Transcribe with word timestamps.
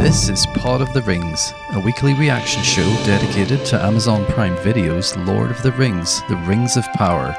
This 0.00 0.30
is 0.30 0.46
Pod 0.46 0.80
of 0.80 0.94
the 0.94 1.02
Rings, 1.02 1.52
a 1.74 1.78
weekly 1.78 2.14
reaction 2.14 2.62
show 2.62 2.90
dedicated 3.04 3.66
to 3.66 3.84
Amazon 3.84 4.24
Prime 4.24 4.56
Video's 4.64 5.14
Lord 5.14 5.50
of 5.50 5.62
the 5.62 5.72
Rings, 5.72 6.22
The 6.26 6.36
Rings 6.36 6.78
of 6.78 6.90
Power, 6.94 7.36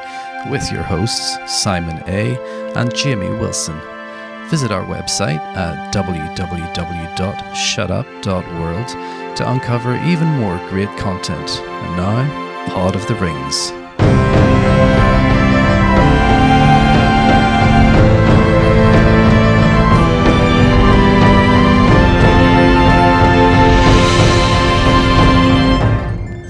with 0.47 0.71
your 0.71 0.83
hosts 0.83 1.39
Simon 1.47 2.03
A. 2.05 2.37
and 2.75 2.93
Jamie 2.93 3.31
Wilson. 3.31 3.81
Visit 4.51 4.71
our 4.71 4.85
website 4.85 5.39
at 5.57 5.91
www.shutup.world 5.91 8.87
to 9.37 9.51
uncover 9.51 9.95
even 10.05 10.27
more 10.27 10.57
great 10.69 10.95
content. 10.99 11.61
And 11.61 11.97
now, 11.97 12.67
Pod 12.69 12.95
of 12.95 13.07
the 13.07 13.15
Rings. 13.15 13.71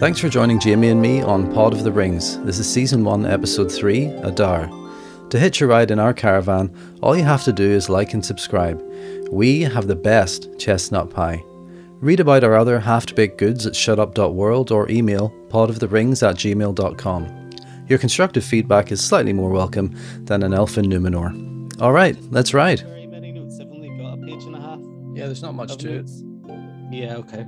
Thanks 0.01 0.19
for 0.19 0.29
joining 0.29 0.59
Jamie 0.59 0.87
and 0.89 0.99
me 0.99 1.21
on 1.21 1.53
Pod 1.53 1.73
of 1.73 1.83
the 1.83 1.91
Rings. 1.91 2.39
This 2.39 2.57
is 2.57 2.67
Season 2.67 3.03
1, 3.03 3.27
Episode 3.27 3.71
3, 3.71 4.05
Adar. 4.23 4.67
To 5.29 5.37
hitch 5.37 5.61
a 5.61 5.67
ride 5.67 5.91
in 5.91 5.99
our 5.99 6.11
caravan, 6.11 6.75
all 7.03 7.15
you 7.15 7.23
have 7.23 7.43
to 7.43 7.53
do 7.53 7.69
is 7.69 7.87
like 7.87 8.15
and 8.15 8.25
subscribe. 8.25 8.81
We 9.29 9.61
have 9.61 9.85
the 9.85 9.95
best 9.95 10.57
chestnut 10.57 11.11
pie. 11.11 11.43
Read 11.99 12.19
about 12.19 12.43
our 12.43 12.55
other 12.55 12.79
half 12.79 13.13
baked 13.13 13.37
goods 13.37 13.67
at 13.67 13.73
shutup.world 13.73 14.71
or 14.71 14.89
email 14.89 15.31
podoftherings 15.49 16.27
at 16.27 16.35
gmail.com. 16.35 17.51
Your 17.87 17.99
constructive 17.99 18.43
feedback 18.43 18.91
is 18.91 19.05
slightly 19.05 19.33
more 19.33 19.51
welcome 19.51 19.95
than 20.25 20.41
an 20.41 20.51
elfin 20.51 20.85
Numenor. 20.85 21.79
Alright, 21.79 22.17
let's 22.31 22.55
ride. 22.55 22.79
Very 22.79 23.05
many 23.05 23.33
notes. 23.33 23.59
I've 23.61 23.67
only 23.67 23.89
got 23.89 24.17
a 24.17 24.25
page 24.25 24.45
and 24.45 24.55
a 24.55 24.61
half 24.61 24.79
Yeah, 25.13 25.27
there's 25.27 25.43
not 25.43 25.53
much 25.53 25.77
to 25.77 25.99
it. 25.99 26.09
Yeah, 26.91 27.17
okay. 27.17 27.45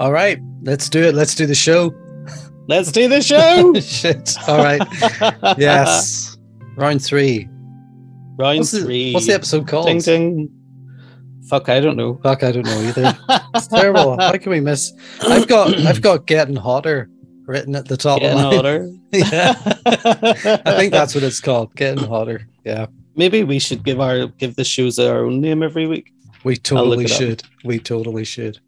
Alright, 0.00 0.40
let's 0.62 0.88
do 0.88 1.02
it. 1.02 1.14
Let's 1.14 1.34
do 1.34 1.46
the 1.46 1.54
show. 1.54 1.94
Let's 2.66 2.90
do 2.90 3.08
the 3.08 3.22
show. 3.22 3.74
Shit. 3.80 4.34
Alright. 4.48 4.82
yes. 5.58 6.36
Round 6.76 7.02
three. 7.02 7.48
Round 8.36 8.58
What's 8.58 8.72
the, 8.72 8.80
three. 8.82 9.12
what's 9.12 9.26
the 9.26 9.34
episode 9.34 9.68
called? 9.68 9.86
Ding 9.86 10.00
ding. 10.00 10.48
Fuck, 11.48 11.68
I 11.68 11.78
don't 11.78 11.96
know. 11.96 12.18
Fuck, 12.22 12.42
I 12.42 12.50
don't 12.52 12.64
know 12.66 12.80
either. 12.82 13.16
It's 13.54 13.68
terrible. 13.68 14.16
How 14.18 14.36
can 14.36 14.50
we 14.50 14.58
miss? 14.58 14.92
I've 15.22 15.46
got 15.46 15.72
I've 15.86 16.02
got 16.02 16.26
getting 16.26 16.56
hotter 16.56 17.08
written 17.46 17.76
at 17.76 17.86
the 17.86 17.96
top 17.96 18.18
Getting 18.20 18.38
of 18.38 18.44
mine. 18.46 18.54
hotter. 18.56 18.90
yeah, 19.12 19.54
I 20.66 20.76
think 20.76 20.90
that's 20.92 21.14
what 21.14 21.22
it's 21.22 21.38
called. 21.40 21.72
Getting 21.76 22.02
hotter. 22.02 22.48
Yeah, 22.64 22.86
Maybe 23.14 23.44
we 23.44 23.60
should 23.60 23.84
give 23.84 24.00
our 24.00 24.26
give 24.26 24.56
the 24.56 24.64
shows 24.64 24.98
our 24.98 25.24
own 25.24 25.40
name 25.40 25.62
every 25.62 25.86
week. 25.86 26.12
we 26.42 26.56
totally 26.56 27.04
it 27.04 27.12
up. 27.12 27.16
should. 27.18 27.42
We 27.62 27.78
totally 27.78 28.24
should. 28.24 28.58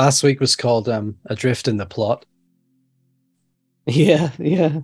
Last 0.00 0.22
week 0.22 0.40
was 0.40 0.56
called 0.56 0.88
um 0.88 1.18
Adrift 1.26 1.68
in 1.68 1.76
the 1.76 1.84
Plot. 1.84 2.24
Yeah, 3.84 4.30
yeah. 4.38 4.80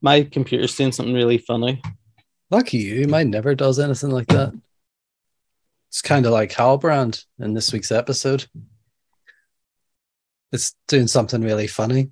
My 0.00 0.24
computer's 0.24 0.74
doing 0.74 0.90
something 0.90 1.14
really 1.14 1.38
funny. 1.38 1.80
Lucky 2.50 2.78
you, 2.78 3.06
mine 3.06 3.30
never 3.30 3.54
does 3.54 3.78
anything 3.78 4.10
like 4.10 4.26
that. 4.26 4.52
It's 5.88 6.02
kind 6.02 6.26
of 6.26 6.32
like 6.32 6.50
Halbrand 6.50 7.26
in 7.38 7.54
this 7.54 7.72
week's 7.72 7.92
episode. 7.92 8.46
It's 10.50 10.74
doing 10.88 11.06
something 11.06 11.42
really 11.42 11.68
funny. 11.68 12.10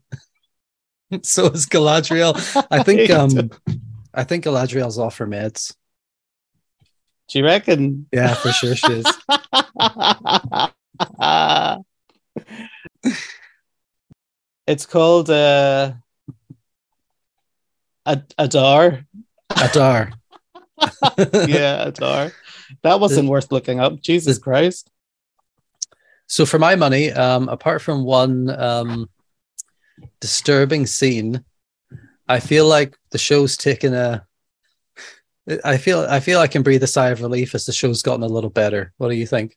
so 1.24 1.46
is 1.46 1.66
Galadriel. 1.66 2.66
I 2.70 2.82
think 2.84 3.10
um 3.10 3.50
I 4.14 4.22
think 4.22 4.44
Galadriel's 4.44 4.96
off 4.96 5.18
her 5.18 5.26
meds. 5.26 5.74
Do 7.30 7.40
you 7.40 7.44
reckon? 7.44 8.06
Yeah, 8.12 8.34
for 8.34 8.52
sure 8.52 8.76
she 8.76 8.92
is. 8.92 9.06
it's 14.68 14.86
called 14.86 15.30
uh 15.30 15.94
Ad- 18.06 18.34
Adar. 18.38 19.04
Adar. 19.50 20.12
yeah, 21.46 21.88
Adar. 21.88 22.32
That 22.82 23.00
wasn't 23.00 23.28
worth 23.28 23.52
looking 23.52 23.80
up. 23.80 24.00
Jesus 24.00 24.38
Christ. 24.38 24.90
So 26.26 26.46
for 26.46 26.58
my 26.58 26.74
money, 26.76 27.10
um, 27.10 27.48
apart 27.48 27.82
from 27.82 28.04
one 28.04 28.48
um, 28.50 29.10
disturbing 30.20 30.86
scene, 30.86 31.44
I 32.28 32.40
feel 32.40 32.66
like 32.66 32.96
the 33.10 33.18
show's 33.18 33.56
taken 33.56 33.94
a. 33.94 34.26
I 35.64 35.78
feel 35.78 36.00
I 36.00 36.20
feel 36.20 36.40
I 36.40 36.46
can 36.46 36.62
breathe 36.62 36.82
a 36.82 36.86
sigh 36.86 37.08
of 37.08 37.22
relief 37.22 37.54
as 37.54 37.64
the 37.64 37.72
show's 37.72 38.02
gotten 38.02 38.22
a 38.22 38.26
little 38.26 38.50
better. 38.50 38.92
What 38.98 39.08
do 39.08 39.16
you 39.16 39.26
think? 39.26 39.56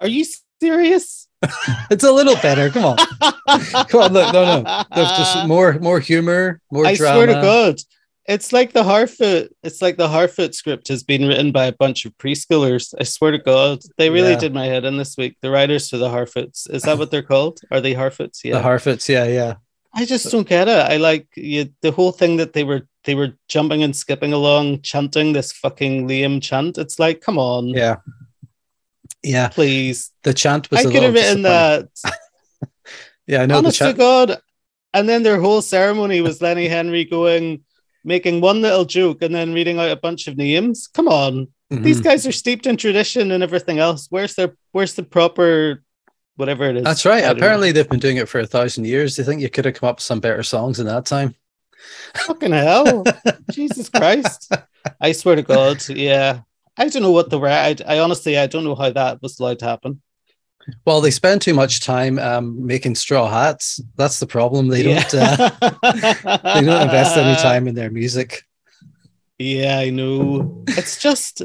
Are 0.00 0.08
you 0.08 0.26
serious? 0.60 1.17
It's 1.90 2.04
a 2.04 2.12
little 2.12 2.34
better. 2.36 2.68
Come 2.70 2.84
on, 2.84 2.96
come 3.86 4.02
on. 4.02 4.12
Look, 4.12 4.32
no, 4.32 4.62
no. 4.62 4.84
There's 4.94 5.08
just 5.10 5.46
more 5.46 5.78
more 5.80 6.00
humor, 6.00 6.60
more 6.70 6.86
I 6.86 6.94
drama. 6.96 7.14
swear 7.16 7.26
to 7.28 7.32
God. 7.34 7.76
It's 8.26 8.52
like 8.52 8.72
the 8.74 8.82
Harfoot. 8.82 9.48
It's 9.62 9.80
like 9.80 9.96
the 9.96 10.08
Harfoot 10.08 10.54
script 10.54 10.88
has 10.88 11.02
been 11.02 11.26
written 11.26 11.50
by 11.50 11.64
a 11.66 11.72
bunch 11.72 12.04
of 12.04 12.12
preschoolers. 12.18 12.92
I 13.00 13.04
swear 13.04 13.30
to 13.32 13.38
God, 13.38 13.78
they 13.96 14.10
really 14.10 14.32
Yeah. 14.32 14.38
did 14.38 14.52
my 14.52 14.66
head 14.66 14.84
in 14.84 14.98
this 14.98 15.16
week. 15.16 15.36
The 15.40 15.50
writers 15.50 15.88
for 15.88 15.96
the 15.96 16.08
Harfoots. 16.10 16.68
Is 16.70 16.82
that 16.82 16.98
what 16.98 17.10
they're 17.10 17.22
called? 17.22 17.60
Are 17.70 17.80
they 17.80 17.94
Harfoots? 17.94 18.40
Yeah, 18.44 18.58
the. 18.60 18.64
Harfoots, 18.68 19.08
yeah, 19.08 19.24
yeah. 19.24 19.54
I 19.94 20.04
just 20.04 20.30
don't 20.30 20.46
get 20.46 20.68
it. 20.68 20.76
I 20.92 20.98
like 20.98 21.26
you, 21.36 21.70
the 21.80 21.90
whole 21.92 22.12
thing 22.12 22.36
that 22.36 22.52
they 22.52 22.64
were 22.64 22.82
they 23.04 23.14
were 23.14 23.32
jumping 23.48 23.82
and 23.82 23.96
skipping 23.96 24.34
along, 24.34 24.82
chanting 24.82 25.32
this 25.32 25.50
fucking 25.52 26.06
Liam 26.06 26.42
chant. 26.42 26.76
It's 26.76 26.98
like, 26.98 27.22
come 27.22 27.38
on, 27.38 27.68
Yeah. 27.68 27.96
Yeah. 29.28 29.48
please. 29.48 30.10
The 30.24 30.32
chant 30.34 30.70
was 30.70 30.84
I 30.84 30.88
a 30.88 30.92
could 30.92 31.02
have 31.02 31.14
written 31.14 31.42
that. 31.42 31.88
Yeah, 33.26 33.42
I 33.42 33.46
know 33.46 33.56
the 33.60 33.66
Honest 33.68 33.78
to. 33.80 33.92
God. 33.92 34.38
And 34.94 35.06
then 35.06 35.22
their 35.22 35.38
whole 35.38 35.60
ceremony 35.60 36.22
was 36.22 36.40
Lenny 36.40 36.66
Henry 36.66 37.04
going, 37.04 37.60
making 38.02 38.40
one 38.40 38.62
little 38.62 38.86
joke 38.86 39.20
and 39.20 39.34
then 39.34 39.52
reading 39.52 39.78
out 39.78 39.90
a 39.90 39.96
bunch 39.96 40.28
of 40.28 40.38
names. 40.38 40.88
Come 40.94 41.08
on. 41.08 41.48
These 41.68 42.00
Mhm. 42.00 42.04
guys 42.04 42.26
are 42.26 42.32
steeped 42.32 42.66
in 42.66 42.78
tradition 42.78 43.30
and 43.30 43.42
everything 43.42 43.78
else. 43.78 44.06
Where's 44.08 44.34
their 44.34 44.54
where's 44.72 44.94
the 44.94 45.02
proper 45.02 45.84
whatever 46.36 46.64
it 46.70 46.78
is? 46.78 46.84
That's 46.84 47.04
right. 47.04 47.20
Don't 47.20 47.36
know. 47.36 47.36
Apparently, 47.44 47.70
they've 47.72 47.86
been 47.90 48.00
doing 48.00 48.16
it 48.16 48.30
for 48.30 48.40
a 48.40 48.46
thousand 48.46 48.86
years. 48.86 49.16
Do 49.16 49.20
you 49.20 49.26
think 49.26 49.42
you 49.42 49.50
could 49.50 49.66
have 49.66 49.74
come 49.74 49.90
up 49.90 49.96
with 49.96 50.04
some 50.04 50.20
better 50.20 50.42
songs 50.42 50.80
in 50.80 50.86
that 50.86 51.04
time? 51.04 51.34
Fucking 52.14 52.52
hell. 52.52 53.04
Jesus 53.52 53.90
Christ. 53.90 54.50
I 55.02 55.12
swear 55.12 55.36
to 55.36 55.42
God. 55.42 55.86
Yeah. 55.90 56.40
I 56.78 56.88
don't 56.88 57.02
know 57.02 57.10
what 57.10 57.28
the 57.30 57.40
right. 57.40 57.80
I, 57.86 57.96
I 57.96 57.98
honestly, 57.98 58.38
I 58.38 58.46
don't 58.46 58.64
know 58.64 58.74
how 58.76 58.90
that 58.90 59.20
was 59.20 59.38
allowed 59.38 59.58
to 59.60 59.64
happen. 59.66 60.00
Well, 60.84 61.00
they 61.00 61.10
spend 61.10 61.40
too 61.42 61.54
much 61.54 61.80
time 61.80 62.18
um, 62.18 62.64
making 62.66 62.94
straw 62.94 63.28
hats. 63.28 63.80
That's 63.96 64.20
the 64.20 64.26
problem. 64.26 64.68
They 64.68 64.82
Yeah. 64.84 65.06
don't. 65.08 65.40
Uh, 65.40 65.50
they 66.54 66.60
don't 66.60 66.82
invest 66.82 67.16
any 67.16 67.36
time 67.36 67.66
in 67.68 67.74
their 67.74 67.90
music. 67.90 68.44
Yeah, 69.38 69.78
I 69.78 69.90
know. 69.90 70.64
It's 70.68 71.00
just 71.00 71.42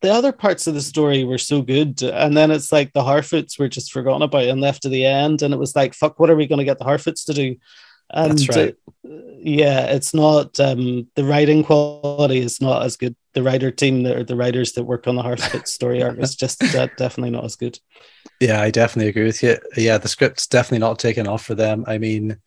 the 0.00 0.12
other 0.12 0.32
parts 0.32 0.66
of 0.66 0.74
the 0.74 0.82
story 0.82 1.24
were 1.24 1.38
so 1.38 1.62
good, 1.62 2.02
and 2.02 2.36
then 2.36 2.50
it's 2.50 2.72
like 2.72 2.92
the 2.92 3.02
Harfoots 3.02 3.58
were 3.58 3.68
just 3.68 3.92
forgotten 3.92 4.22
about 4.22 4.44
and 4.44 4.60
left 4.60 4.82
to 4.82 4.88
the 4.88 5.06
end, 5.06 5.42
and 5.42 5.54
it 5.54 5.58
was 5.58 5.74
like, 5.76 5.94
fuck, 5.94 6.18
what 6.18 6.30
are 6.30 6.36
we 6.36 6.46
going 6.46 6.58
to 6.58 6.64
get 6.64 6.78
the 6.78 6.84
Harfoots 6.84 7.24
to 7.26 7.32
do? 7.32 7.56
And 8.10 8.38
That's 8.38 8.48
right. 8.48 8.76
uh, 9.04 9.08
yeah, 9.38 9.86
it's 9.86 10.14
not 10.14 10.58
um, 10.60 11.08
the 11.14 11.24
writing 11.24 11.64
quality 11.64 12.38
is 12.38 12.60
not 12.60 12.82
as 12.82 12.96
good. 12.96 13.14
The 13.34 13.42
writer 13.42 13.70
team, 13.70 14.06
or 14.06 14.22
the 14.22 14.36
writers 14.36 14.72
that 14.72 14.84
work 14.84 15.06
on 15.06 15.16
the 15.16 15.22
Harfoot 15.22 15.66
story 15.66 16.02
arc, 16.02 16.18
is 16.18 16.36
just 16.36 16.62
uh, 16.62 16.86
definitely 16.96 17.30
not 17.30 17.44
as 17.44 17.56
good. 17.56 17.78
Yeah, 18.40 18.60
I 18.60 18.70
definitely 18.70 19.08
agree 19.08 19.24
with 19.24 19.42
you. 19.42 19.58
Yeah, 19.76 19.98
the 19.98 20.08
script's 20.08 20.46
definitely 20.46 20.78
not 20.78 20.98
taken 20.98 21.26
off 21.26 21.44
for 21.44 21.54
them. 21.54 21.84
I 21.86 21.98
mean, 21.98 22.38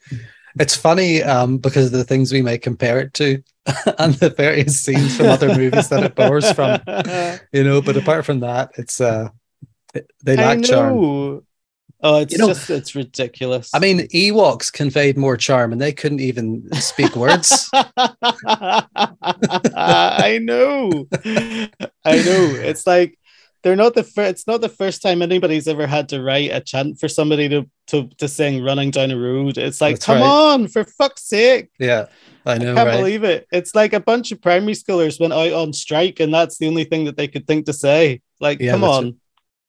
it's 0.60 0.76
funny 0.76 1.22
um, 1.24 1.58
because 1.58 1.88
of 1.88 1.92
the 1.92 2.04
things 2.04 2.32
we 2.32 2.42
may 2.42 2.58
compare 2.58 3.00
it 3.00 3.14
to 3.16 3.44
and 4.00 4.14
the 4.16 4.30
various 4.30 4.80
scenes 4.80 5.18
from 5.18 5.28
other 5.28 5.56
movies 5.56 5.90
that 5.90 6.04
it 6.04 6.16
borrows 6.16 6.52
from. 6.52 6.80
You 7.52 7.64
know, 7.64 7.82
but 7.82 7.98
apart 7.98 8.26
from 8.26 8.42
that, 8.42 8.72
it's 8.78 9.00
uh, 9.00 9.30
they 10.24 10.36
lack 10.36 10.64
charm. 10.64 11.46
Oh, 12.04 12.20
it's 12.22 12.32
You 12.34 12.38
know- 12.40 12.48
just 12.50 12.70
it's 12.70 12.94
ridiculous. 12.96 13.72
I 13.74 13.80
mean, 13.80 14.02
Ewoks 14.10 14.72
conveyed 14.72 15.18
more 15.18 15.36
charm, 15.38 15.72
and 15.72 15.82
they 15.82 15.92
couldn't 15.92 16.20
even 16.22 16.70
speak 16.76 17.16
words. 17.16 17.70
I 19.76 20.40
know. 20.42 21.08
I 21.24 22.16
know. 22.24 22.54
It's 22.56 22.86
like 22.88 23.18
they're 23.64 23.76
not 23.76 23.96
the 23.96 24.04
first. 24.04 24.30
It's 24.30 24.48
not 24.48 24.62
the 24.62 24.70
first 24.70 25.02
time 25.02 25.22
anybody's 25.22 25.68
ever 25.68 25.88
had 25.88 26.10
to 26.10 26.22
write 26.22 26.52
a 26.54 26.62
chant 26.62 27.00
for 27.00 27.08
somebody 27.08 27.50
to 27.50 27.70
to, 27.88 28.08
to 28.18 28.28
sing 28.28 28.64
running 28.64 28.92
down 28.92 29.12
a 29.12 29.18
road. 29.18 29.58
It's 29.58 29.82
like, 29.82 29.96
That's 29.96 30.06
come 30.06 30.18
right. 30.20 30.28
on, 30.28 30.68
for 30.68 30.84
fuck's 30.84 31.24
sake. 31.24 31.70
Yeah, 31.80 32.08
I 32.46 32.58
know, 32.58 32.74
I 32.74 32.76
can't 32.76 32.88
right? 32.90 32.98
believe 32.98 33.24
it. 33.24 33.48
It's 33.52 33.74
like 33.74 33.94
a 33.94 34.00
bunch 34.00 34.32
of 34.32 34.42
primary 34.42 34.74
schoolers 34.74 35.20
went 35.20 35.34
out 35.34 35.54
on 35.54 35.74
strike, 35.74 36.20
and 36.20 36.34
that's 36.34 36.58
the 36.58 36.68
only 36.68 36.84
thing 36.84 37.06
that 37.06 37.18
they 37.18 37.28
could 37.28 37.48
think 37.48 37.66
to 37.66 37.74
say. 37.74 38.22
Like, 38.40 38.60
Yeah, 38.60 38.74
come 38.74 38.84
on, 38.84 39.16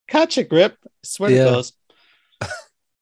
catch 0.09 0.37
a 0.37 0.44
grip. 0.44 0.76
I 0.85 0.88
swear 1.05 1.31
Yeah. 1.31 1.44
to 1.44 1.50
God. 1.50 1.65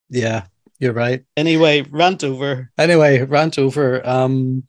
Yeah, 0.08 0.44
you're 0.78 0.92
right. 0.92 1.24
Anyway, 1.36 1.82
rant 1.82 2.24
over. 2.24 2.70
Anyway, 2.78 3.22
rant 3.22 3.58
over. 3.58 4.06
Um, 4.06 4.64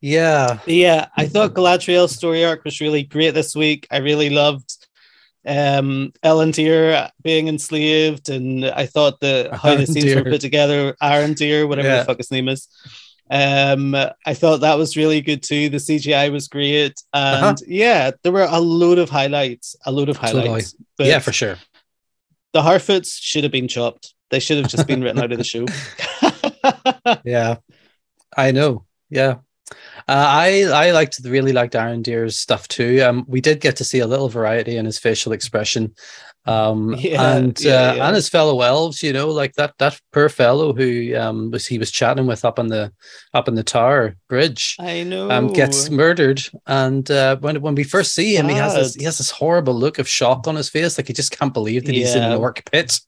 Yeah. 0.00 0.58
Yeah, 0.66 1.08
I 1.16 1.26
thought 1.26 1.54
Galadriel's 1.54 2.14
story 2.14 2.44
arc 2.44 2.64
was 2.64 2.80
really 2.80 3.02
great 3.02 3.34
this 3.34 3.54
week. 3.54 3.86
I 3.90 3.98
really 3.98 4.30
loved 4.30 4.76
um 5.46 6.12
Elendil 6.22 7.10
being 7.22 7.48
enslaved, 7.48 8.28
and 8.28 8.64
I 8.64 8.86
thought 8.86 9.20
the 9.20 9.50
how 9.52 9.74
the 9.74 9.86
scenes 9.86 10.14
were 10.14 10.24
put 10.30 10.40
together, 10.40 10.94
Arondir, 11.02 11.68
whatever 11.68 11.88
yeah. 11.88 11.98
the 12.00 12.04
fuck 12.04 12.18
his 12.18 12.30
name 12.30 12.48
is. 12.48 12.68
Um, 13.30 13.94
I 13.94 14.34
thought 14.34 14.62
that 14.62 14.76
was 14.76 14.96
really 14.96 15.20
good 15.20 15.42
too. 15.42 15.68
The 15.68 15.76
CGI 15.76 16.32
was 16.32 16.48
great, 16.48 17.00
and 17.14 17.44
uh-huh. 17.44 17.56
yeah, 17.66 18.10
there 18.22 18.32
were 18.32 18.48
a 18.50 18.58
load 18.58 18.98
of 18.98 19.08
highlights, 19.08 19.76
a 19.86 19.92
load 19.92 20.08
of 20.08 20.16
highlights. 20.16 20.72
Totally. 20.72 21.10
Yeah, 21.10 21.20
for 21.20 21.32
sure. 21.32 21.56
The 22.52 22.62
Harfoots 22.62 23.18
should 23.20 23.44
have 23.44 23.52
been 23.52 23.68
chopped. 23.68 24.14
They 24.30 24.40
should 24.40 24.58
have 24.58 24.68
just 24.68 24.86
been 24.86 25.02
written 25.02 25.22
out 25.22 25.32
of 25.32 25.38
the 25.38 25.44
show. 25.44 25.66
yeah, 27.24 27.56
I 28.36 28.52
know. 28.52 28.84
Yeah, 29.08 29.36
uh, 30.08 30.26
I 30.28 30.62
I 30.72 30.90
liked 30.90 31.20
really 31.24 31.52
liked 31.52 31.74
Arondir's 31.74 32.38
stuff 32.38 32.68
too. 32.68 33.02
Um, 33.02 33.24
we 33.28 33.40
did 33.40 33.60
get 33.60 33.76
to 33.76 33.84
see 33.84 34.00
a 34.00 34.06
little 34.06 34.28
variety 34.28 34.76
in 34.76 34.84
his 34.84 34.98
facial 34.98 35.32
expression, 35.32 35.94
um, 36.46 36.94
yeah, 36.98 37.36
and 37.36 37.60
yeah, 37.60 37.72
uh, 37.72 37.94
yeah. 37.94 38.06
and 38.06 38.16
his 38.16 38.28
fellow 38.28 38.60
elves. 38.60 39.02
You 39.02 39.12
know, 39.12 39.28
like 39.28 39.54
that 39.54 39.74
that 39.78 40.00
poor 40.12 40.28
fellow 40.28 40.72
who 40.72 41.16
um 41.16 41.50
was 41.50 41.66
he 41.66 41.78
was 41.78 41.90
chatting 41.90 42.26
with 42.26 42.44
up 42.44 42.58
on 42.58 42.68
the 42.68 42.92
up 43.34 43.48
on 43.48 43.54
the 43.54 43.62
tower 43.62 44.16
bridge. 44.28 44.76
I 44.78 45.02
know. 45.02 45.30
Um, 45.30 45.52
gets 45.52 45.90
murdered, 45.90 46.42
and 46.66 47.10
uh, 47.10 47.36
when 47.36 47.60
when 47.60 47.74
we 47.74 47.84
first 47.84 48.14
see 48.14 48.36
him, 48.36 48.48
he 48.48 48.54
has 48.54 48.74
this 48.74 48.94
he 48.94 49.04
has 49.04 49.18
this 49.18 49.30
horrible 49.30 49.74
look 49.74 49.98
of 49.98 50.08
shock 50.08 50.46
on 50.46 50.56
his 50.56 50.68
face, 50.68 50.98
like 50.98 51.08
he 51.08 51.12
just 51.12 51.36
can't 51.36 51.54
believe 51.54 51.84
that 51.86 51.94
he's 51.94 52.14
in 52.14 52.22
an 52.22 52.38
orc 52.38 52.64
pit. 52.70 53.00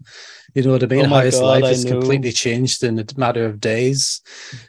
You 0.55 0.63
know 0.63 0.73
what 0.73 0.83
I 0.83 0.87
mean? 0.87 1.07
Oh 1.07 1.09
How 1.09 1.21
his 1.21 1.41
God, 1.41 1.63
life 1.63 1.73
is 1.73 1.85
completely 1.85 2.33
changed 2.33 2.85
in 2.85 2.99
a 2.99 3.07
matter 3.17 3.47
of 3.47 3.59
days. 3.59 4.21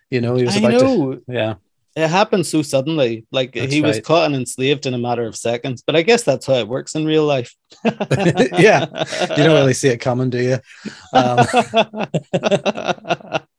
You 0.09 0.21
know, 0.21 0.35
he 0.35 0.45
was 0.45 0.55
about 0.55 0.79
to 0.79 1.21
yeah 1.27 1.55
it 1.95 2.09
happened 2.09 2.45
so 2.45 2.61
suddenly. 2.61 3.25
Like 3.31 3.53
that's 3.53 3.71
he 3.71 3.81
was 3.81 3.99
caught 3.99 4.25
and 4.25 4.35
enslaved 4.35 4.85
in 4.85 4.93
a 4.93 4.97
matter 4.97 5.25
of 5.25 5.35
seconds. 5.35 5.83
But 5.85 5.95
I 5.95 6.01
guess 6.01 6.23
that's 6.23 6.47
how 6.47 6.55
it 6.55 6.67
works 6.67 6.95
in 6.95 7.05
real 7.05 7.25
life. 7.25 7.55
yeah, 7.85 8.85
you 9.29 9.43
don't 9.43 9.55
really 9.55 9.73
see 9.73 9.89
it 9.89 9.97
coming, 9.97 10.29
do 10.29 10.41
you? 10.41 10.57
Um, 11.13 11.37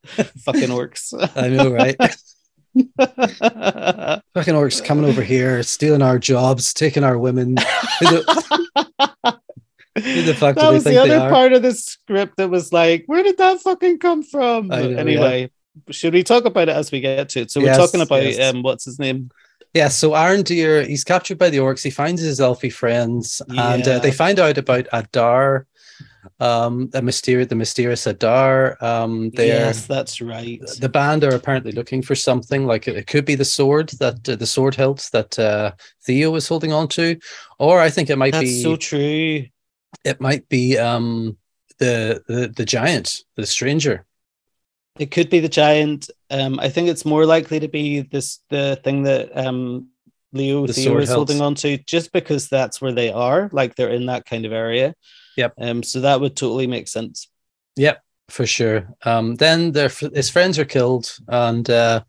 Fucking 0.07 0.69
orcs. 0.69 1.15
I 1.37 1.49
know, 1.49 1.71
right? 1.71 1.97
Fucking 4.35 4.55
orcs 4.55 4.85
coming 4.85 5.05
over 5.05 5.23
here, 5.23 5.63
stealing 5.63 6.03
our 6.03 6.19
jobs, 6.19 6.75
taking 6.75 7.05
our 7.05 7.19
women. 7.19 7.57
The, 9.95 10.35
fuck 10.37 10.57
that 10.57 10.73
was 10.73 10.83
the 10.83 11.01
other 11.01 11.31
part 11.31 11.53
of 11.53 11.63
the 11.63 11.73
script 11.73 12.37
that 12.39 12.51
was 12.51 12.73
like, 12.73 13.05
where 13.07 13.23
did 13.23 13.39
that 13.39 13.61
fucking 13.61 14.01
come 14.01 14.25
from? 14.25 14.67
Know, 14.67 14.77
anyway, 14.77 15.53
should 15.91 16.15
we 16.15 16.23
talk 16.23 16.45
about 16.45 16.69
it 16.69 16.77
as 16.77 16.91
we 16.91 17.01
get 17.01 17.29
to 17.31 17.41
it? 17.41 17.51
So 17.51 17.61
we're 17.61 17.75
talking 17.75 18.01
about 18.01 18.23
yes. 18.23 18.55
um, 18.55 18.63
what's 18.63 18.85
his 18.85 18.99
name? 18.99 19.31
Yeah, 19.75 19.89
so 19.89 20.11
Arondir, 20.11 20.87
he's 20.87 21.03
captured 21.03 21.37
by 21.37 21.51
the 21.51 21.59
orcs. 21.59 21.83
He 21.83 21.91
finds 21.91 22.23
his 22.23 22.41
elfie 22.41 22.71
friends, 22.71 23.43
yeah. 23.49 23.75
and 23.75 23.89
uh, 23.89 23.99
they 23.99 24.13
find 24.13 24.39
out 24.39 24.57
about 24.57 24.87
Adar, 24.93 25.67
um, 26.39 26.91
the 26.91 27.03
mysterious, 27.03 27.49
the 27.49 27.57
mysterious 27.57 28.07
Adar. 28.07 28.79
Um, 28.81 29.33
yes, 29.35 29.87
that's 29.87 30.21
right. 30.21 30.61
The 30.79 30.89
band 30.89 31.25
are 31.25 31.35
apparently 31.35 31.73
looking 31.73 32.03
for 32.03 32.15
something. 32.15 32.67
Like 32.67 32.87
it, 32.87 33.09
could 33.09 33.25
be 33.25 33.35
the 33.35 33.45
sword 33.45 33.89
that 33.99 34.29
uh, 34.29 34.37
the 34.37 34.47
sword 34.47 34.77
hilt 34.77 35.09
that 35.13 35.37
uh, 35.41 35.73
Theo 36.05 36.31
was 36.31 36.47
holding 36.47 36.73
on 36.73 36.87
to, 36.89 37.19
or 37.59 37.81
I 37.81 37.91
think 37.91 38.11
it 38.11 38.17
might 38.17 38.33
that's 38.33 38.45
be 38.45 38.63
so 38.63 38.77
true. 38.77 39.45
It 40.05 40.21
might 40.21 40.49
be 40.49 40.79
um, 40.79 41.37
the 41.79 42.23
the 42.29 42.47
the 42.47 42.65
giant, 42.65 43.25
the 43.35 43.47
stranger. 43.47 44.07
It 44.99 45.11
could 45.11 45.29
be 45.29 45.41
the 45.41 45.49
giant. 45.49 46.11
Um, 46.31 46.61
I 46.61 46.69
think 46.69 46.89
it's 46.89 47.05
more 47.05 47.27
likely 47.27 47.61
to 47.61 47.69
be 47.69 48.01
this 48.03 48.41
the 48.49 48.81
thing 48.85 49.03
that 49.05 49.37
um, 49.37 49.89
Leo 50.33 50.67
the 50.67 50.73
Theo 50.73 50.99
is 50.99 51.11
holding 51.11 51.41
on 51.41 51.55
to, 51.57 51.79
just 51.79 52.13
because 52.13 52.49
that's 52.49 52.81
where 52.81 52.93
they 52.93 53.11
are. 53.11 53.49
Like 53.53 53.75
they're 53.75 53.91
in 53.91 54.07
that 54.07 54.25
kind 54.25 54.45
of 54.45 54.53
area. 54.53 54.95
Yep. 55.37 55.55
Um, 55.59 55.83
so 55.83 56.01
that 56.01 56.21
would 56.21 56.37
totally 56.37 56.69
make 56.69 56.87
sense. 56.87 57.29
Yep, 57.77 58.03
for 58.29 58.47
sure. 58.47 58.89
Um, 59.05 59.35
then 59.35 59.73
their 59.73 59.89
his 59.89 60.31
friends 60.31 60.59
are 60.59 60.65
killed, 60.65 61.13
and 61.27 61.69
uh, 61.69 62.05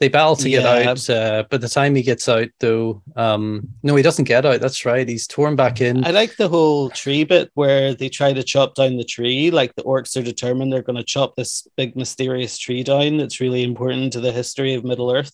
they 0.00 0.08
battle 0.08 0.34
to 0.34 0.48
get 0.48 0.62
yeah. 0.62 0.90
out. 0.90 1.10
Uh, 1.10 1.44
by 1.50 1.58
the 1.58 1.68
time 1.68 1.94
he 1.94 2.02
gets 2.02 2.26
out, 2.26 2.48
though, 2.58 3.02
um, 3.16 3.68
no, 3.82 3.94
he 3.94 4.02
doesn't 4.02 4.24
get 4.24 4.46
out. 4.46 4.60
That's 4.60 4.86
right. 4.86 5.06
He's 5.06 5.26
torn 5.26 5.56
back 5.56 5.82
in. 5.82 6.04
I 6.06 6.10
like 6.10 6.36
the 6.36 6.48
whole 6.48 6.88
tree 6.88 7.24
bit 7.24 7.50
where 7.52 7.94
they 7.94 8.08
try 8.08 8.32
to 8.32 8.42
chop 8.42 8.74
down 8.74 8.96
the 8.96 9.04
tree. 9.04 9.50
Like 9.50 9.74
the 9.74 9.84
orcs 9.84 10.16
are 10.16 10.24
determined 10.24 10.72
they're 10.72 10.82
going 10.82 10.96
to 10.96 11.04
chop 11.04 11.36
this 11.36 11.68
big 11.76 11.96
mysterious 11.96 12.56
tree 12.56 12.82
down. 12.82 13.18
That's 13.18 13.40
really 13.40 13.62
important 13.62 14.14
to 14.14 14.20
the 14.20 14.32
history 14.32 14.72
of 14.72 14.84
Middle 14.84 15.12
Earth. 15.12 15.32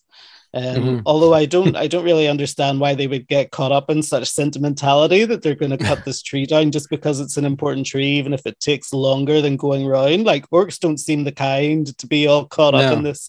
Um, 0.53 0.63
mm-hmm. 0.63 1.01
Although 1.07 1.35
I 1.35 1.45
don't, 1.45 1.77
I 1.77 1.87
don't 1.87 2.05
really 2.05 2.27
understand 2.27 2.81
why 2.81 2.95
they 2.95 3.07
would 3.07 3.29
get 3.29 3.53
caught 3.53 3.73
up 3.73 3.89
in 3.89 4.03
such 4.03 4.29
sentimentality 4.29 5.25
that 5.27 5.43
they're 5.43 5.55
going 5.55 5.77
to 5.77 5.85
cut 5.85 6.05
this 6.05 6.23
tree 6.23 6.47
down 6.47 6.73
just 6.73 6.91
because 6.91 7.21
it's 7.21 7.37
an 7.37 7.45
important 7.45 7.87
tree, 7.87 8.07
even 8.07 8.33
if 8.33 8.45
it 8.47 8.59
takes 8.59 8.93
longer 8.93 9.41
than 9.41 9.57
going 9.57 9.87
round. 9.87 10.25
Like 10.25 10.49
orcs 10.51 10.81
don't 10.81 10.99
seem 10.99 11.23
the 11.23 11.31
kind 11.31 11.97
to 11.99 12.07
be 12.09 12.27
all 12.27 12.47
caught 12.47 12.75
no. 12.75 12.81
up 12.81 12.93
in 12.97 13.05
this 13.05 13.29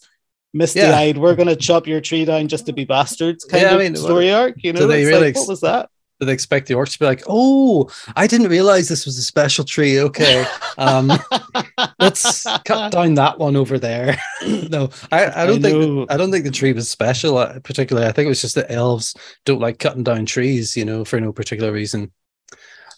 misty 0.54 0.82
eyed, 0.82 1.16
yeah. 1.16 1.22
we're 1.22 1.36
going 1.36 1.48
to 1.48 1.56
chop 1.56 1.88
your 1.88 2.02
tree 2.02 2.26
down 2.26 2.48
just 2.48 2.66
to 2.66 2.74
be 2.74 2.86
bastards 2.86 3.46
kind 3.46 3.64
yeah, 3.64 3.70
of 3.70 3.80
I 3.80 3.84
mean, 3.84 3.96
story 3.96 4.32
arc. 4.32 4.56
You 4.64 4.74
know, 4.74 4.88
they 4.88 5.06
really 5.06 5.20
like, 5.20 5.30
ex- 5.30 5.40
what 5.40 5.50
was 5.50 5.62
that? 5.62 5.90
Did 6.20 6.26
they 6.26 6.34
expect 6.34 6.68
the 6.68 6.74
orcs 6.74 6.94
to 6.94 7.00
be 7.00 7.06
like, 7.06 7.22
oh, 7.28 7.92
I 8.16 8.26
didn't 8.26 8.50
realize 8.50 8.90
this 8.90 9.06
was 9.06 9.20
a 9.20 9.24
special 9.24 9.64
tree. 9.64 10.00
Okay. 10.00 10.46
Um, 10.80 11.12
let's 12.00 12.44
cut 12.66 12.92
down 12.92 13.14
that 13.16 13.38
one 13.38 13.56
over 13.56 13.78
there. 13.78 14.18
no, 14.70 14.90
I, 15.12 15.44
I 15.44 15.46
don't 15.46 15.64
I 15.64 15.70
think 15.70 16.12
I 16.12 16.18
don't 16.18 16.32
think 16.32 16.46
the 16.46 16.52
tree 16.52 16.74
was 16.74 16.90
special 16.90 17.38
uh, 17.38 17.60
particularly. 17.60 18.08
I 18.08 18.12
think 18.14 18.26
it 18.26 18.30
was 18.30 18.42
just 18.42 18.56
that 18.56 18.72
elves 18.72 19.16
don't 19.46 19.62
like 19.62 19.78
cutting 19.78 20.04
down 20.04 20.26
trees, 20.26 20.76
you 20.76 20.86
know, 20.86 21.06
for 21.06 21.22
no 21.22 21.32
particular 21.32 21.72
reason. 21.72 22.12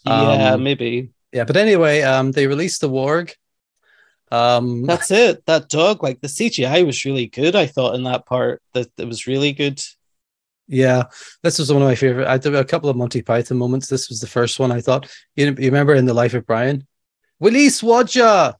Yeah, 0.05 0.53
um, 0.53 0.63
maybe. 0.63 1.09
Yeah, 1.33 1.43
but 1.43 1.57
anyway, 1.57 2.01
um, 2.01 2.31
they 2.31 2.47
released 2.47 2.79
the 2.79 2.89
warg 2.89 3.33
um, 4.31 4.85
That's 4.85 5.11
it. 5.11 5.45
That 5.45 5.69
dog, 5.69 6.03
like 6.03 6.21
the 6.21 6.27
CGI 6.27 6.85
was 6.85 7.05
really 7.05 7.27
good. 7.27 7.55
I 7.55 7.65
thought 7.65 7.95
in 7.95 8.03
that 8.03 8.25
part 8.25 8.61
that 8.73 8.89
it 8.97 9.07
was 9.07 9.27
really 9.27 9.53
good. 9.53 9.81
Yeah, 10.67 11.03
this 11.41 11.57
was 11.57 11.73
one 11.73 11.81
of 11.81 11.87
my 11.87 11.95
favorite. 11.95 12.27
I 12.27 12.37
did 12.37 12.53
a 12.53 12.63
couple 12.63 12.89
of 12.89 12.95
Monty 12.95 13.23
Python 13.23 13.57
moments. 13.57 13.87
This 13.87 14.07
was 14.07 14.19
the 14.19 14.27
first 14.27 14.59
one 14.59 14.71
I 14.71 14.81
thought. 14.81 15.11
You, 15.35 15.47
you 15.47 15.65
remember 15.65 15.95
in 15.95 16.05
the 16.05 16.13
Life 16.13 16.35
of 16.35 16.45
Brian, 16.45 16.85
Release 17.39 17.81
Wodger, 17.81 18.53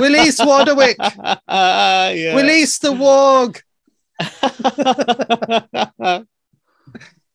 release 0.00 0.40
Waterwick, 0.40 0.94
uh, 1.48 2.12
yeah. 2.14 2.36
release 2.36 2.78
the 2.78 2.92
Wog. 2.92 3.60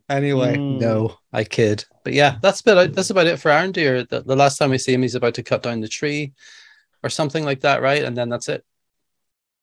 anyway, 0.10 0.56
mm. 0.56 0.80
no, 0.80 1.18
I 1.34 1.44
kid. 1.44 1.84
But 2.06 2.14
yeah, 2.14 2.38
that's 2.42 2.62
about 2.62 2.94
that's 2.94 3.10
about 3.10 3.28
it 3.28 3.38
for 3.38 3.52
Arondir. 3.52 4.08
The, 4.08 4.22
the 4.22 4.38
last 4.38 4.58
time 4.58 4.70
we 4.70 4.78
see 4.78 4.94
him, 4.94 5.02
he's 5.02 5.16
about 5.16 5.34
to 5.34 5.44
cut 5.44 5.64
down 5.64 5.82
the 5.82 5.90
tree 5.90 6.32
or 7.04 7.10
something 7.10 7.44
like 7.44 7.62
that, 7.62 7.82
right? 7.82 8.04
And 8.04 8.18
then 8.18 8.30
that's 8.30 8.50
it. 8.50 8.64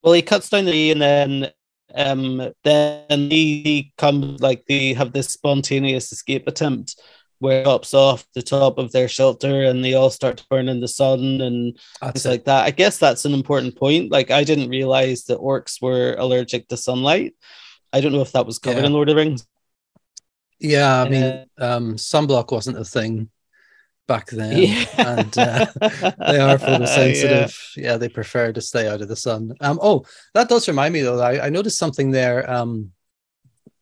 Well, 0.03 0.13
he 0.13 0.23
cuts 0.23 0.49
down 0.51 0.65
the 0.65 0.73
E 0.75 0.91
and 0.93 1.03
then 1.03 1.51
um 1.95 2.53
then 2.65 3.31
he, 3.31 3.63
he 3.63 3.93
comes 3.97 4.43
like 4.43 4.65
they 4.67 4.93
have 4.93 5.13
this 5.13 5.29
spontaneous 5.29 6.13
escape 6.13 6.47
attempt 6.47 7.01
where 7.39 7.61
it 7.61 7.67
hops 7.67 7.95
off 7.95 8.27
the 8.35 8.43
top 8.43 8.79
of 8.79 8.93
their 8.93 9.09
shelter 9.09 9.65
and 9.65 9.85
they 9.85 9.95
all 9.95 10.11
start 10.11 10.37
to 10.37 10.47
burn 10.51 10.69
in 10.69 10.81
the 10.81 10.89
sun 10.89 11.41
and 11.41 11.79
that's 12.01 12.23
things 12.23 12.27
it. 12.27 12.31
like 12.31 12.45
that. 12.45 12.65
I 12.65 12.71
guess 12.71 12.99
that's 12.99 13.25
an 13.25 13.33
important 13.33 13.77
point. 13.77 14.11
Like 14.11 14.31
I 14.31 14.45
didn't 14.45 14.71
realize 14.71 15.25
that 15.25 15.39
orcs 15.39 15.81
were 15.81 16.17
allergic 16.19 16.69
to 16.69 16.77
sunlight. 16.77 17.35
I 17.93 18.01
don't 18.01 18.13
know 18.13 18.23
if 18.23 18.33
that 18.33 18.47
was 18.47 18.59
covered 18.59 18.81
yeah. 18.81 18.87
in 18.87 18.93
Lord 18.93 19.09
of 19.09 19.15
the 19.15 19.23
Rings. 19.23 19.47
Yeah, 20.59 21.03
I 21.03 21.09
mean, 21.09 21.23
uh, 21.23 21.45
um, 21.59 21.95
sunblock 21.95 22.51
wasn't 22.51 22.79
a 22.79 22.85
thing 22.85 23.31
back 24.09 24.27
then, 24.31 24.57
yeah. 24.57 24.85
and 24.99 25.39
uh, 25.39 25.67
they 25.81 26.41
are 26.41 26.59
photosensitive. 26.59 27.77
Yeah. 27.77 27.93
yeah, 27.93 27.97
they 27.97 28.09
prefer 28.09 28.53
to 28.53 28.61
stay 28.61 28.89
out 28.89 29.03
of 29.03 29.07
the 29.07 29.15
sun. 29.15 29.53
Um, 29.61 29.79
oh, 29.81 30.05
that 30.35 30.49
does 30.49 30.67
remind 30.67 30.95
me 30.95 31.03
though. 31.03 31.21
I, 31.21 31.47
I 31.47 31.49
noticed 31.51 31.79
something 31.79 32.11
there. 32.11 32.51
Um, 32.51 32.91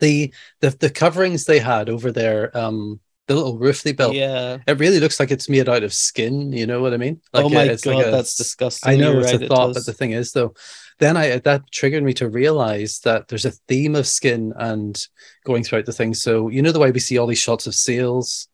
the 0.00 0.34
the 0.60 0.70
the 0.70 0.90
coverings 0.90 1.46
they 1.46 1.60
had 1.60 1.88
over 1.88 2.12
there. 2.12 2.54
Um, 2.54 3.00
the 3.28 3.34
little 3.34 3.58
roof 3.58 3.82
they 3.82 3.92
built. 3.92 4.14
Yeah, 4.14 4.58
it 4.66 4.78
really 4.78 5.00
looks 5.00 5.18
like 5.18 5.30
it's 5.30 5.48
made 5.48 5.68
out 5.68 5.82
of 5.82 5.94
skin. 5.94 6.52
You 6.52 6.66
know 6.66 6.80
what 6.80 6.94
I 6.94 6.96
mean? 6.96 7.20
Like, 7.32 7.44
oh 7.44 7.48
my 7.48 7.66
god, 7.66 7.86
like 7.86 8.06
a, 8.06 8.10
that's 8.10 8.36
disgusting. 8.36 8.92
I 8.92 8.96
know 8.96 9.12
You're 9.12 9.22
it's 9.22 9.32
right, 9.32 9.42
a 9.42 9.48
thought, 9.48 9.70
it 9.70 9.74
but 9.74 9.86
the 9.86 9.92
thing 9.92 10.12
is 10.12 10.32
though, 10.32 10.54
then 10.98 11.16
I 11.16 11.38
that 11.38 11.70
triggered 11.72 12.04
me 12.04 12.14
to 12.14 12.28
realize 12.28 13.00
that 13.00 13.28
there's 13.28 13.44
a 13.44 13.50
theme 13.50 13.96
of 13.96 14.06
skin 14.06 14.52
and 14.56 15.00
going 15.44 15.64
throughout 15.64 15.86
the 15.86 15.92
thing. 15.92 16.14
So 16.14 16.48
you 16.48 16.62
know 16.62 16.72
the 16.72 16.78
way 16.78 16.92
we 16.92 17.00
see 17.00 17.18
all 17.18 17.26
these 17.26 17.38
shots 17.38 17.66
of 17.66 17.74
sails 17.74 18.48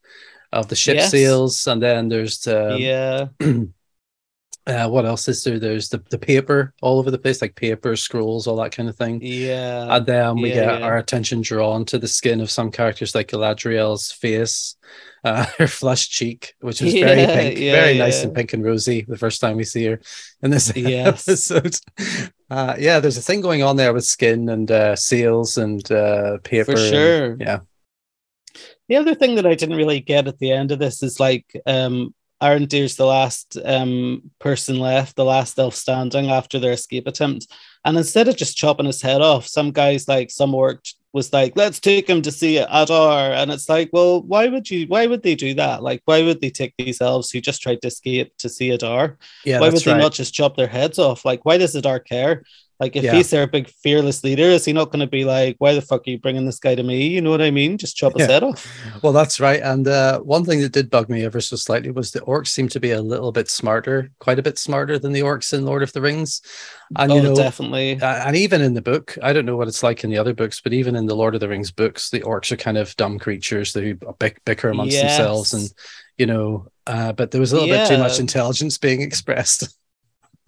of 0.52 0.68
the 0.68 0.76
ship 0.76 0.96
yes. 0.96 1.10
seals, 1.10 1.66
and 1.66 1.82
then 1.82 2.08
there's 2.08 2.38
the 2.40 2.76
yeah. 2.78 3.26
Uh, 4.64 4.86
what 4.88 5.04
else 5.04 5.26
is 5.26 5.42
there? 5.42 5.58
There's 5.58 5.88
the, 5.88 6.00
the 6.10 6.18
paper 6.18 6.72
all 6.82 7.00
over 7.00 7.10
the 7.10 7.18
place, 7.18 7.42
like 7.42 7.56
paper, 7.56 7.96
scrolls, 7.96 8.46
all 8.46 8.54
that 8.62 8.70
kind 8.70 8.88
of 8.88 8.94
thing. 8.94 9.18
Yeah. 9.20 9.96
And 9.96 10.06
then 10.06 10.36
we 10.36 10.50
Yeah, 10.50 10.54
get 10.54 10.78
yeah. 10.80 10.86
our 10.86 10.98
attention 10.98 11.40
drawn 11.40 11.84
to 11.86 11.98
the 11.98 12.06
skin 12.06 12.40
of 12.40 12.48
some 12.48 12.70
characters, 12.70 13.12
like 13.12 13.26
Galadriel's 13.26 14.12
face, 14.12 14.76
uh, 15.24 15.46
her 15.58 15.66
flushed 15.66 16.12
cheek, 16.12 16.54
which 16.60 16.80
was 16.80 16.92
very 16.94 17.26
pink, 17.26 17.58
yeah, 17.58 17.72
very 17.72 17.98
nice 17.98 18.22
and 18.22 18.32
pink 18.36 18.52
and 18.52 18.64
rosy 18.64 19.04
the 19.08 19.18
first 19.18 19.40
time 19.40 19.56
we 19.56 19.64
see 19.64 19.84
her 19.86 20.00
in 20.44 20.52
this 20.52 20.72
Yes. 20.76 21.28
episode. 21.28 21.74
Uh, 22.52 22.76
yeah, 22.78 23.00
there's 23.00 23.16
a 23.16 23.22
thing 23.22 23.40
going 23.40 23.62
on 23.62 23.76
there 23.76 23.94
with 23.94 24.04
skin 24.04 24.50
and 24.50 24.70
uh, 24.70 24.94
seals 24.94 25.56
and 25.56 25.90
uh, 25.90 26.36
paper. 26.44 26.76
For 26.76 26.78
and- 26.82 26.88
sure. 26.94 27.36
yeah. 27.40 27.60
The 28.92 28.98
other 28.98 29.14
thing 29.14 29.36
that 29.36 29.46
I 29.46 29.54
didn't 29.54 29.78
really 29.78 30.00
get 30.00 30.28
at 30.28 30.38
the 30.38 30.52
end 30.52 30.70
of 30.70 30.78
this 30.78 31.02
is 31.02 31.18
like 31.18 31.58
um 31.64 32.14
Arondir's 32.42 32.96
the 32.96 33.06
last 33.06 33.56
um 33.64 34.30
person 34.38 34.78
left, 34.78 35.16
the 35.16 35.24
last 35.24 35.58
elf 35.58 35.74
standing 35.74 36.30
after 36.30 36.58
their 36.58 36.72
escape 36.72 37.06
attempt. 37.06 37.46
And 37.86 37.96
instead 37.96 38.28
of 38.28 38.36
just 38.36 38.58
chopping 38.58 38.84
his 38.84 39.00
head 39.00 39.22
off, 39.22 39.46
some 39.46 39.70
guys 39.70 40.08
like 40.08 40.30
some 40.30 40.54
orc 40.54 40.84
was 41.14 41.32
like, 41.32 41.54
let's 41.56 41.80
take 41.80 42.06
him 42.06 42.20
to 42.20 42.30
see 42.30 42.58
Adar. 42.58 43.32
And 43.32 43.50
it's 43.50 43.66
like, 43.70 43.88
well, 43.94 44.22
why 44.24 44.48
would 44.48 44.70
you 44.70 44.86
why 44.88 45.06
would 45.06 45.22
they 45.22 45.36
do 45.36 45.54
that? 45.54 45.82
Like, 45.82 46.02
why 46.04 46.22
would 46.22 46.42
they 46.42 46.50
take 46.50 46.74
these 46.76 47.00
elves 47.00 47.30
who 47.30 47.40
just 47.40 47.62
tried 47.62 47.80
to 47.80 47.88
escape 47.88 48.36
to 48.40 48.50
see 48.50 48.72
Adar? 48.72 49.16
Yeah, 49.46 49.58
why 49.58 49.70
would 49.70 49.82
they 49.82 49.92
right. 49.92 50.02
not 50.02 50.12
just 50.12 50.34
chop 50.34 50.54
their 50.54 50.66
heads 50.66 50.98
off? 50.98 51.24
Like, 51.24 51.46
why 51.46 51.56
does 51.56 51.74
Adar 51.74 51.98
care? 51.98 52.42
Like, 52.82 52.96
if 52.96 53.04
Yeah. 53.04 53.14
he's 53.14 53.30
their 53.30 53.46
big 53.46 53.68
fearless 53.68 54.24
leader, 54.24 54.42
is 54.42 54.64
he 54.64 54.72
not 54.72 54.86
going 54.90 54.98
to 54.98 55.06
be 55.06 55.24
like, 55.24 55.54
why 55.60 55.72
the 55.72 55.80
fuck 55.80 56.00
are 56.04 56.10
you 56.10 56.18
bringing 56.18 56.46
this 56.46 56.58
guy 56.58 56.74
to 56.74 56.82
me? 56.82 57.06
You 57.06 57.20
know 57.20 57.30
what 57.30 57.40
I 57.40 57.52
mean? 57.52 57.78
Just 57.78 57.96
chop 57.96 58.14
his 58.14 58.26
Yeah. 58.26 58.32
head 58.34 58.42
off. 58.42 58.66
Well, 59.02 59.12
that's 59.12 59.38
right. 59.38 59.62
And 59.62 59.86
uh, 59.86 60.18
one 60.18 60.44
thing 60.44 60.60
that 60.62 60.72
did 60.72 60.90
bug 60.90 61.08
me 61.08 61.24
ever 61.24 61.40
so 61.40 61.54
slightly 61.54 61.92
was 61.92 62.10
the 62.10 62.18
orcs 62.22 62.48
seem 62.48 62.66
to 62.70 62.80
be 62.80 62.90
a 62.90 63.00
little 63.00 63.30
bit 63.30 63.48
smarter, 63.48 64.10
quite 64.18 64.40
a 64.40 64.42
bit 64.42 64.58
smarter 64.58 64.98
than 64.98 65.12
the 65.12 65.20
orcs 65.20 65.52
in 65.52 65.64
Lord 65.64 65.84
of 65.84 65.92
the 65.92 66.00
Rings. 66.00 66.42
And 66.98 67.12
oh, 67.12 67.14
you 67.14 67.22
know, 67.22 67.36
definitely. 67.36 68.00
uh, 68.00 68.26
and 68.26 68.34
even 68.34 68.60
in 68.60 68.74
the 68.74 68.82
book, 68.82 69.16
I 69.22 69.32
don't 69.32 69.46
know 69.46 69.56
what 69.56 69.68
it's 69.68 69.84
like 69.84 70.02
in 70.02 70.10
the 70.10 70.18
other 70.18 70.34
books, 70.34 70.60
but 70.60 70.72
even 70.72 70.96
in 70.96 71.06
the 71.06 71.14
Lord 71.14 71.34
of 71.36 71.40
the 71.40 71.48
Rings 71.48 71.70
books, 71.70 72.10
the 72.10 72.20
orcs 72.22 72.50
are 72.50 72.56
kind 72.56 72.76
of 72.78 72.96
dumb 72.96 73.20
creatures 73.20 73.72
who 73.72 73.94
bick- 74.18 74.44
bicker 74.44 74.70
amongst 74.70 74.98
themselves, 74.98 75.54
and 75.54 75.70
you 76.18 76.26
know, 76.26 76.66
uh, 76.88 77.12
but 77.12 77.30
there 77.30 77.40
was 77.40 77.52
a 77.52 77.54
little 77.54 77.70
bit 77.70 77.86
too 77.88 77.96
much 77.98 78.18
intelligence 78.18 78.76
being 78.76 79.00
expressed. 79.08 79.68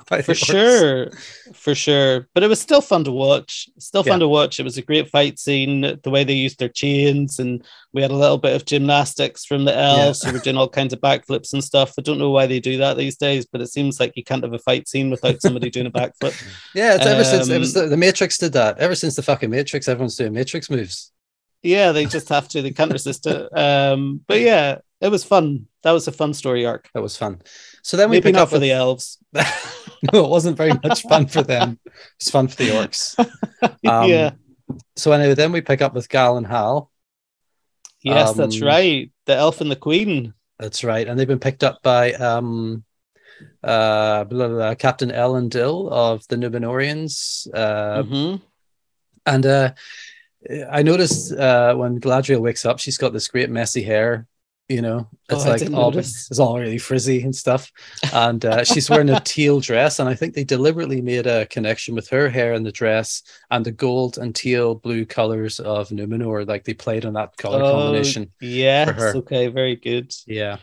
For 0.07 0.35
sure 0.35 1.11
for 1.53 1.75
sure. 1.75 2.29
But 2.35 2.43
it 2.43 2.49
was 2.49 2.61
still 2.61 2.81
fun 2.81 3.05
to 3.05 3.13
watch. 3.13 3.69
Still 3.79 4.03
fun 4.03 4.15
Yeah. 4.21 4.25
to 4.25 4.29
watch. 4.29 4.61
It 4.61 4.65
was 4.65 4.77
a 4.79 4.83
great 4.83 5.09
fight 5.11 5.39
scene 5.39 5.81
the 6.03 6.11
way 6.11 6.25
they 6.25 6.35
used 6.35 6.59
their 6.59 6.69
chains 6.69 7.39
and 7.39 7.65
we 7.93 8.03
had 8.03 8.11
a 8.11 8.17
little 8.17 8.39
bit 8.39 8.55
of 8.57 8.65
gymnastics 8.65 9.45
from 9.45 9.65
the 9.65 9.77
elves 9.77 10.23
who 10.23 10.33
were 10.33 10.39
doing 10.39 10.57
all 10.57 10.69
kinds 10.69 10.93
of 10.93 11.01
backflips 11.01 11.53
and 11.53 11.63
stuff. 11.63 11.95
I 11.99 12.03
don't 12.03 12.19
know 12.19 12.31
why 12.31 12.47
they 12.47 12.61
do 12.61 12.77
that 12.79 12.97
these 12.97 13.17
days 13.17 13.47
but 13.47 13.61
it 13.61 13.69
seems 13.69 13.99
like 14.01 14.13
you 14.17 14.25
can't 14.25 14.43
have 14.45 14.53
a 14.53 14.59
fight 14.59 14.89
scene 14.89 15.11
without 15.11 15.41
somebody 15.41 15.71
doing 15.71 15.87
a 15.87 15.91
backflip. 15.91 16.35
Yeah, 16.75 16.95
it's 16.97 17.07
ever 17.07 17.25
since 17.25 17.49
it 17.49 17.59
was 17.59 17.77
Um, 17.77 17.85
the, 17.85 17.89
the 17.91 17.97
Matrix 17.97 18.39
did 18.39 18.53
that. 18.55 18.79
Ever 18.79 18.95
since 18.95 19.15
the 19.17 19.23
fucking 19.23 19.51
Matrix, 19.51 19.89
everyone's 19.89 20.17
doing 20.17 20.33
Matrix 20.33 20.69
moves. 20.71 21.13
yeah 21.63 21.93
they 21.93 22.05
just 22.05 22.29
have 22.29 22.47
to. 22.49 22.61
They 22.63 22.73
can't 22.73 22.93
resist 22.93 23.27
it. 23.27 23.49
Um 23.57 24.21
but 24.27 24.41
yeah 24.41 24.79
it 25.01 25.09
was 25.09 25.23
fun. 25.25 25.67
That 25.83 25.93
was 25.93 26.09
a 26.09 26.13
fun 26.13 26.33
story 26.33 26.65
arc. 26.65 26.89
That 26.95 27.03
was 27.03 27.17
fun. 27.17 27.43
So 27.83 27.97
then 27.99 28.09
we 28.09 28.17
maybe 28.17 28.33
pick 28.33 28.37
up 28.41 28.49
for 28.49 28.55
with 28.55 28.63
the 28.63 28.73
elves 28.73 29.19
no, 30.13 30.25
it 30.25 30.31
wasn't 30.31 30.57
very 30.57 30.73
much 30.83 31.03
fun 31.03 31.27
for 31.27 31.43
them. 31.43 31.79
It's 32.17 32.31
fun 32.31 32.49
for 32.49 32.57
the 32.57 32.71
orcs. 32.71 33.15
Um, 33.89 34.09
yeah 34.11 34.31
So 34.97 35.13
anyway, 35.13 35.35
then 35.35 35.53
we 35.53 35.61
pick 35.61 35.81
up 35.83 35.95
with 35.95 36.09
Gal 36.09 36.37
and 36.37 36.47
Hal. 36.47 36.91
yes 38.03 38.33
that's 38.35 38.61
um, 38.61 38.69
right 38.69 39.11
the 39.27 39.35
elf 39.37 39.61
and 39.61 39.71
the 39.71 39.77
queen 39.77 40.35
That's 40.59 40.85
right, 40.85 41.07
and 41.09 41.19
they've 41.19 41.29
been 41.35 41.41
picked 41.41 41.65
up 41.65 41.83
by 41.83 42.13
um, 42.15 42.85
uh, 43.63 44.25
blah, 44.25 44.47
blah, 44.49 44.57
blah, 44.57 44.75
Captain 44.77 45.11
Elendil 45.11 45.91
of 45.91 46.27
the 46.29 46.37
Numenorians. 46.37 47.49
Uh, 47.53 48.03
Mhm. 48.03 48.41
And 49.27 49.47
uh, 49.47 49.73
I 50.71 50.83
noticed 50.83 51.33
uh, 51.33 51.75
when 51.75 51.99
Galadriel 52.01 52.41
wakes 52.41 52.65
up, 52.65 52.79
she's 52.79 52.99
got 52.99 53.13
this 53.13 53.29
great 53.29 53.51
messy 53.51 53.83
hair. 53.83 54.27
You 54.69 54.81
know, 54.81 55.09
Oh, 55.31 55.37
it's 55.37 55.45
I 55.45 55.51
like 55.51 55.63
all 55.75 55.91
notice. 55.91 56.31
it's 56.31 56.39
all 56.41 56.59
really 56.59 56.79
frizzy 56.79 57.23
and 57.23 57.37
stuff. 57.37 57.71
And 58.15 58.43
uh, 58.47 58.65
she's 58.65 58.89
wearing 58.89 59.11
a 59.11 59.21
teal 59.21 59.61
dress, 59.61 59.99
and 59.99 60.09
I 60.09 60.15
think 60.15 60.33
they 60.35 60.45
deliberately 60.45 61.03
made 61.03 61.27
a 61.27 61.45
connection 61.47 61.95
with 61.95 62.09
her 62.09 62.31
hair 62.31 62.55
and 62.55 62.65
the 62.65 62.73
dress 62.73 63.23
and 63.51 63.65
the 63.65 63.73
gold 63.73 64.17
and 64.17 64.35
teal 64.35 64.75
blue 64.75 65.05
colors 65.05 65.61
of 65.61 65.91
Numenor. 65.91 66.49
Like 66.49 66.65
they 66.65 66.73
played 66.73 67.05
on 67.05 67.13
that 67.13 67.37
color 67.37 67.63
Oh, 67.63 67.73
combination. 67.73 68.33
Yes. 68.41 68.99
Okay. 69.15 69.49
Very 69.49 69.77
good. 69.77 70.15
Yeah. 70.27 70.57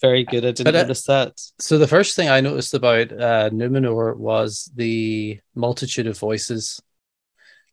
Very 0.00 0.24
good. 0.24 0.44
I 0.46 0.52
didn't 0.52 0.64
But, 0.64 0.74
uh, 0.76 0.82
notice 0.82 1.04
that. 1.04 1.38
So 1.58 1.76
the 1.76 1.86
first 1.86 2.16
thing 2.16 2.30
I 2.30 2.40
noticed 2.40 2.72
about 2.72 3.12
uh, 3.12 3.50
Numenor 3.50 4.16
was 4.16 4.70
the 4.74 5.40
multitude 5.54 6.06
of 6.06 6.18
voices. 6.18 6.80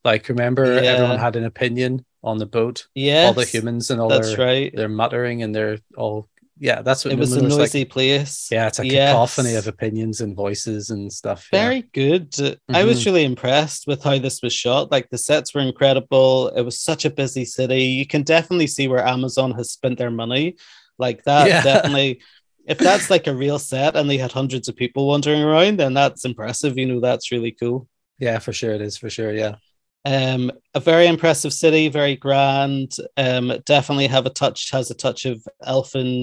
Like, 0.03 0.27
remember, 0.27 0.65
Yeah. 0.75 0.91
everyone 0.91 1.19
had 1.19 1.37
an 1.37 1.45
opinion 1.45 2.03
on 2.23 2.37
the 2.37 2.45
boat. 2.45 2.87
Yeah, 2.95 3.25
All 3.27 3.33
the 3.33 3.45
humans 3.45 3.89
and 3.91 4.01
all 4.01 4.09
That's 4.09 4.35
their 4.35 4.45
right. 4.45 4.75
their 4.75 4.89
muttering 4.89 5.43
and 5.43 5.53
they're 5.55 5.77
all. 5.97 6.27
Yeah, 6.59 6.81
that's 6.81 7.05
what 7.05 7.13
It 7.13 7.19
was 7.19 7.33
a 7.33 7.39
Numenor's 7.41 7.57
noisy 7.57 7.79
like. 7.81 7.89
place. 7.89 8.47
Yeah, 8.51 8.65
it's 8.67 8.79
a 8.79 8.85
Yes. 8.87 9.11
cacophony 9.13 9.53
of 9.53 9.67
opinions 9.67 10.21
and 10.21 10.35
voices 10.35 10.89
and 10.89 11.13
stuff. 11.13 11.47
yeah. 11.53 11.59
Very 11.63 11.81
good. 11.93 12.33
I 12.67 12.83
was 12.83 13.01
Mhm. 13.01 13.05
really 13.05 13.23
impressed 13.25 13.85
with 13.85 14.01
how 14.03 14.17
this 14.17 14.41
was 14.41 14.53
shot. 14.53 14.91
Like 14.91 15.09
the 15.11 15.19
sets 15.19 15.53
were 15.53 15.61
incredible. 15.61 16.47
It 16.49 16.63
was 16.63 16.79
such 16.79 17.05
a 17.05 17.11
busy 17.11 17.45
city. 17.45 17.83
You 17.83 18.07
can 18.07 18.23
definitely 18.23 18.65
see 18.65 18.87
where 18.87 19.05
Amazon 19.05 19.51
has 19.51 19.69
spent 19.69 19.99
their 19.99 20.09
money. 20.09 20.55
Like 20.97 21.23
that, 21.25 21.47
Yeah. 21.47 21.61
definitely. 21.61 22.21
If 22.65 22.79
that's 22.79 23.11
like 23.11 23.27
a 23.27 23.35
real 23.35 23.59
set 23.59 23.95
and 23.95 24.09
they 24.09 24.17
had 24.17 24.31
hundreds 24.31 24.67
of 24.67 24.75
people 24.75 25.05
wandering 25.07 25.43
around, 25.43 25.77
then 25.77 25.93
that's 25.93 26.25
impressive. 26.25 26.75
You 26.75 26.87
know, 26.87 26.99
that's 26.99 27.31
really 27.31 27.51
cool. 27.51 27.87
Yeah, 28.17 28.39
for 28.39 28.51
sure 28.51 28.73
it 28.73 28.81
is. 28.81 28.97
For 28.97 29.11
sure, 29.11 29.31
yeah. 29.31 29.55
Um, 30.15 30.51
a 30.73 30.79
very 30.79 31.07
impressive 31.07 31.53
city, 31.53 31.89
very 31.89 32.15
grand. 32.15 32.95
Um, 33.17 33.45
definitely 33.65 34.07
have 34.07 34.25
a 34.25 34.29
touch, 34.41 34.71
has 34.71 34.89
a 34.89 34.95
touch 34.95 35.25
of 35.25 35.37
elfin 35.63 36.13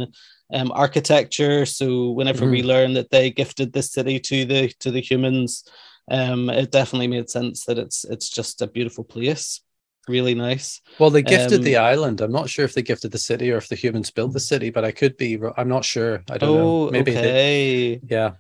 um, 0.53 0.73
architecture. 0.73 1.67
So 1.67 2.11
whenever 2.19 2.45
we 2.49 2.63
learn 2.63 2.95
that 2.95 3.11
they 3.11 3.31
gifted 3.31 3.73
this 3.73 3.93
city 3.93 4.19
to 4.21 4.45
the 4.51 4.63
to 4.81 4.91
the 4.91 5.01
humans, 5.11 5.65
um, 6.11 6.51
it 6.51 6.71
definitely 6.71 7.09
made 7.09 7.29
sense 7.29 7.65
that 7.67 7.79
it's 7.79 8.05
it's 8.05 8.29
just 8.39 8.63
a 8.63 8.67
beautiful 8.67 9.05
place. 9.05 9.61
Really 10.07 10.35
nice. 10.35 10.81
Well, 10.99 11.11
they 11.11 11.23
gifted 11.23 11.61
Um, 11.61 11.65
the 11.65 11.77
island. 11.77 12.21
I'm 12.21 12.33
not 12.33 12.49
sure 12.51 12.65
if 12.65 12.75
they 12.75 12.83
gifted 12.83 13.11
the 13.13 13.19
city 13.19 13.51
or 13.51 13.57
if 13.57 13.69
the 13.69 13.77
humans 13.77 14.11
built 14.11 14.33
the 14.33 14.41
city, 14.41 14.71
but 14.71 14.85
I 14.85 14.93
could 14.93 15.17
be. 15.17 15.39
I'm 15.57 15.69
not 15.69 15.85
sure. 15.85 16.23
I 16.31 16.39
don't 16.39 16.55
know. 16.55 16.89
Oh, 16.89 16.91
Maybe 16.91 17.13
they, 17.13 17.21
okay. 17.21 18.01
yeah. 18.09 18.33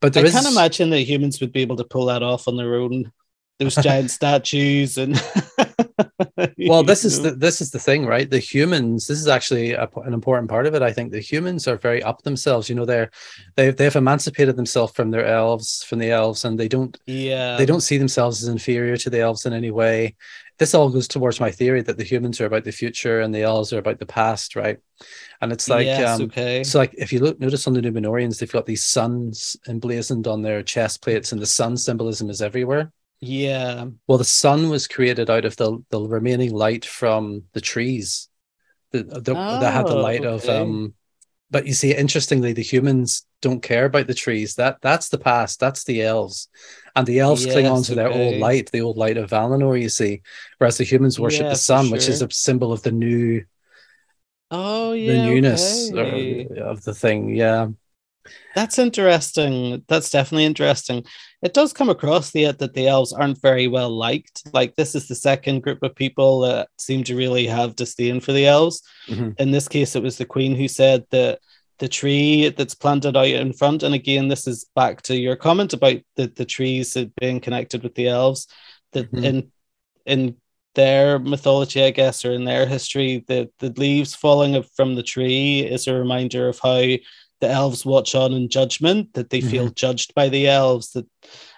But 0.00 0.12
there 0.12 0.24
I 0.24 0.28
is 0.28 0.32
can't 0.34 0.46
imagine 0.46 0.90
that 0.90 1.00
humans 1.02 1.40
would 1.40 1.52
be 1.52 1.62
able 1.62 1.76
to 1.76 1.84
pull 1.84 2.06
that 2.06 2.22
off 2.22 2.48
on 2.48 2.56
their 2.56 2.74
own. 2.74 3.12
Those 3.58 3.76
giant 3.76 4.10
statues 4.10 4.98
and 4.98 5.14
well 6.68 6.82
this 6.82 7.04
is 7.04 7.20
know. 7.20 7.30
the 7.30 7.36
this 7.36 7.60
is 7.60 7.70
the 7.70 7.78
thing 7.78 8.04
right 8.04 8.28
the 8.28 8.38
humans 8.38 9.06
this 9.06 9.18
is 9.18 9.28
actually 9.28 9.72
a, 9.72 9.88
an 10.04 10.12
important 10.12 10.50
part 10.50 10.66
of 10.66 10.74
it 10.74 10.82
i 10.82 10.92
think 10.92 11.10
the 11.10 11.20
humans 11.20 11.66
are 11.66 11.78
very 11.78 12.02
up 12.02 12.22
themselves 12.22 12.68
you 12.68 12.74
know 12.74 12.84
they're 12.84 13.10
they've 13.54 13.74
they've 13.76 13.96
emancipated 13.96 14.56
themselves 14.56 14.92
from 14.92 15.10
their 15.10 15.24
elves 15.24 15.82
from 15.84 15.98
the 15.98 16.10
elves 16.10 16.44
and 16.44 16.58
they 16.58 16.68
don't 16.68 16.98
yeah 17.06 17.56
they 17.56 17.66
don't 17.66 17.80
see 17.80 17.96
themselves 17.96 18.42
as 18.42 18.48
inferior 18.48 18.96
to 18.96 19.08
the 19.08 19.20
elves 19.20 19.46
in 19.46 19.52
any 19.54 19.70
way 19.70 20.14
this 20.58 20.74
all 20.74 20.88
goes 20.88 21.08
towards 21.08 21.40
my 21.40 21.50
theory 21.50 21.82
that 21.82 21.96
the 21.96 22.04
humans 22.04 22.40
are 22.40 22.46
about 22.46 22.64
the 22.64 22.72
future 22.72 23.20
and 23.20 23.34
the 23.34 23.42
elves 23.42 23.72
are 23.72 23.78
about 23.78 23.98
the 23.98 24.06
past 24.06 24.54
right 24.54 24.78
and 25.40 25.52
it's 25.52 25.68
like 25.68 25.86
yes, 25.86 26.18
um 26.18 26.26
okay. 26.26 26.64
so 26.64 26.78
like 26.78 26.94
if 26.96 27.12
you 27.12 27.20
look 27.20 27.38
notice 27.38 27.66
on 27.66 27.74
the 27.74 27.80
Numenorians, 27.80 28.38
they've 28.38 28.50
got 28.50 28.66
these 28.66 28.84
suns 28.84 29.56
emblazoned 29.68 30.26
on 30.26 30.42
their 30.42 30.62
chest 30.62 31.02
plates, 31.02 31.32
and 31.32 31.40
the 31.40 31.46
sun 31.46 31.76
symbolism 31.76 32.30
is 32.30 32.40
everywhere. 32.40 32.92
Yeah. 33.20 33.86
Well, 34.06 34.18
the 34.18 34.24
sun 34.24 34.68
was 34.68 34.86
created 34.88 35.30
out 35.30 35.44
of 35.44 35.56
the 35.56 35.82
the 35.90 36.00
remaining 36.00 36.52
light 36.52 36.84
from 36.84 37.44
the 37.52 37.60
trees 37.60 38.28
that 38.92 39.24
the, 39.24 39.40
that 39.50 39.72
had 39.72 39.88
the 39.88 39.94
Oh, 39.94 39.98
light 39.98 40.24
of 40.24 40.48
um. 40.48 40.94
But 41.50 41.66
you 41.66 41.74
see, 41.74 41.94
interestingly, 41.94 42.52
the 42.54 42.62
humans 42.62 43.26
don't 43.42 43.62
care 43.62 43.86
about 43.86 44.06
the 44.08 44.14
trees. 44.14 44.56
That 44.56 44.78
that's 44.82 45.10
the 45.10 45.18
past. 45.18 45.60
That's 45.60 45.84
the 45.84 46.02
elves, 46.02 46.48
and 46.96 47.06
the 47.06 47.20
elves 47.20 47.46
cling 47.46 47.68
on 47.68 47.82
Yes, 47.82 47.86
to 47.86 47.94
their 47.96 48.10
old 48.10 48.36
light, 48.36 48.70
the 48.72 48.82
old 48.82 48.98
light 48.98 49.18
of 49.18 49.30
Valinor. 49.30 49.80
You 49.80 49.90
see, 49.90 50.22
whereas 50.58 50.78
the 50.78 50.84
humans 50.84 51.20
worship 51.20 51.48
Yeah, 51.48 51.50
the 51.50 51.58
sun, 51.58 51.90
which 51.90 52.08
is 52.08 52.22
a 52.22 52.30
symbol 52.32 52.72
of 52.72 52.82
the 52.82 52.92
new, 52.92 53.44
Oh 54.50 54.92
the 55.04 55.18
yeah. 55.18 55.18
newness 55.18 55.90
okay. 55.92 56.48
of 56.56 56.82
the 56.84 56.94
thing. 56.94 57.34
Yeah. 57.34 57.68
That's 58.54 58.78
interesting. 58.78 59.84
That's 59.88 60.10
definitely 60.10 60.44
interesting. 60.46 61.04
It 61.42 61.54
does 61.54 61.72
come 61.72 61.90
across 61.90 62.30
the 62.30 62.50
that 62.50 62.74
the 62.74 62.88
elves 62.88 63.12
aren't 63.12 63.40
very 63.40 63.68
well 63.68 63.90
liked. 63.90 64.42
Like 64.52 64.74
this 64.74 64.94
is 64.94 65.06
the 65.06 65.14
second 65.14 65.62
group 65.62 65.82
of 65.82 65.94
people 65.94 66.40
that 66.40 66.68
seem 66.78 67.04
to 67.04 67.16
really 67.16 67.46
have 67.46 67.76
disdain 67.76 68.20
for 68.20 68.32
the 68.32 68.46
elves. 68.46 68.82
Mhm. 69.08 69.38
In 69.38 69.50
this 69.50 69.68
case, 69.68 69.94
it 69.94 70.02
was 70.02 70.16
the 70.16 70.24
queen 70.24 70.54
who 70.54 70.66
said 70.68 71.04
that 71.10 71.40
the 71.78 71.88
tree 71.88 72.48
that's 72.48 72.74
planted 72.74 73.16
out 73.18 73.26
in 73.26 73.52
front, 73.52 73.82
and 73.82 73.94
again, 73.94 74.28
this 74.28 74.46
is 74.46 74.64
back 74.74 75.02
to 75.02 75.14
your 75.16 75.36
comment 75.36 75.74
about 75.74 75.98
the, 76.16 76.26
the 76.28 76.46
trees 76.46 76.96
being 77.20 77.38
connected 77.38 77.82
with 77.82 77.94
the 77.94 78.08
elves. 78.08 78.46
That 78.92 79.12
Mhm. 79.12 79.24
in 79.24 79.52
in 80.06 80.36
their 80.74 81.18
mythology, 81.18 81.82
I 81.82 81.90
guess, 81.90 82.24
or 82.24 82.32
in 82.32 82.44
their 82.44 82.64
history, 82.66 83.24
the, 83.26 83.50
the 83.58 83.70
leaves 83.76 84.14
falling 84.14 84.62
from 84.76 84.94
the 84.94 85.02
tree 85.02 85.60
is 85.60 85.86
a 85.86 85.94
reminder 85.94 86.48
of 86.48 86.58
how 86.60 86.82
the 87.40 87.48
elves 87.48 87.84
watch 87.84 88.14
on 88.14 88.32
in 88.32 88.48
judgment, 88.48 89.12
that 89.14 89.30
they 89.30 89.40
feel 89.40 89.68
judged 89.68 90.14
by 90.14 90.28
the 90.28 90.48
elves, 90.48 90.92
that 90.92 91.06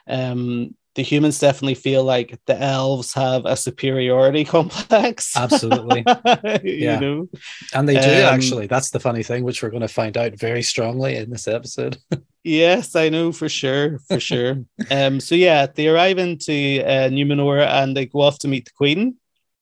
um, 0.09 0.75
the 0.95 1.03
humans 1.03 1.39
definitely 1.39 1.75
feel 1.77 2.03
like 2.03 2.39
the 2.47 2.61
elves 2.61 3.15
have 3.15 3.45
a 3.45 3.57
superiority 3.57 4.45
complex. 4.57 5.37
Absolutely. 5.37 6.05
you 6.65 6.87
Yeah. 6.87 6.99
know? 6.99 7.29
And 7.73 7.89
they 7.89 7.95
do 7.95 8.11
Um, 8.11 8.35
actually. 8.35 8.67
That's 8.67 8.91
the 8.91 8.99
funny 9.01 9.23
thing, 9.23 9.45
which 9.45 9.63
we're 9.63 9.71
going 9.71 9.83
to 9.83 9.89
find 9.89 10.17
out 10.17 10.39
very 10.39 10.63
strongly 10.63 11.17
in 11.17 11.31
this 11.31 11.47
episode. 11.49 11.99
Yes, 12.45 12.97
I 12.97 13.11
know 13.11 13.31
for 13.31 13.49
sure, 13.49 13.99
for 14.09 14.21
sure. 14.21 14.65
um, 14.91 15.21
so 15.21 15.35
yeah, 15.35 15.67
they 15.67 15.89
arrive 15.89 16.17
into 16.19 16.83
uh, 16.83 17.11
Numenor 17.11 17.67
and 17.67 17.95
they 17.95 18.07
go 18.07 18.21
off 18.23 18.39
to 18.39 18.49
meet 18.49 18.65
the 18.65 18.71
Queen. 18.77 19.17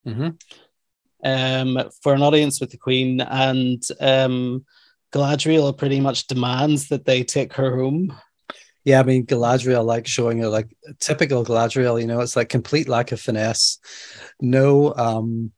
hmm 0.05 0.29
um, 1.25 1.91
for 2.03 2.15
an 2.15 2.23
audience 2.23 2.61
with 2.61 2.71
the 2.71 2.77
Queen, 2.77 3.21
and 3.21 3.83
um, 4.01 4.65
Galadriel 5.17 5.77
pretty 5.77 6.01
much 6.01 6.27
demands 6.27 6.89
that 6.89 7.05
they 7.05 7.23
take 7.25 7.53
her 7.55 7.77
home. 7.77 8.13
Yeah, 8.85 9.01
I 9.01 9.03
mean 9.03 9.27
Galadriel, 9.27 9.85
like 9.85 10.07
showing 10.07 10.39
her 10.39 10.49
like 10.49 10.69
typical 11.01 11.45
Galadriel, 11.45 12.01
you 12.01 12.07
know, 12.07 12.21
it's 12.21 12.37
like 12.37 12.49
complete 12.49 12.89
lack 12.89 13.13
of 13.13 13.21
finesse, 13.21 13.79
no 14.41 14.95
um 14.95 15.53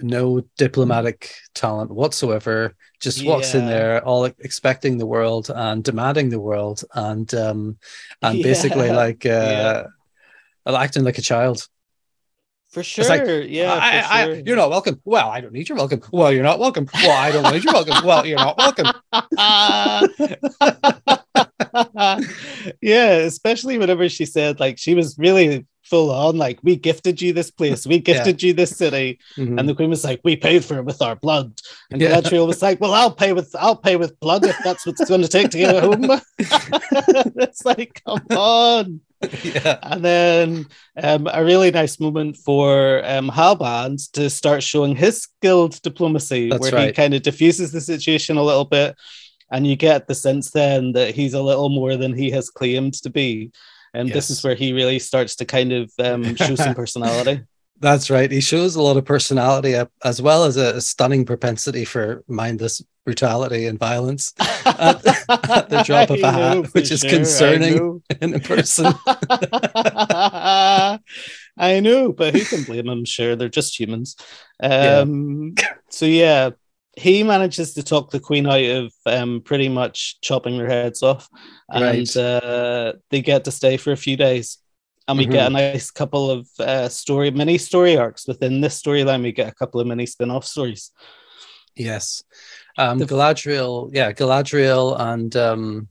no 0.00 0.40
diplomatic 0.58 1.34
talent 1.54 1.90
whatsoever. 1.92 2.74
Just 3.00 3.24
walks 3.24 3.54
in 3.54 3.66
there 3.66 4.04
all 4.04 4.24
expecting 4.24 4.98
the 4.98 5.06
world 5.06 5.50
and 5.54 5.84
demanding 5.84 6.30
the 6.30 6.40
world 6.40 6.84
and 6.94 7.32
um 7.34 7.78
and 8.22 8.40
basically 8.42 8.88
Yeah, 8.88 8.96
like 8.96 9.26
yeah. 9.26 9.82
uh 10.66 10.76
acting 10.76 11.04
like 11.04 11.18
a 11.18 11.22
child. 11.22 11.68
For 12.72 12.82
sure, 12.82 13.04
like, 13.06 13.26
yeah, 13.50 13.72
I, 13.80 14.00
for 14.00 14.08
I- 14.12 14.24
sure. 14.24 14.34
you're 14.46 14.56
not 14.56 14.70
welcome. 14.70 14.98
Well, 15.04 15.28
I 15.28 15.42
don't 15.42 15.52
need 15.52 15.68
your 15.68 15.76
welcome. 15.76 16.00
Well, 16.10 16.32
you're 16.32 16.42
not 16.42 16.58
welcome. 16.58 16.88
Well, 16.94 17.10
I 17.16 17.30
don't 17.30 17.52
need 17.52 17.64
your 17.64 17.74
welcome. 17.74 18.06
Well, 18.06 18.26
you're 18.26 18.38
not 18.38 18.56
welcome. 18.56 18.86
yeah, 22.80 23.10
especially 23.12 23.78
whenever 23.78 24.08
she 24.08 24.24
said 24.26 24.58
like 24.60 24.78
she 24.78 24.94
was 24.94 25.18
really 25.18 25.66
full 25.84 26.10
on, 26.10 26.36
like 26.38 26.58
we 26.62 26.76
gifted 26.76 27.20
you 27.20 27.32
this 27.34 27.50
place, 27.50 27.86
we 27.86 27.98
gifted 27.98 28.42
you 28.42 28.54
this 28.54 28.74
city, 28.76 29.18
Mhm. 29.36 29.58
and 29.60 29.68
the 29.68 29.74
queen 29.74 29.90
was 29.90 30.04
like, 30.04 30.20
we 30.24 30.36
paid 30.36 30.64
for 30.64 30.78
it 30.78 30.84
with 30.84 31.02
our 31.02 31.16
blood, 31.16 31.52
and 31.90 32.00
Yeah. 32.00 32.20
Galadriel 32.20 32.46
was 32.46 32.62
like, 32.62 32.80
well, 32.80 32.94
I'll 32.94 33.14
pay 33.14 33.32
with 33.34 33.54
I'll 33.58 33.76
pay 33.76 33.96
with 33.96 34.18
blood 34.20 34.44
if 34.46 34.56
that's 34.64 34.86
what's 34.86 35.04
going 35.06 35.20
to 35.22 35.28
take 35.28 35.50
to 35.50 35.58
get 35.58 35.74
it 35.74 35.82
home. 35.82 36.20
it's 37.36 37.64
like, 37.66 38.00
come 38.06 38.20
on. 38.30 39.00
yeah. 39.42 39.78
And 39.82 40.04
then 40.04 40.66
um, 41.02 41.28
a 41.32 41.44
really 41.44 41.70
nice 41.70 42.00
moment 42.00 42.36
for 42.36 43.02
um, 43.04 43.30
Halbrand 43.30 44.10
to 44.12 44.28
start 44.30 44.62
showing 44.62 44.96
his 44.96 45.22
skilled 45.22 45.80
diplomacy, 45.82 46.50
That's 46.50 46.70
where 46.70 46.86
he 46.86 46.92
kind 46.92 47.14
of 47.14 47.22
diffuses 47.22 47.72
the 47.72 47.80
situation 47.80 48.36
a 48.36 48.42
little 48.42 48.64
bit. 48.64 48.96
And 49.50 49.66
you 49.66 49.76
get 49.76 50.06
the 50.06 50.14
sense 50.14 50.50
then 50.50 50.92
that 50.92 51.14
he's 51.14 51.34
a 51.34 51.42
little 51.42 51.68
more 51.68 51.96
than 51.96 52.14
he 52.14 52.30
has 52.30 52.48
claimed 52.48 52.94
to 52.94 53.10
be. 53.10 53.52
And 53.94 54.08
this 54.08 54.30
is 54.30 54.42
where 54.42 54.54
he 54.54 54.72
really 54.72 54.98
starts 54.98 55.36
to 55.36 55.44
kind 55.44 55.72
of 55.72 55.92
um, 55.98 56.34
show 56.34 56.54
some 56.54 56.74
personality. 56.82 57.42
That's 57.82 58.10
right. 58.10 58.30
He 58.30 58.40
shows 58.40 58.76
a 58.76 58.80
lot 58.82 58.96
of 58.96 59.04
personality 59.04 59.74
as 60.04 60.22
well 60.22 60.44
as 60.44 60.56
a 60.56 60.80
stunning 60.80 61.24
propensity 61.26 61.84
for 61.84 62.22
mindless 62.28 62.80
brutality 63.04 63.66
and 63.66 63.76
violence 63.76 64.32
At- 64.64 65.04
at 65.50 65.68
the 65.68 65.82
drop 65.84 66.10
of 66.10 66.20
a 66.22 66.30
hat, 66.30 66.72
which 66.74 66.92
is 66.92 67.00
sure, 67.00 67.10
concerning. 67.10 68.00
in 68.20 68.34
a 68.34 68.38
person. 68.38 68.86
I 71.58 71.80
know, 71.80 72.12
but 72.12 72.34
who 72.34 72.44
can 72.44 72.62
blame 72.62 72.86
them? 72.86 73.04
Sure, 73.04 73.34
they're 73.34 73.48
just 73.48 73.78
humans. 73.78 74.16
Um, 74.62 75.54
so 75.90 76.06
yeah, 76.06 76.50
he 76.96 77.24
manages 77.24 77.74
to 77.74 77.82
talk 77.82 78.10
the 78.12 78.20
queen 78.20 78.46
out 78.46 78.62
of 78.62 78.92
um, 79.06 79.40
pretty 79.44 79.68
much 79.68 80.20
chopping 80.20 80.56
their 80.56 80.68
heads 80.68 81.02
off, 81.02 81.28
and 81.68 81.82
Right. 81.84 82.16
uh, 82.16 82.92
they 83.10 83.22
get 83.22 83.44
to 83.44 83.50
stay 83.50 83.76
for 83.76 83.90
a 83.92 83.96
few 83.96 84.16
days. 84.16 84.58
And 85.18 85.28
we 85.28 85.32
get 85.32 85.46
a 85.46 85.50
nice 85.50 85.90
couple 85.90 86.30
of 86.30 86.48
uh, 86.58 86.88
story, 86.88 87.30
mini 87.30 87.58
story 87.58 87.96
arcs 87.96 88.26
within 88.26 88.60
this 88.60 88.80
storyline. 88.80 89.22
We 89.22 89.32
get 89.32 89.48
a 89.48 89.54
couple 89.54 89.80
of 89.80 89.86
mini 89.86 90.06
spin-off 90.06 90.44
stories. 90.44 90.90
Yes. 91.76 92.22
Um, 92.76 92.98
The- 92.98 93.06
Galadriel, 93.06 93.90
yeah, 93.92 94.12
Galadriel 94.12 94.98
and 94.98 95.34
um, 95.36 95.88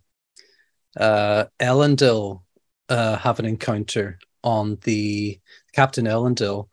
uh, 0.98 1.46
Elendil 1.60 2.42
uh, 2.90 3.18
have 3.18 3.40
an 3.40 3.46
encounter 3.46 4.20
on 4.44 4.78
the 4.84 5.40
Captain 5.74 6.06
Elendil 6.06 6.68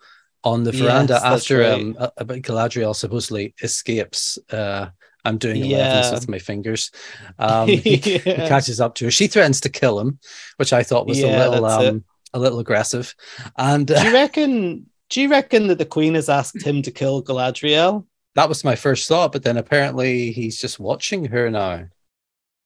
on 0.45 0.65
the 0.65 0.73
veranda 0.73 1.15
that's 1.15 1.25
after 1.25 1.61
right. 1.61 1.73
um, 1.73 1.97
uh, 1.99 2.11
Galadriel 2.25 2.95
supposedly 2.95 3.55
escapes. 3.63 4.39
Uh, 4.51 4.87
I'm 5.25 5.37
doing 5.39 5.63
11s 5.63 5.69
Yeah. 5.69 6.15
with 6.15 6.29
my 6.29 6.39
fingers. 6.39 6.91
Um, 7.39 7.69
he, 7.87 7.97
he 7.97 8.19
catches 8.19 8.81
up 8.81 8.95
to 8.97 9.07
her. 9.07 9.11
She 9.11 9.27
threatens 9.27 9.61
to 9.63 9.69
kill 9.69 10.01
him, 10.01 10.19
which 10.57 10.73
I 10.73 10.83
thought 10.83 11.07
was 11.07 11.21
a 11.21 11.27
little 11.27 11.67
um, 11.67 12.05
a 12.35 12.39
little 12.39 12.59
aggressive. 12.59 13.15
And 13.57 13.87
Do 13.87 13.95
uh, 13.95 14.03
you 14.03 14.13
reckon? 14.15 14.87
Do 15.11 15.21
you 15.23 15.31
reckon 15.31 15.69
that 15.69 15.79
the 15.79 15.87
queen 15.87 16.15
has 16.15 16.29
asked 16.29 16.63
him 16.63 16.83
to 16.83 16.91
kill 16.91 17.23
Galadriel? 17.23 18.05
that 18.35 18.49
was 18.49 18.63
my 18.63 18.77
first 18.77 19.09
thought. 19.09 19.33
But 19.33 19.43
then 19.43 19.57
apparently 19.57 20.31
he's 20.31 20.59
just 20.59 20.79
watching 20.79 21.25
her 21.27 21.51
now. 21.51 21.87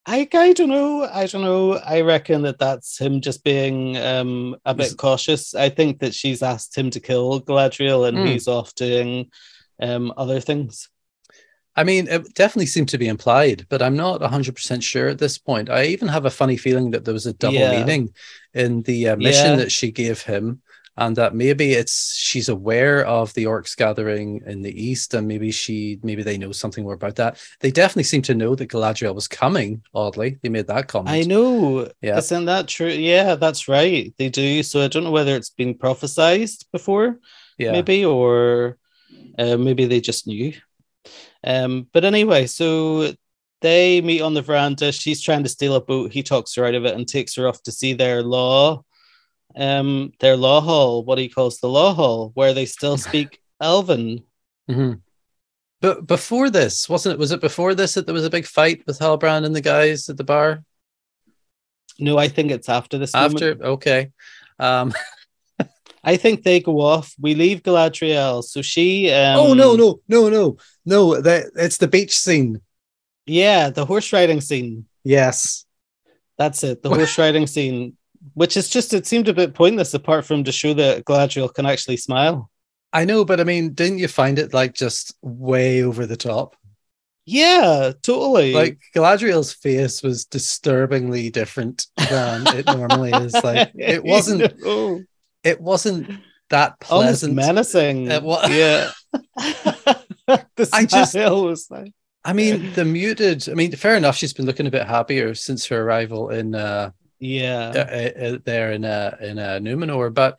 I, 0.04 0.28
I 0.34 0.52
don't 0.52 0.68
know. 0.68 1.04
I 1.04 1.26
don't 1.26 1.42
know. 1.42 1.74
I 1.78 2.00
reckon 2.00 2.42
that 2.42 2.58
that's 2.58 2.98
him 2.98 3.20
just 3.20 3.44
being 3.44 3.96
um, 3.96 4.56
a 4.64 4.74
bit 4.74 4.96
cautious. 4.98 5.54
I 5.54 5.68
think 5.68 6.00
that 6.00 6.12
she's 6.12 6.42
asked 6.42 6.76
him 6.76 6.90
to 6.90 7.00
kill 7.00 7.40
Galadriel 7.40 8.06
and 8.08 8.18
Hmm. 8.18 8.26
he's 8.26 8.48
off 8.48 8.74
doing 8.74 9.30
um, 9.80 10.12
other 10.16 10.40
things. 10.40 10.88
I 11.74 11.84
mean, 11.84 12.06
it 12.08 12.34
definitely 12.34 12.66
seemed 12.66 12.90
to 12.90 12.98
be 12.98 13.08
implied, 13.08 13.66
but 13.70 13.80
I'm 13.80 13.96
not 13.96 14.20
100% 14.20 14.82
sure 14.82 15.08
at 15.08 15.18
this 15.18 15.38
point. 15.38 15.70
I 15.70 15.84
even 15.86 16.08
have 16.08 16.26
a 16.26 16.30
funny 16.30 16.56
feeling 16.56 16.90
that 16.90 17.04
there 17.04 17.14
was 17.14 17.26
a 17.26 17.32
double 17.32 17.54
Yeah. 17.56 17.78
meaning 17.84 18.12
in 18.52 18.82
the 18.82 19.08
uh, 19.08 19.16
mission 19.16 19.52
Yeah. 19.52 19.56
that 19.56 19.72
she 19.72 19.90
gave 19.90 20.20
him, 20.22 20.60
and 20.98 21.16
that 21.16 21.34
maybe 21.34 21.72
it's 21.72 22.14
she's 22.14 22.50
aware 22.50 23.06
of 23.06 23.32
the 23.32 23.44
orcs 23.44 23.74
gathering 23.74 24.42
in 24.46 24.60
the 24.60 24.74
east, 24.88 25.14
and 25.14 25.26
maybe 25.26 25.50
she 25.50 25.98
maybe 26.02 26.22
they 26.22 26.36
know 26.36 26.52
something 26.52 26.84
more 26.84 26.92
about 26.92 27.16
that. 27.16 27.38
They 27.60 27.70
definitely 27.70 28.02
seem 28.04 28.20
to 28.22 28.34
know 28.34 28.54
that 28.54 28.68
Galadriel 28.68 29.14
was 29.14 29.26
coming. 29.26 29.80
Oddly, 29.94 30.38
they 30.42 30.50
made 30.50 30.66
that 30.66 30.88
comment. 30.88 31.08
I 31.16 31.22
know. 31.22 31.88
Yeah. 32.02 32.18
Isn't 32.18 32.44
that 32.44 32.68
true? 32.68 32.88
Yeah, 32.88 33.36
that's 33.36 33.66
right. 33.68 34.12
They 34.18 34.28
do. 34.28 34.62
So 34.62 34.82
I 34.84 34.88
don't 34.88 35.04
know 35.04 35.10
whether 35.10 35.34
it's 35.34 35.48
been 35.48 35.72
prophesized 35.74 36.66
before, 36.70 37.18
Yeah, 37.56 37.72
maybe, 37.72 38.04
or 38.04 38.76
uh, 39.38 39.56
maybe 39.56 39.86
they 39.86 40.02
just 40.02 40.26
knew. 40.26 40.52
Um, 41.44 41.88
but 41.92 42.04
anyway, 42.04 42.46
so 42.46 43.12
they 43.60 44.00
meet 44.00 44.20
on 44.20 44.34
the 44.34 44.42
veranda. 44.42 44.92
She's 44.92 45.22
trying 45.22 45.42
to 45.44 45.48
steal 45.48 45.74
a 45.74 45.80
boat. 45.80 46.12
He 46.12 46.22
talks 46.22 46.54
her 46.54 46.64
out 46.66 46.74
of 46.74 46.84
it 46.84 46.94
and 46.94 47.06
takes 47.08 47.34
her 47.36 47.48
off 47.48 47.62
to 47.64 47.72
see 47.72 47.94
their 47.94 48.22
law, 48.22 48.84
um, 49.56 50.12
their 50.20 50.36
law 50.36 50.60
hall, 50.60 51.04
what 51.04 51.18
he 51.18 51.28
calls 51.28 51.58
the 51.58 51.68
law 51.68 51.94
hall, 51.94 52.30
where 52.34 52.52
they 52.54 52.66
still 52.66 52.96
speak 53.08 53.40
Elven. 53.60 54.24
Mhm. 54.70 55.00
But 55.80 56.06
before 56.06 56.48
this, 56.48 56.88
wasn't 56.88 57.14
it? 57.14 57.18
Was 57.18 57.32
it 57.32 57.40
before 57.40 57.74
this 57.74 57.94
that 57.94 58.06
there 58.06 58.14
was 58.14 58.24
a 58.24 58.30
big 58.30 58.46
fight 58.46 58.84
with 58.86 59.00
Halbrand 59.00 59.44
and 59.44 59.54
the 59.54 59.60
guys 59.60 60.08
at 60.08 60.16
the 60.16 60.22
bar? 60.24 60.62
No, 61.98 62.18
I 62.18 62.28
think 62.28 62.52
it's 62.52 62.68
after 62.68 62.98
this. 62.98 63.14
After, 63.14 63.56
moment. 63.56 63.62
okay. 63.62 64.10
Um, 64.60 64.94
I 66.04 66.16
think 66.16 66.42
they 66.42 66.60
go 66.60 66.80
off. 66.80 67.14
We 67.20 67.34
leave 67.34 67.62
Galadriel, 67.62 68.42
so 68.44 68.62
she. 68.62 69.10
Um, 69.10 69.38
oh 69.38 69.54
no, 69.54 69.74
no, 69.74 70.00
no, 70.08 70.28
no, 70.28 70.56
no! 70.84 71.20
That 71.20 71.50
it's 71.56 71.78
the 71.78 71.88
beach 71.88 72.16
scene. 72.16 72.60
Yeah, 73.26 73.70
the 73.70 73.84
horse 73.84 74.12
riding 74.12 74.40
scene. 74.40 74.86
Yes, 75.04 75.64
That's 76.38 76.62
it. 76.64 76.82
The 76.82 76.88
horse 76.96 77.16
riding 77.18 77.46
scene, 77.46 77.96
which 78.34 78.56
is 78.56 78.68
just 78.68 78.92
it 78.94 79.06
seemed 79.06 79.28
a 79.28 79.34
bit 79.34 79.54
pointless 79.54 79.94
apart 79.94 80.24
from 80.26 80.44
to 80.44 80.52
show 80.52 80.74
that 80.74 81.04
Galadriel 81.04 81.52
can 81.52 81.66
actually 81.66 81.96
smile. 81.98 82.50
I 82.92 83.04
know, 83.04 83.24
but 83.24 83.40
I 83.40 83.44
mean, 83.44 83.72
didn't 83.74 83.98
you 83.98 84.08
find 84.08 84.38
it 84.38 84.52
like 84.52 84.74
just 84.74 85.16
way 85.22 85.82
over 85.82 86.04
the 86.04 86.16
top? 86.16 86.56
Yeah, 87.24 87.92
totally. 88.02 88.52
Like 88.52 88.80
Galadriel's 88.94 89.52
face 89.52 90.02
was 90.02 90.24
disturbingly 90.24 91.30
different 91.30 91.86
than 91.96 92.46
it 92.48 92.66
normally 92.66 93.12
is. 93.12 93.32
Like 93.34 93.70
it 93.76 94.02
wasn't. 94.04 94.60
Know. 94.60 95.02
It 95.44 95.60
wasn't 95.60 96.10
that 96.50 96.80
pleasant. 96.80 97.30
almost 97.30 97.46
menacing. 97.46 98.10
It 98.10 98.22
wa- 98.22 98.46
yeah. 98.48 98.90
the 100.56 100.68
I 100.72 100.84
just- 100.84 101.14
was 101.14 101.66
like 101.70 101.92
I 102.24 102.32
mean, 102.34 102.72
the 102.74 102.84
muted. 102.84 103.48
I 103.48 103.54
mean, 103.54 103.72
fair 103.72 103.96
enough. 103.96 104.16
She's 104.16 104.32
been 104.32 104.46
looking 104.46 104.68
a 104.68 104.70
bit 104.70 104.86
happier 104.86 105.34
since 105.34 105.66
her 105.66 105.82
arrival 105.82 106.30
in 106.30 106.54
uh, 106.54 106.92
yeah. 107.18 107.72
uh, 107.74 108.24
uh, 108.26 108.38
there 108.44 108.70
in 108.70 108.84
uh, 108.84 109.16
in 109.20 109.38
uh, 109.40 109.58
Numenor, 109.60 110.14
but 110.14 110.38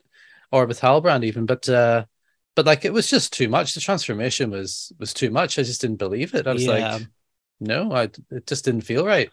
or 0.52 0.66
with 0.66 0.80
Halbrand 0.80 1.26
even, 1.26 1.46
but 1.46 1.68
uh, 1.68 2.06
but 2.56 2.66
like 2.66 2.86
it 2.86 2.94
was 2.94 3.10
just 3.10 3.34
too 3.34 3.50
much. 3.50 3.74
The 3.74 3.82
transformation 3.82 4.50
was 4.50 4.94
was 4.98 5.14
too 5.14 5.30
much. 5.30 5.60
I 5.60 5.64
just 5.64 5.82
didn't 5.82 5.98
believe 5.98 6.34
it. 6.34 6.48
I 6.48 6.54
was 6.54 6.64
Yeah. 6.64 6.72
like, 6.96 7.08
no, 7.60 7.92
I 7.92 8.04
it 8.32 8.48
just 8.48 8.64
didn't 8.64 8.82
feel 8.82 9.06
right. 9.06 9.30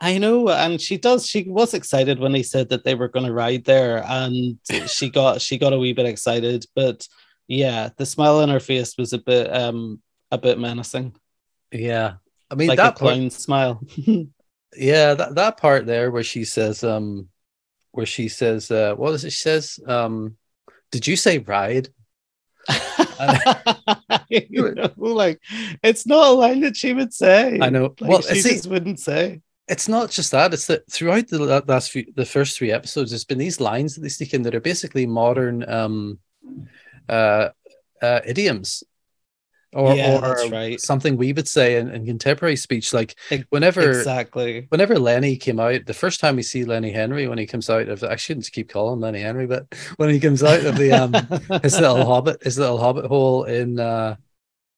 I 0.00 0.16
know, 0.16 0.48
and 0.48 0.80
she 0.80 0.96
does. 0.96 1.26
She 1.26 1.42
was 1.46 1.74
excited 1.74 2.18
when 2.18 2.32
he 2.32 2.42
said 2.42 2.70
that 2.70 2.84
they 2.84 2.94
were 2.94 3.08
going 3.08 3.26
to 3.26 3.34
ride 3.34 3.66
there, 3.66 4.02
and 4.06 4.58
she 4.88 5.10
got 5.10 5.42
she 5.42 5.58
got 5.58 5.74
a 5.74 5.78
wee 5.78 5.92
bit 5.92 6.06
excited. 6.06 6.64
But 6.74 7.06
yeah, 7.50 7.90
the 7.96 8.06
smile 8.06 8.38
on 8.38 8.48
her 8.48 8.60
face 8.60 8.96
was 8.96 9.12
a 9.12 9.18
bit 9.18 9.52
um 9.52 10.00
a 10.30 10.38
bit 10.38 10.58
menacing. 10.58 11.14
Yeah, 11.72 12.14
I 12.50 12.54
mean 12.54 12.68
like 12.68 12.76
that 12.78 12.94
a 12.94 12.96
clown 12.96 13.28
smile. 13.30 13.82
yeah 14.76 15.14
that, 15.14 15.34
that 15.34 15.56
part 15.56 15.84
there 15.84 16.12
where 16.12 16.22
she 16.22 16.44
says 16.44 16.84
um 16.84 17.28
where 17.90 18.06
she 18.06 18.28
says 18.28 18.70
uh 18.70 18.94
what 18.94 19.12
is 19.14 19.24
it 19.24 19.30
she 19.32 19.40
says 19.40 19.80
um 19.84 20.36
did 20.92 21.08
you 21.08 21.16
say 21.16 21.38
ride 21.38 21.88
you 24.28 24.74
know, 24.74 24.92
like 24.96 25.40
it's 25.82 26.06
not 26.06 26.28
a 26.28 26.30
line 26.30 26.60
that 26.60 26.76
she 26.76 26.92
would 26.92 27.12
say. 27.12 27.58
i 27.60 27.68
know 27.68 27.94
Like, 28.00 28.10
well 28.10 28.22
she 28.22 28.42
see, 28.42 28.50
just 28.50 28.68
wouldn't 28.68 29.00
say. 29.00 29.40
it's 29.66 29.88
not 29.88 30.08
just 30.10 30.30
that 30.30 30.54
it's 30.54 30.68
that 30.68 30.88
throughout 30.88 31.26
the 31.26 31.64
last 31.66 31.90
few 31.90 32.06
the 32.14 32.24
first 32.24 32.56
three 32.56 32.70
episodes 32.70 33.10
there's 33.10 33.24
been 33.24 33.38
these 33.38 33.60
lines 33.60 33.96
that 33.96 34.02
they 34.02 34.08
sneak 34.08 34.34
in 34.34 34.42
that 34.42 34.54
are 34.54 34.60
basically 34.60 35.04
modern 35.04 35.68
um 35.68 36.20
uh 37.08 37.48
uh 38.02 38.20
idioms 38.26 38.82
or, 39.72 39.94
Yeah, 39.94 40.18
or 40.18 40.20
that's 40.20 40.50
right. 40.50 40.80
something 40.80 41.16
we 41.16 41.32
would 41.32 41.46
say 41.46 41.76
in, 41.76 41.90
in 41.90 42.04
contemporary 42.04 42.56
speech 42.56 42.92
like 42.92 43.14
whenever 43.50 43.88
Exactly. 43.90 44.66
whenever 44.68 44.98
Lenny 44.98 45.36
came 45.36 45.60
out, 45.60 45.86
the 45.86 45.94
first 45.94 46.18
time 46.20 46.36
we 46.36 46.42
see 46.42 46.64
Lenny 46.64 46.90
Henry 46.90 47.28
when 47.28 47.38
he 47.38 47.46
comes 47.46 47.70
out 47.70 47.88
of 47.88 48.02
I 48.02 48.16
shouldn't 48.16 48.50
keep 48.50 48.68
calling 48.68 49.00
Lenny 49.00 49.20
Henry, 49.20 49.46
but 49.46 49.66
when 49.96 50.10
he 50.10 50.18
comes 50.18 50.42
out 50.42 50.64
of 50.64 50.76
the 50.76 50.92
um 50.92 51.12
his 51.62 51.78
little 51.78 52.04
hobbit 52.04 52.42
his 52.42 52.58
little 52.58 52.78
hobbit 52.78 53.06
hole 53.06 53.44
in 53.44 53.78
uh 53.78 54.16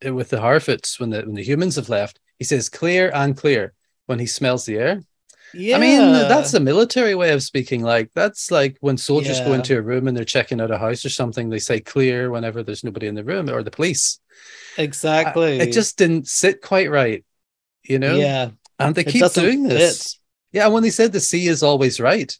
with 0.04 0.30
the 0.30 0.38
Harfoots 0.38 0.98
when 1.00 1.10
the 1.10 1.22
when 1.22 1.34
the 1.34 1.44
humans 1.44 1.76
have 1.76 1.88
left, 1.88 2.20
he 2.38 2.44
says 2.44 2.68
clear 2.68 3.10
and 3.14 3.36
clear 3.36 3.72
when 4.06 4.18
he 4.18 4.26
smells 4.26 4.66
the 4.66 4.76
air. 4.76 5.02
Yeah. 5.54 5.76
I 5.76 5.80
mean, 5.80 5.98
that's 6.12 6.54
a 6.54 6.60
military 6.60 7.14
way 7.14 7.32
of 7.32 7.42
speaking. 7.42 7.82
Like 7.82 8.10
that's 8.14 8.50
like 8.50 8.76
when 8.80 8.96
soldiers 8.96 9.40
go 9.40 9.52
into 9.52 9.76
a 9.76 9.82
room 9.82 10.08
and 10.08 10.16
they're 10.16 10.24
checking 10.24 10.60
out 10.60 10.70
a 10.70 10.78
house 10.78 11.04
or 11.04 11.10
something, 11.10 11.48
they 11.48 11.58
say 11.58 11.80
clear 11.80 12.30
whenever 12.30 12.62
there's 12.62 12.84
nobody 12.84 13.06
in 13.06 13.14
the 13.14 13.24
room 13.24 13.48
or 13.50 13.62
the 13.62 13.70
police. 13.70 14.20
exactly. 14.78 15.58
It 15.58 15.72
just 15.72 15.98
didn't 15.98 16.26
sit 16.28 16.62
quite 16.62 16.90
right, 16.90 17.24
you 17.82 17.98
know? 17.98 18.16
yeah. 18.16 18.50
And 18.78 18.94
they 18.94 19.02
It 19.02 19.08
keep 19.08 19.32
doing 19.32 19.62
this. 19.62 20.18
Yeah, 20.52 20.64
and 20.64 20.74
when 20.74 20.82
they 20.82 20.90
said 20.90 21.12
the 21.12 21.20
sea 21.20 21.46
is 21.46 21.62
always 21.62 22.00
right. 22.00 22.36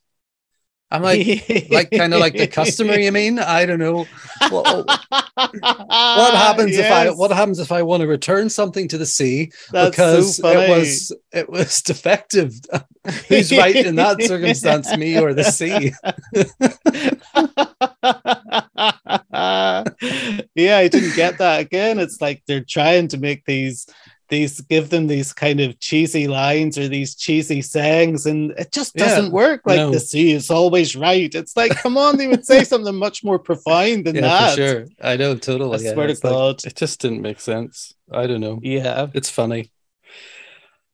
I'm 0.93 1.03
like, 1.03 1.49
like 1.71 1.91
kind 1.91 2.13
of 2.13 2.21
like 2.21 2.37
the 2.37 2.47
customer, 2.47 2.99
you 2.99 3.11
mean? 3.13 3.39
I 3.39 3.65
don't 3.65 3.79
know. 3.79 4.07
Well, 4.51 4.85
what 4.85 6.35
happens 6.35 6.77
if 6.77 6.93
I 6.93 7.11
what 7.11 7.31
happens 7.31 7.59
if 7.59 7.73
I 7.73 7.83
want 7.83 8.03
to 8.03 8.07
return 8.07 8.51
something 8.51 8.89
to 8.89 8.99
the 8.99 9.07
sea 9.07 9.53
That's 9.71 9.91
because 9.91 10.37
so 10.37 10.49
it 10.49 10.69
was 10.69 11.17
it 11.33 11.49
was 11.49 11.81
defective? 11.81 12.53
Who's 13.29 13.57
right 13.57 13.75
in 13.75 13.97
that 13.97 14.23
circumstance, 14.23 14.95
me 14.97 15.19
or 15.19 15.33
the 15.33 15.45
sea? 15.45 15.93
yeah, 20.55 20.77
I 20.77 20.89
didn't 20.89 21.17
get 21.17 21.39
that 21.39 21.61
again. 21.61 21.99
It's 21.99 22.21
like 22.21 22.43
they're 22.47 22.65
trying 22.65 23.09
to 23.09 23.19
make 23.19 23.47
these 23.47 23.87
these 24.33 24.63
give 24.63 24.89
them 24.89 25.09
these 25.09 25.35
kind 25.35 25.61
of 25.61 25.79
cheesy 25.79 26.27
lines 26.27 26.79
or 26.79 26.89
these 26.89 27.15
cheesy 27.15 27.61
sayings, 27.61 28.25
and 28.25 28.53
it 28.53 28.73
just 28.73 28.97
doesn't 28.97 29.31
work. 29.31 29.61
Like 29.67 29.77
no. 29.77 29.91
the 29.91 30.01
sea 30.01 30.33
is 30.33 30.51
always 30.51 30.97
right. 30.97 31.33
It's 31.35 31.55
like, 31.55 31.77
come 31.77 31.99
on, 31.99 32.17
they 32.17 32.29
would 32.29 32.47
say 32.47 32.65
something 32.73 32.97
much 32.97 33.23
more 33.23 33.39
profound 33.39 34.07
than 34.07 34.15
yeah, 34.15 34.23
that. 34.23 34.51
for 34.51 34.57
sure. 34.57 34.87
I 35.03 35.19
know 35.19 35.37
totally. 35.37 35.79
I 35.79 35.83
yeah. 35.83 35.93
swear 35.93 36.07
to 36.07 36.13
like- 36.15 36.23
God. 36.23 36.65
it 36.65 36.75
just 36.75 37.03
didn't 37.03 37.21
make 37.21 37.41
sense. 37.41 37.93
I 38.11 38.27
don't 38.27 38.41
know. 38.41 38.59
Yeah. 38.63 39.09
It's 39.13 39.29
funny. 39.29 39.71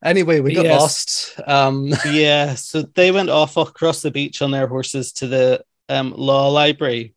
Anyway, 0.04 0.40
we 0.40 0.54
got 0.54 0.64
Yes. 0.64 0.80
lost. 0.80 1.40
Um, 1.48 1.92
yeah, 2.10 2.56
so 2.56 2.82
they 2.82 3.12
went 3.12 3.30
off 3.30 3.56
across 3.56 4.02
the 4.02 4.10
beach 4.10 4.42
on 4.42 4.50
their 4.50 4.66
horses 4.66 5.12
to 5.14 5.28
the 5.28 5.64
um, 5.88 6.12
law 6.16 6.48
library, 6.48 7.14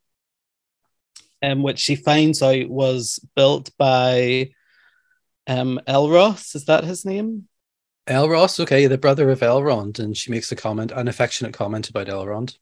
um, 1.41 1.63
which 1.63 1.79
she 1.79 1.95
finds 1.95 2.43
out 2.43 2.69
was 2.69 3.19
built 3.35 3.71
by 3.77 4.51
um, 5.47 5.79
Elros. 5.87 6.55
Is 6.55 6.65
that 6.65 6.83
his 6.83 7.05
name? 7.05 7.47
Elros, 8.07 8.59
okay, 8.59 8.87
the 8.87 8.97
brother 8.97 9.29
of 9.29 9.41
Elrond, 9.41 9.99
and 9.99 10.17
she 10.17 10.31
makes 10.31 10.51
a 10.51 10.55
comment, 10.55 10.91
an 10.91 11.07
affectionate 11.07 11.53
comment 11.53 11.89
about 11.89 12.07
Elrond. 12.07 12.57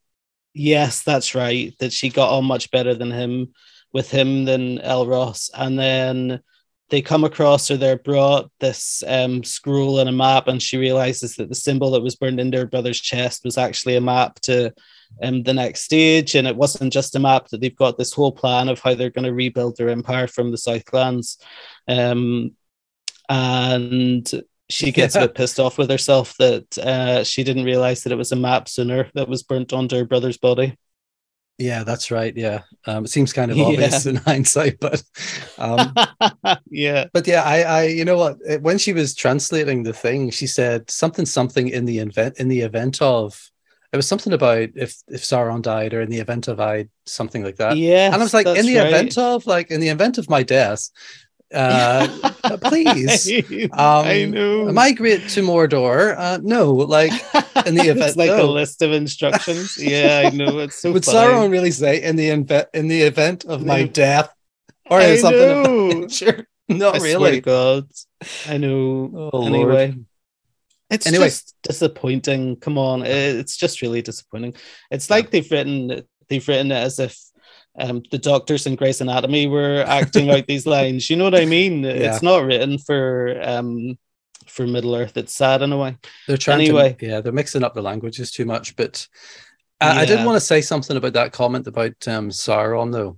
Yes, 0.53 1.01
that's 1.03 1.35
right. 1.35 1.73
That 1.79 1.93
she 1.93 2.09
got 2.09 2.31
on 2.31 2.45
much 2.45 2.71
better 2.71 2.93
than 2.93 3.11
him 3.11 3.53
with 3.93 4.11
him 4.11 4.45
than 4.45 4.79
Elros, 4.79 5.49
and 5.53 5.79
then 5.79 6.41
they 6.89 7.01
come 7.01 7.23
across 7.23 7.69
or 7.69 7.77
they're 7.77 7.99
brought 7.99 8.51
this 8.59 9.03
um, 9.07 9.43
scroll 9.43 9.99
and 9.99 10.09
a 10.09 10.11
map, 10.11 10.47
and 10.47 10.61
she 10.61 10.77
realizes 10.77 11.35
that 11.35 11.49
the 11.49 11.55
symbol 11.55 11.91
that 11.91 12.01
was 12.01 12.15
burned 12.15 12.39
into 12.39 12.57
her 12.57 12.65
brother's 12.65 12.99
chest 12.99 13.43
was 13.45 13.57
actually 13.57 13.95
a 13.95 14.01
map 14.01 14.39
to 14.41 14.73
um, 15.21 15.43
the 15.43 15.53
next 15.53 15.83
stage, 15.83 16.35
and 16.35 16.47
it 16.47 16.55
wasn't 16.55 16.91
just 16.91 17.15
a 17.15 17.19
map. 17.19 17.47
That 17.47 17.61
they've 17.61 17.75
got 17.75 17.97
this 17.97 18.13
whole 18.13 18.31
plan 18.31 18.69
of 18.69 18.79
how 18.79 18.95
they're 18.95 19.09
going 19.09 19.25
to 19.25 19.33
rebuild 19.33 19.77
their 19.77 19.89
empire 19.89 20.27
from 20.27 20.51
the 20.51 20.57
Southlands, 20.57 21.37
um, 21.87 22.55
and 23.29 24.29
she 24.69 24.91
gets 24.91 25.15
a 25.15 25.21
bit 25.21 25.35
pissed 25.35 25.59
off 25.59 25.77
with 25.77 25.89
herself 25.89 26.35
that 26.37 26.77
uh, 26.77 27.23
she 27.23 27.43
didn't 27.43 27.63
realize 27.63 28.03
that 28.03 28.11
it 28.11 28.17
was 28.17 28.31
a 28.31 28.35
map 28.35 28.67
sooner 28.69 29.09
that 29.15 29.27
was 29.27 29.43
burnt 29.43 29.73
onto 29.73 29.95
her 29.97 30.05
brother's 30.05 30.37
body. 30.37 30.77
Yeah, 31.57 31.83
that's 31.83 32.09
right. 32.09 32.35
Yeah, 32.35 32.61
um, 32.85 33.03
it 33.03 33.09
seems 33.09 33.33
kind 33.33 33.51
of 33.51 33.57
Yeah. 33.57 33.65
obvious 33.65 34.05
in 34.05 34.15
hindsight, 34.15 34.79
but 34.81 35.03
um, 35.57 35.93
yeah. 36.69 37.05
but 37.13 37.27
yeah, 37.27 37.43
I, 37.43 37.61
I, 37.63 37.83
you 37.83 38.05
know 38.05 38.17
what? 38.17 38.37
When 38.61 38.77
she 38.77 38.93
was 38.93 39.13
translating 39.13 39.83
the 39.83 39.93
thing, 39.93 40.29
she 40.29 40.47
said 40.47 40.89
something, 40.89 41.25
something 41.25 41.67
in 41.67 41.85
the 41.85 41.99
event, 41.99 42.39
in 42.39 42.47
the 42.47 42.61
event 42.61 43.01
of, 43.01 43.49
it 43.91 43.97
was 43.97 44.07
something 44.07 44.31
about 44.33 44.69
if 44.75 44.95
if 45.09 45.21
Sauron 45.21 45.61
died 45.61 45.93
or 45.93 46.01
in 46.01 46.09
the 46.09 46.19
event 46.19 46.47
of 46.47 46.61
I, 46.61 46.87
something 47.05 47.43
like 47.43 47.57
that. 47.57 47.75
Yeah. 47.75 48.05
and 48.05 48.15
I 48.15 48.19
was 48.19 48.33
like, 48.33 48.45
in 48.47 48.65
the 48.65 48.77
event 48.77 49.17
of, 49.17 49.45
like, 49.45 49.69
in 49.71 49.81
the 49.81 49.89
event 49.89 50.17
of 50.17 50.29
my 50.29 50.43
death, 50.43 50.89
uh, 51.53 52.57
please, 52.63 53.69
I 53.73 54.23
um, 54.23 54.31
know. 54.31 54.71
migrate 54.71 55.27
to 55.29 55.41
Mordor. 55.41 56.15
Uh, 56.17 56.39
no, 56.41 56.71
like, 56.73 57.11
in 57.65 57.75
the 57.75 57.83
event- 57.89 58.07
it's 58.09 58.17
like 58.17 58.29
no. 58.29 58.45
a 58.45 58.49
list 58.49 58.81
of 58.81 58.91
instructions. 58.91 59.77
Yeah, 59.81 60.23
I 60.25 60.29
know. 60.35 60.59
It's 60.59 60.75
so 60.75 60.91
would 60.91 61.05
funny. 61.05 61.17
Sauron 61.17 61.51
really 61.51 61.71
say 61.71 62.01
in 62.01 62.15
the 62.15 62.29
event 62.29 62.67
in 62.73 62.87
the 62.87 63.01
event 63.01 63.45
of 63.45 63.65
my 63.65 63.83
death 63.85 64.33
or 64.89 64.99
I 64.99 65.15
something? 65.17 65.63
know. 65.63 65.87
nature? 65.87 66.47
Not 66.67 66.95
I 66.95 66.99
really. 66.99 67.41
God. 67.41 67.87
I 68.47 68.57
know. 68.57 69.29
Oh, 69.33 69.45
anyway. 69.45 69.87
Lord. 69.87 70.05
It's 70.91 71.05
Anyway. 71.05 71.25
just 71.25 71.55
disappointing. 71.61 72.55
Come 72.57 72.77
on, 72.77 73.03
it's 73.03 73.55
just 73.57 73.81
really 73.81 74.01
disappointing. 74.01 74.55
It's 74.89 75.09
like 75.09 75.29
they've 75.29 75.49
written 75.51 76.03
they've 76.29 76.47
written 76.47 76.71
it 76.71 76.75
as 76.77 76.99
if 76.99 77.17
um, 77.79 78.03
the 78.11 78.17
doctors 78.17 78.65
in 78.67 78.75
Grey's 78.75 79.01
Anatomy 79.01 79.47
were 79.47 79.83
acting 79.87 80.29
out 80.29 80.47
these 80.47 80.65
lines. 80.75 81.09
You 81.09 81.15
know 81.15 81.23
what 81.23 81.35
I 81.35 81.45
mean? 81.45 81.85
It's 81.85 82.21
not 82.21 82.43
written 82.43 82.77
for 82.77 83.39
um, 83.41 83.97
for 84.47 84.67
Middle 84.67 84.95
Earth. 84.95 85.15
It's 85.17 85.33
sad 85.33 85.61
in 85.61 85.71
a 85.71 85.77
way. 85.77 85.97
They're 86.27 86.37
trying 86.37 86.61
Anyway. 86.61 86.93
to, 86.99 87.05
yeah, 87.05 87.21
they're 87.21 87.31
mixing 87.31 87.63
up 87.63 87.73
the 87.73 87.81
languages 87.81 88.31
too 88.31 88.45
much. 88.45 88.75
But 88.75 89.07
I, 89.79 90.01
I 90.01 90.05
did 90.05 90.25
want 90.25 90.35
to 90.35 90.45
say 90.45 90.61
something 90.61 90.97
about 90.97 91.13
that 91.13 91.31
comment 91.31 91.67
about 91.67 92.07
um, 92.07 92.29
Sauron, 92.29 92.91
though, 92.91 93.17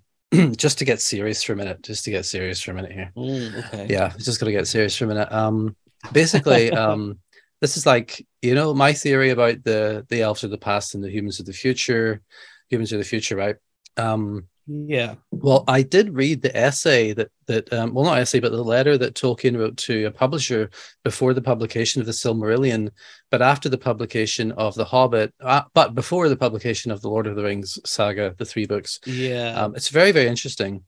just 0.56 0.78
to 0.80 0.86
get 0.86 1.02
serious 1.02 1.42
for 1.44 1.54
a 1.54 1.56
minute. 1.56 1.82
Just 1.82 2.06
to 2.06 2.12
get 2.12 2.26
serious 2.26 2.62
for 2.62 2.72
a 2.72 2.74
minute 2.76 2.92
here. 2.92 3.12
Mm, 3.18 3.66
okay. 3.66 3.88
Yeah, 3.90 4.14
just 4.18 4.40
gotta 4.40 4.52
get 4.52 4.68
serious 4.68 4.96
for 4.96 5.06
a 5.06 5.08
minute. 5.08 5.32
Um, 5.32 5.76
basically, 6.12 6.72
um, 6.84 7.20
this 7.62 7.78
is 7.78 7.86
like 7.86 8.26
you 8.42 8.56
know 8.56 8.74
my 8.74 8.94
theory 8.94 9.32
about 9.32 9.64
the 9.64 10.06
the 10.10 10.22
elves 10.22 10.44
of 10.44 10.52
the 10.52 10.58
past 10.58 10.96
and 10.96 11.04
the 11.04 11.12
humans 11.12 11.40
of 11.40 11.46
the 11.46 11.54
future. 11.54 12.22
Humans 12.70 12.94
of 12.94 13.00
the 13.00 13.06
future, 13.06 13.36
right? 13.36 13.58
Um, 13.98 14.48
Yeah. 14.68 15.16
Well, 15.32 15.64
I 15.68 15.82
did 15.82 16.16
read 16.16 16.42
the 16.42 16.56
essay 16.56 17.14
that 17.14 17.30
that 17.48 17.72
um, 17.74 17.94
well, 17.94 18.06
not 18.06 18.20
essay, 18.20 18.40
but 18.40 18.52
the 18.52 18.64
letter 18.64 18.98
that 18.98 19.16
Tolkien 19.16 19.58
wrote 19.58 19.76
to 19.78 20.06
a 20.06 20.12
publisher 20.12 20.70
before 21.04 21.34
the 21.34 21.42
publication 21.42 22.00
of 22.00 22.06
the 22.08 22.14
Silmarillion, 22.14 22.92
but 23.32 23.42
after 23.42 23.68
the 23.70 23.78
publication 23.78 24.52
of 24.54 24.76
the 24.76 24.86
Hobbit, 24.86 25.34
uh, 25.42 25.64
but 25.74 25.94
before 25.94 26.30
the 26.30 26.38
publication 26.38 26.92
of 26.92 27.02
the 27.02 27.10
Lord 27.10 27.28
of 27.28 27.36
the 27.36 27.44
Rings 27.44 27.80
saga, 27.86 28.34
the 28.38 28.46
three 28.46 28.66
books. 28.66 29.00
Yeah. 29.06 29.62
Um, 29.62 29.76
it's 29.76 29.90
very 29.90 30.12
very 30.12 30.28
interesting. 30.28 30.84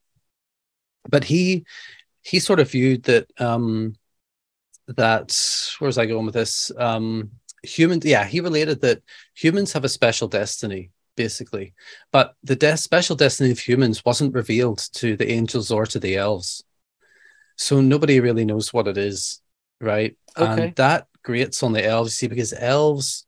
But 1.09 1.25
he 1.25 1.65
he 2.21 2.39
sort 2.39 2.61
of 2.61 2.71
viewed 2.71 3.03
that 3.03 3.27
um, 3.41 3.95
that 4.87 5.35
where's 5.79 5.97
I 5.97 6.05
going 6.05 6.25
with 6.25 6.35
this? 6.35 6.71
Um, 6.77 7.31
human, 7.63 7.99
yeah, 8.03 8.23
he 8.25 8.39
related 8.39 8.81
that 8.81 9.01
humans 9.33 9.73
have 9.73 9.83
a 9.83 9.89
special 9.89 10.27
destiny 10.27 10.91
basically. 11.15 11.73
But 12.11 12.35
the 12.43 12.55
de- 12.55 12.77
special 12.77 13.15
destiny 13.15 13.51
of 13.51 13.59
humans 13.59 14.03
wasn't 14.05 14.33
revealed 14.33 14.79
to 14.93 15.15
the 15.15 15.31
angels 15.31 15.71
or 15.71 15.85
to 15.87 15.99
the 15.99 16.17
elves. 16.17 16.63
So 17.55 17.81
nobody 17.81 18.19
really 18.19 18.45
knows 18.45 18.73
what 18.73 18.87
it 18.87 18.97
is, 18.97 19.41
right? 19.79 20.17
Okay. 20.37 20.63
And 20.63 20.75
that 20.75 21.07
grates 21.23 21.63
on 21.63 21.73
the 21.73 21.85
elves, 21.85 22.15
see, 22.15 22.27
because 22.27 22.53
elves 22.53 23.25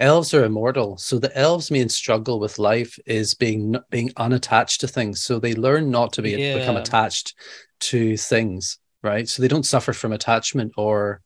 elves 0.00 0.32
are 0.32 0.44
immortal. 0.44 0.96
So 0.96 1.18
the 1.18 1.36
elves' 1.36 1.70
main 1.70 1.88
struggle 1.88 2.40
with 2.40 2.58
life 2.58 2.98
is 3.06 3.34
being 3.34 3.76
being 3.90 4.10
unattached 4.16 4.80
to 4.80 4.88
things. 4.88 5.22
So 5.22 5.38
they 5.38 5.54
learn 5.54 5.90
not 5.90 6.12
to 6.14 6.22
be 6.22 6.36
become 6.36 6.76
attached 6.76 7.34
to 7.80 8.16
things, 8.16 8.78
right? 9.02 9.28
So 9.28 9.42
they 9.42 9.48
don't 9.48 9.66
suffer 9.66 9.92
from 9.92 10.12
attachment 10.12 10.72
or 10.76 11.20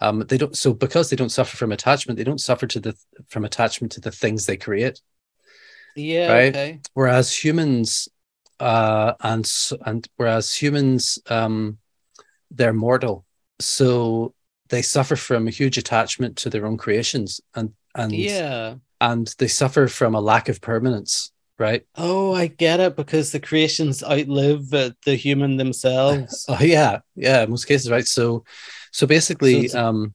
um, 0.00 0.20
they 0.28 0.38
don't 0.38 0.56
so 0.56 0.72
because 0.72 1.10
they 1.10 1.16
don't 1.16 1.30
suffer 1.30 1.56
from 1.56 1.72
attachment, 1.72 2.18
they 2.18 2.24
don't 2.24 2.40
suffer 2.40 2.66
to 2.66 2.80
the 2.80 2.94
from 3.28 3.44
attachment 3.44 3.92
to 3.92 4.00
the 4.00 4.12
things 4.12 4.46
they 4.46 4.56
create 4.56 5.00
yeah. 5.94 6.32
right? 6.32 6.48
Okay. 6.50 6.80
whereas 6.94 7.34
humans 7.34 8.08
uh 8.60 9.14
and 9.20 9.50
and 9.86 10.08
whereas 10.16 10.52
humans 10.54 11.18
um 11.30 11.78
they're 12.50 12.72
mortal 12.72 13.24
so 13.60 14.34
they 14.68 14.82
suffer 14.82 15.16
from 15.16 15.46
a 15.46 15.50
huge 15.50 15.78
attachment 15.78 16.36
to 16.36 16.50
their 16.50 16.66
own 16.66 16.76
creations 16.76 17.40
and 17.54 17.72
and 17.94 18.12
Yeah. 18.14 18.76
and 19.00 19.32
they 19.38 19.48
suffer 19.48 19.86
from 19.88 20.14
a 20.14 20.20
lack 20.20 20.48
of 20.48 20.60
permanence 20.60 21.32
right 21.58 21.84
Oh, 21.96 22.34
I 22.34 22.46
get 22.48 22.80
it 22.80 22.96
because 22.96 23.32
the 23.32 23.40
creations 23.40 24.02
outlive 24.02 24.72
uh, 24.72 24.90
the 25.04 25.16
human 25.16 25.56
themselves. 25.56 26.46
oh 26.48 26.58
yeah 26.60 27.00
yeah 27.14 27.42
in 27.42 27.50
most 27.50 27.64
cases 27.66 27.90
right 27.90 28.06
so 28.06 28.44
so 28.92 29.06
basically 29.06 29.68
So 29.68 29.78
um 29.78 30.14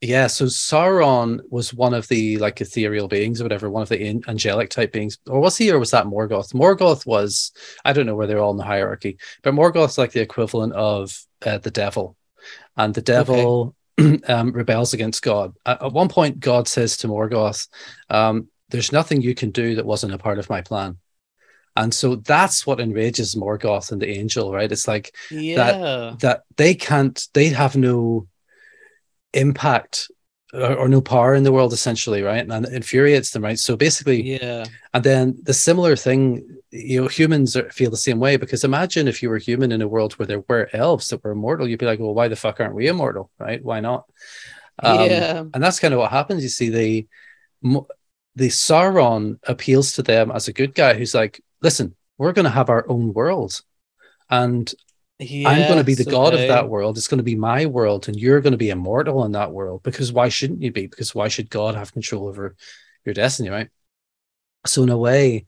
yeah 0.00 0.26
so 0.26 0.46
sauron 0.46 1.40
was 1.50 1.72
one 1.72 1.94
of 1.94 2.06
the 2.08 2.36
like 2.38 2.60
ethereal 2.60 3.08
beings 3.08 3.40
or 3.40 3.44
whatever 3.44 3.70
one 3.70 3.82
of 3.82 3.88
the 3.88 4.06
an- 4.06 4.22
angelic 4.28 4.70
type 4.70 4.92
beings. 4.92 5.18
Or 5.28 5.40
was 5.40 5.56
he 5.56 5.70
or 5.70 5.78
was 5.78 5.92
that 5.92 6.06
morgoth? 6.06 6.52
Morgoth 6.52 7.06
was 7.06 7.52
i 7.84 7.92
don't 7.92 8.06
know 8.06 8.14
where 8.14 8.26
they're 8.26 8.40
all 8.40 8.50
in 8.50 8.56
the 8.56 8.64
hierarchy 8.64 9.18
but 9.42 9.54
morgoth's 9.54 9.98
like 9.98 10.12
the 10.12 10.20
equivalent 10.20 10.72
of 10.74 11.18
uh, 11.44 11.58
the 11.58 11.70
devil. 11.70 12.16
And 12.76 12.94
the 12.94 13.02
devil 13.02 13.74
um, 14.28 14.52
rebels 14.52 14.94
against 14.94 15.22
god. 15.22 15.54
At, 15.64 15.82
at 15.82 15.92
one 15.92 16.08
point 16.08 16.40
god 16.40 16.68
says 16.68 16.96
to 16.98 17.08
morgoth 17.08 17.68
um, 18.10 18.48
there's 18.70 18.92
nothing 18.92 19.22
you 19.22 19.34
can 19.34 19.50
do 19.50 19.76
that 19.76 19.86
wasn't 19.86 20.14
a 20.14 20.18
part 20.18 20.38
of 20.38 20.50
my 20.50 20.60
plan. 20.60 20.98
And 21.76 21.92
so 21.92 22.16
that's 22.16 22.66
what 22.66 22.80
enrages 22.80 23.34
morgoth 23.34 23.90
and 23.90 24.00
the 24.00 24.10
angel 24.10 24.52
right? 24.52 24.70
It's 24.70 24.86
like 24.86 25.14
yeah. 25.30 26.14
that 26.20 26.42
they 26.56 26.74
can't 26.74 27.26
they 27.34 27.48
have 27.48 27.76
no 27.76 28.28
impact 29.36 30.10
or, 30.52 30.74
or 30.74 30.88
no 30.88 31.00
power 31.00 31.34
in 31.34 31.42
the 31.42 31.52
world 31.52 31.72
essentially 31.72 32.22
right? 32.22 32.48
And 32.48 32.66
it 32.66 32.72
infuriates 32.72 33.30
them 33.30 33.44
right? 33.44 33.58
So 33.58 33.76
basically 33.76 34.22
yeah. 34.22 34.64
and 34.92 35.04
then 35.04 35.38
the 35.42 35.54
similar 35.54 35.96
thing 35.96 36.46
you 36.70 37.02
know 37.02 37.08
humans 37.08 37.56
are, 37.56 37.70
feel 37.70 37.90
the 37.90 37.96
same 37.96 38.18
way 38.18 38.36
because 38.36 38.64
imagine 38.64 39.08
if 39.08 39.22
you 39.22 39.28
were 39.28 39.38
human 39.38 39.72
in 39.72 39.82
a 39.82 39.88
world 39.88 40.12
where 40.14 40.26
there 40.26 40.44
were 40.48 40.68
elves 40.72 41.08
that 41.08 41.22
were 41.22 41.32
immortal 41.32 41.68
you'd 41.68 41.78
be 41.78 41.86
like 41.86 42.00
well 42.00 42.14
why 42.14 42.28
the 42.28 42.36
fuck 42.36 42.60
aren't 42.60 42.74
we 42.74 42.88
immortal 42.88 43.30
right? 43.38 43.62
Why 43.64 43.80
not? 43.80 44.04
Um, 44.82 45.08
yeah. 45.08 45.44
and 45.54 45.62
that's 45.62 45.78
kind 45.78 45.94
of 45.94 46.00
what 46.00 46.10
happens 46.10 46.42
you 46.42 46.48
see. 46.48 46.68
The 46.68 47.06
the 48.36 48.48
sauron 48.48 49.38
appeals 49.44 49.92
to 49.92 50.02
them 50.02 50.32
as 50.32 50.48
a 50.48 50.52
good 50.52 50.74
guy 50.74 50.94
who's 50.94 51.14
like 51.14 51.40
listen 51.62 51.94
we're 52.18 52.32
going 52.32 52.44
to 52.44 52.50
have 52.50 52.70
our 52.70 52.88
own 52.88 53.12
world. 53.12 53.60
And 54.30 54.72
I'm 55.20 55.66
going 55.68 55.78
to 55.78 55.84
be 55.84 55.94
the 55.94 56.04
Yes, 56.04 56.12
god 56.12 56.34
okay. 56.34 56.42
of 56.44 56.48
that 56.48 56.68
world. 56.68 56.98
It's 56.98 57.08
going 57.08 57.18
to 57.18 57.24
be 57.24 57.36
my 57.36 57.66
world, 57.66 58.08
and 58.08 58.18
you're 58.18 58.40
going 58.40 58.52
to 58.52 58.58
be 58.58 58.70
immortal 58.70 59.24
in 59.24 59.32
that 59.32 59.52
world. 59.52 59.82
Because 59.82 60.12
why 60.12 60.28
shouldn't 60.28 60.62
you 60.62 60.72
be? 60.72 60.86
Because 60.86 61.14
why 61.14 61.28
should 61.28 61.50
God 61.50 61.74
have 61.76 61.92
control 61.92 62.26
over 62.26 62.56
your 63.04 63.14
destiny, 63.14 63.48
right? 63.48 63.68
So 64.66 64.82
in 64.82 64.88
a 64.88 64.98
way, 64.98 65.44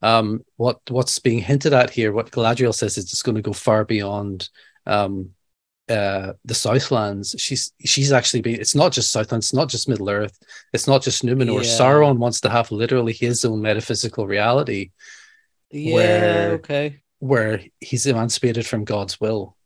um, 0.00 0.44
what 0.56 0.78
what's 0.88 1.18
being 1.18 1.40
hinted 1.40 1.74
at 1.74 1.90
here, 1.90 2.12
what 2.12 2.30
Galadriel 2.30 2.74
says, 2.74 2.96
is 2.96 3.04
it's 3.12 3.22
going 3.22 3.34
to 3.36 3.42
go 3.42 3.52
far 3.52 3.84
beyond 3.84 4.48
um, 4.86 5.30
uh, 5.88 6.32
the 6.46 6.54
Southlands. 6.54 7.34
She's 7.38 7.72
she's 7.84 8.12
actually 8.12 8.40
been. 8.40 8.58
It's 8.58 8.74
not 8.74 8.92
just 8.92 9.12
Southlands. 9.12 9.46
It's 9.46 9.54
not 9.54 9.68
just 9.68 9.88
Middle 9.88 10.08
Earth. 10.08 10.38
It's 10.72 10.86
not 10.86 11.02
just 11.02 11.24
Numenor. 11.24 11.62
Yeah. 11.62 11.68
Sauron 11.78 12.16
wants 12.16 12.40
to 12.42 12.48
have 12.48 12.70
literally 12.72 13.12
his 13.12 13.44
own 13.44 13.60
metaphysical 13.60 14.26
reality 14.26 14.92
Yeah. 15.70 15.94
where- 15.94 16.50
Okay. 16.52 17.00
Where 17.20 17.60
he's 17.80 18.06
emancipated 18.06 18.66
from 18.66 18.84
God's 18.84 19.20
will. 19.20 19.56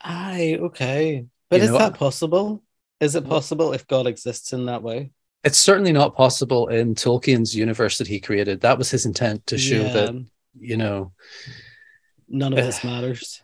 Aye. 0.00 0.58
Okay. 0.60 1.26
But 1.50 1.56
You 1.58 1.64
is 1.64 1.70
know, 1.70 1.78
that 1.78 1.94
possible? 1.94 2.62
Is 3.00 3.14
it 3.14 3.26
possible 3.28 3.72
if 3.72 3.86
God 3.86 4.06
exists 4.06 4.52
in 4.52 4.66
that 4.66 4.82
way? 4.82 5.10
it's 5.44 5.58
certainly 5.58 5.90
not 5.90 6.14
possible 6.14 6.68
in 6.68 6.94
Tolkien's 6.94 7.52
universe 7.52 7.98
that 7.98 8.06
he 8.06 8.20
created. 8.20 8.60
That 8.60 8.78
was 8.78 8.92
his 8.92 9.06
intent 9.06 9.44
to 9.48 9.58
show 9.58 9.82
Yeah, 9.82 9.92
that, 9.92 10.26
you 10.60 10.76
know, 10.76 11.12
none 12.28 12.52
of 12.52 12.64
this 12.64 12.84
matters. 12.84 13.42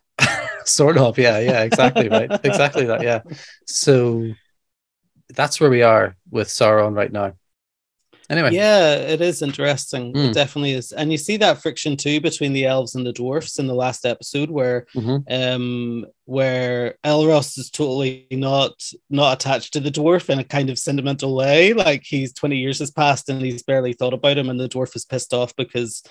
sort 0.65 0.97
of, 0.97 1.19
yeah, 1.19 1.41
yeah, 1.41 1.63
exactly, 1.63 2.09
right, 2.09 2.31
exactly 2.45 2.85
that, 2.85 3.03
yeah. 3.03 3.23
So 3.67 4.31
that's 5.31 5.61
where 5.61 5.71
we 5.71 5.83
are 5.83 6.17
with 6.31 6.47
Sauron 6.47 6.95
right 6.95 7.11
now. 7.11 7.33
Anyway, 8.31 8.53
Yeah, 8.53 8.95
it 8.95 9.21
is 9.23 9.41
interesting. 9.41 10.13
Mm. 10.13 10.29
It 10.31 10.35
definitely 10.35 10.73
is. 10.73 10.93
And 10.93 11.11
you 11.11 11.17
see 11.17 11.39
that 11.39 11.63
friction 11.63 11.97
too 11.97 12.21
between 12.21 12.53
the 12.53 12.67
elves 12.67 12.95
and 12.95 13.07
the 13.07 13.13
dwarfs 13.13 13.59
in 13.59 13.67
the 13.67 13.75
last 13.75 14.05
episode 14.05 14.51
where 14.51 14.87
Mhm. 14.95 15.23
um 15.31 16.07
where 16.27 16.97
Elros 17.05 17.59
is 17.59 17.71
totally 17.71 18.27
not 18.31 18.73
not 19.09 19.33
attached 19.33 19.73
to 19.73 19.81
the 19.81 19.91
dwarf 19.91 20.29
in 20.29 20.39
a 20.39 20.45
kind 20.45 20.69
of 20.69 20.79
sentimental 20.79 21.35
way. 21.35 21.73
Like 21.73 22.03
he's 22.05 22.35
20 22.35 22.59
years 22.59 22.81
has 22.81 22.91
passed 22.91 23.31
and 23.31 23.41
he's 23.41 23.63
barely 23.63 23.95
thought 23.95 24.13
about 24.13 24.37
him, 24.37 24.51
and 24.51 24.61
the 24.61 24.69
dwarf 24.69 24.95
is 24.95 25.07
pissed 25.07 25.33
off 25.33 25.57
because 25.57 26.03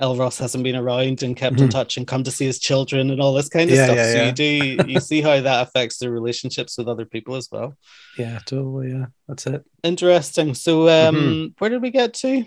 Elros 0.00 0.38
hasn't 0.38 0.62
been 0.64 0.76
around 0.76 1.22
and 1.22 1.36
kept 1.36 1.58
in 1.58 1.68
Mhm. 1.68 1.70
touch 1.70 1.96
and 1.96 2.06
come 2.06 2.22
to 2.24 2.30
see 2.30 2.44
his 2.44 2.58
children 2.58 3.10
and 3.10 3.20
all 3.20 3.32
this 3.32 3.48
kind 3.48 3.70
of 3.70 3.76
Yeah, 3.76 3.84
stuff. 3.84 3.96
yeah, 3.96 4.12
so 4.12 4.18
yeah. 4.18 4.26
you 4.26 4.32
do 4.32 4.44
you 4.92 5.00
see 5.00 5.22
how 5.22 5.40
that 5.40 5.66
affects 5.68 5.98
their 5.98 6.10
relationships 6.10 6.76
with 6.76 6.88
other 6.88 7.06
people 7.06 7.34
as 7.36 7.48
well. 7.50 7.76
yeah, 8.18 8.38
totally, 8.44 8.90
yeah, 8.92 9.06
that's 9.26 9.46
it. 9.46 9.64
Interesting. 9.82 10.54
So 10.54 10.88
um 10.88 11.14
Mm-hmm. 11.16 11.46
where 11.58 11.70
did 11.70 11.82
we 11.82 11.90
get 11.90 12.14
to? 12.14 12.44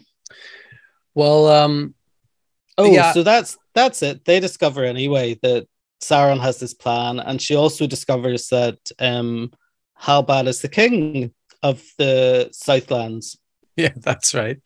Well, 1.15 1.47
um, 1.47 1.95
Oh, 2.77 2.93
Yeah. 2.93 3.11
so 3.13 3.23
that's 3.23 3.57
that's 3.73 4.01
it. 4.03 4.23
They 4.25 4.39
discover 4.39 4.83
anyway 4.85 5.37
that 5.41 5.67
Sauron 6.01 6.39
has 6.39 6.59
this 6.59 6.73
plan, 6.73 7.19
and 7.19 7.41
she 7.41 7.55
also 7.55 7.87
discovers 7.87 8.47
that 8.49 8.77
um 8.99 9.51
Halbrand 10.01 10.47
is 10.47 10.61
the 10.61 10.69
king 10.69 11.33
of 11.61 11.83
the 11.97 12.49
Southlands 12.53 13.37
yeah, 13.75 13.91
that's 13.97 14.33
right. 14.33 14.57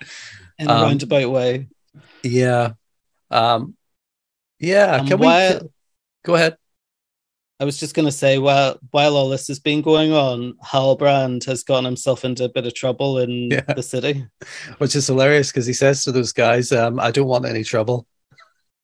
in 0.60 0.70
a 0.70 0.74
Um, 0.74 0.82
roundabout 0.84 1.30
way. 1.32 1.70
Yeah, 2.24 2.74
um, 3.32 3.76
yeah. 4.60 5.00
And 5.00 5.08
Can 5.08 5.20
while- 5.20 5.60
we 5.62 5.70
go 6.24 6.36
ahead? 6.36 6.58
I 7.60 7.66
was 7.66 7.80
just 7.80 7.94
gonna 7.96 8.12
say, 8.12 8.40
while 8.40 8.78
while 8.92 9.16
all 9.16 9.30
this 9.30 9.48
has 9.48 9.60
been 9.60 9.82
going 9.82 10.12
on, 10.12 10.54
Halbrand 10.64 11.46
has 11.46 11.64
gotten 11.64 11.86
himself 11.86 12.26
into 12.26 12.44
a 12.44 12.50
bit 12.50 12.66
of 12.66 12.74
trouble 12.74 13.20
in 13.20 13.30
Yeah. 13.52 13.62
the 13.74 13.84
city. 13.84 14.26
Which 14.80 14.96
is 14.96 15.08
hilarious 15.08 15.50
because 15.52 15.66
he 15.66 15.74
says 15.74 16.04
to 16.04 16.12
those 16.12 16.34
guys, 16.34 16.72
um, 16.72 17.00
"I 17.00 17.12
don't 17.12 17.28
want 17.28 17.46
any 17.46 17.64
trouble." 17.64 18.06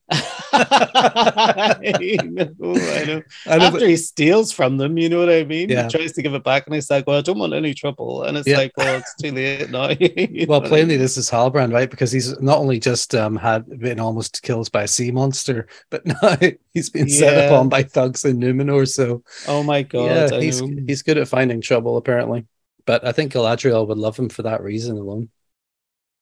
I 0.60 2.20
know, 2.24 2.50
I 2.60 3.06
know. 3.06 3.22
I 3.48 3.58
know, 3.58 3.66
After 3.66 3.88
he 3.88 3.96
steals 3.98 4.52
from 4.52 4.78
them, 4.78 4.98
you 4.98 5.10
know 5.10 5.20
what 5.20 5.30
I 5.30 5.44
mean? 5.44 5.70
Yeah. 5.70 5.84
He 5.84 5.90
tries 5.90 6.12
to 6.14 6.22
give 6.22 6.34
it 6.34 6.44
back 6.44 6.66
and 6.66 6.76
he's 6.76 6.90
like, 6.90 7.08
Well, 7.08 7.18
I 7.18 7.22
don't 7.22 7.40
want 7.40 7.54
any 7.54 7.74
trouble. 7.74 8.24
And 8.24 8.38
it's 8.38 8.48
Yeah. 8.48 8.58
like, 8.58 8.74
Well, 8.78 8.98
it's 8.98 9.16
too 9.16 9.32
late 9.32 9.70
now. 9.70 9.90
Well, 10.48 10.62
I 10.64 10.68
plainly, 10.68 10.94
mean? 10.96 11.00
this 11.00 11.18
is 11.18 11.30
Halbrand, 11.30 11.74
right? 11.74 11.90
Because 11.90 12.12
he's 12.12 12.40
not 12.42 12.58
only 12.58 12.80
just 12.80 13.16
um, 13.16 13.36
had 13.36 13.68
been 13.80 14.00
almost 14.00 14.42
killed 14.42 14.72
by 14.72 14.84
a 14.84 14.88
sea 14.88 15.12
monster, 15.12 15.68
but 15.90 16.06
now 16.06 16.38
he's 16.74 16.90
been 16.90 17.10
set 17.10 17.46
upon 17.48 17.70
by 17.70 17.84
thugs 17.84 18.26
in 18.26 18.38
Numenor. 18.40 18.88
So 18.88 19.24
Oh 19.48 19.64
my 19.64 19.84
god. 19.84 20.32
yeah, 20.32 20.40
he's 20.40 20.62
know. 20.62 20.84
he's 20.88 21.02
good 21.02 21.18
at 21.18 21.28
finding 21.28 21.62
trouble, 21.62 21.98
apparently. 21.98 22.46
But 22.86 23.06
I 23.06 23.12
think 23.12 23.34
Galadriel 23.34 23.88
would 23.88 23.98
love 23.98 24.18
him 24.18 24.30
for 24.30 24.44
that 24.44 24.64
reason 24.64 24.98
alone. 24.98 25.30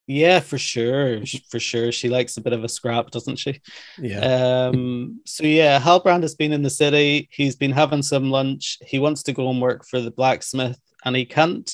Yeah, 0.08 0.40
for 0.40 0.58
sure. 0.58 1.22
For 1.52 1.60
sure. 1.60 1.92
She 1.92 2.08
likes 2.08 2.38
a 2.38 2.42
bit 2.42 2.54
of 2.54 2.64
a 2.64 2.70
scrap, 2.70 3.12
doesn't 3.12 3.36
she? 3.36 3.62
Yeah, 4.00 4.70
Um, 4.72 5.20
so 5.26 5.44
yeah, 5.44 5.80
Halbrand 5.80 6.22
has 6.22 6.34
been 6.34 6.54
in 6.54 6.64
the 6.64 6.70
city. 6.70 7.28
He's 7.32 7.58
been 7.58 7.74
having 7.74 8.02
some 8.02 8.32
lunch. 8.32 8.78
He 8.82 9.00
wants 9.00 9.22
to 9.24 9.34
go 9.34 9.50
and 9.50 9.62
work 9.62 9.86
for 9.86 10.00
the 10.00 10.12
blacksmith, 10.12 10.80
and 11.04 11.16
he 11.16 11.26
can't 11.26 11.70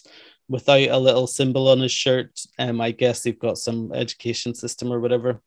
without 0.50 0.89
a 0.89 0.98
little 0.98 1.28
symbol 1.28 1.69
on 1.69 1.80
his 1.80 1.91
shirt. 1.91 2.39
Um, 2.58 2.82
I 2.82 2.91
guess 2.91 3.22
they've 3.22 3.38
got 3.38 3.60
some 3.60 3.93
education 3.93 4.56
system 4.56 4.91
or 4.91 5.00
whatever. 5.00 5.39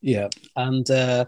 yeah, 0.00 0.28
And 0.56 0.90
uh, 0.90 1.26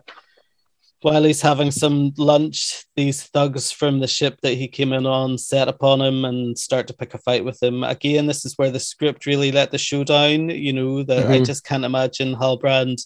while 1.03 1.25
he's 1.25 1.43
having 1.43 1.71
some 1.71 2.13
lunch, 2.17 2.85
these 2.97 3.25
thugs 3.25 3.71
from 3.71 4.01
the 4.01 4.07
ship 4.07 4.39
that 4.43 4.55
he 4.55 4.69
came 4.69 4.93
in 4.93 5.05
on 5.07 5.37
set 5.37 5.69
upon 5.69 6.01
him 6.01 6.25
and 6.25 6.57
start 6.59 6.87
to 6.87 6.95
pick 6.95 7.13
a 7.15 7.19
fight 7.19 7.45
with 7.45 7.63
him. 7.63 7.85
Again, 7.85 8.27
this 8.27 8.45
is 8.45 8.57
where 8.57 8.71
the 8.71 8.81
script 8.81 9.27
really 9.27 9.53
let 9.53 9.71
the 9.71 9.79
show 9.79 10.05
down. 10.05 10.49
You 10.49 10.73
know, 10.73 11.03
that 11.03 11.27
I 11.27 11.41
Mhm. 11.41 11.47
just 11.47 11.65
can't 11.65 11.85
imagine 11.85 12.35
Halbrand 12.35 13.05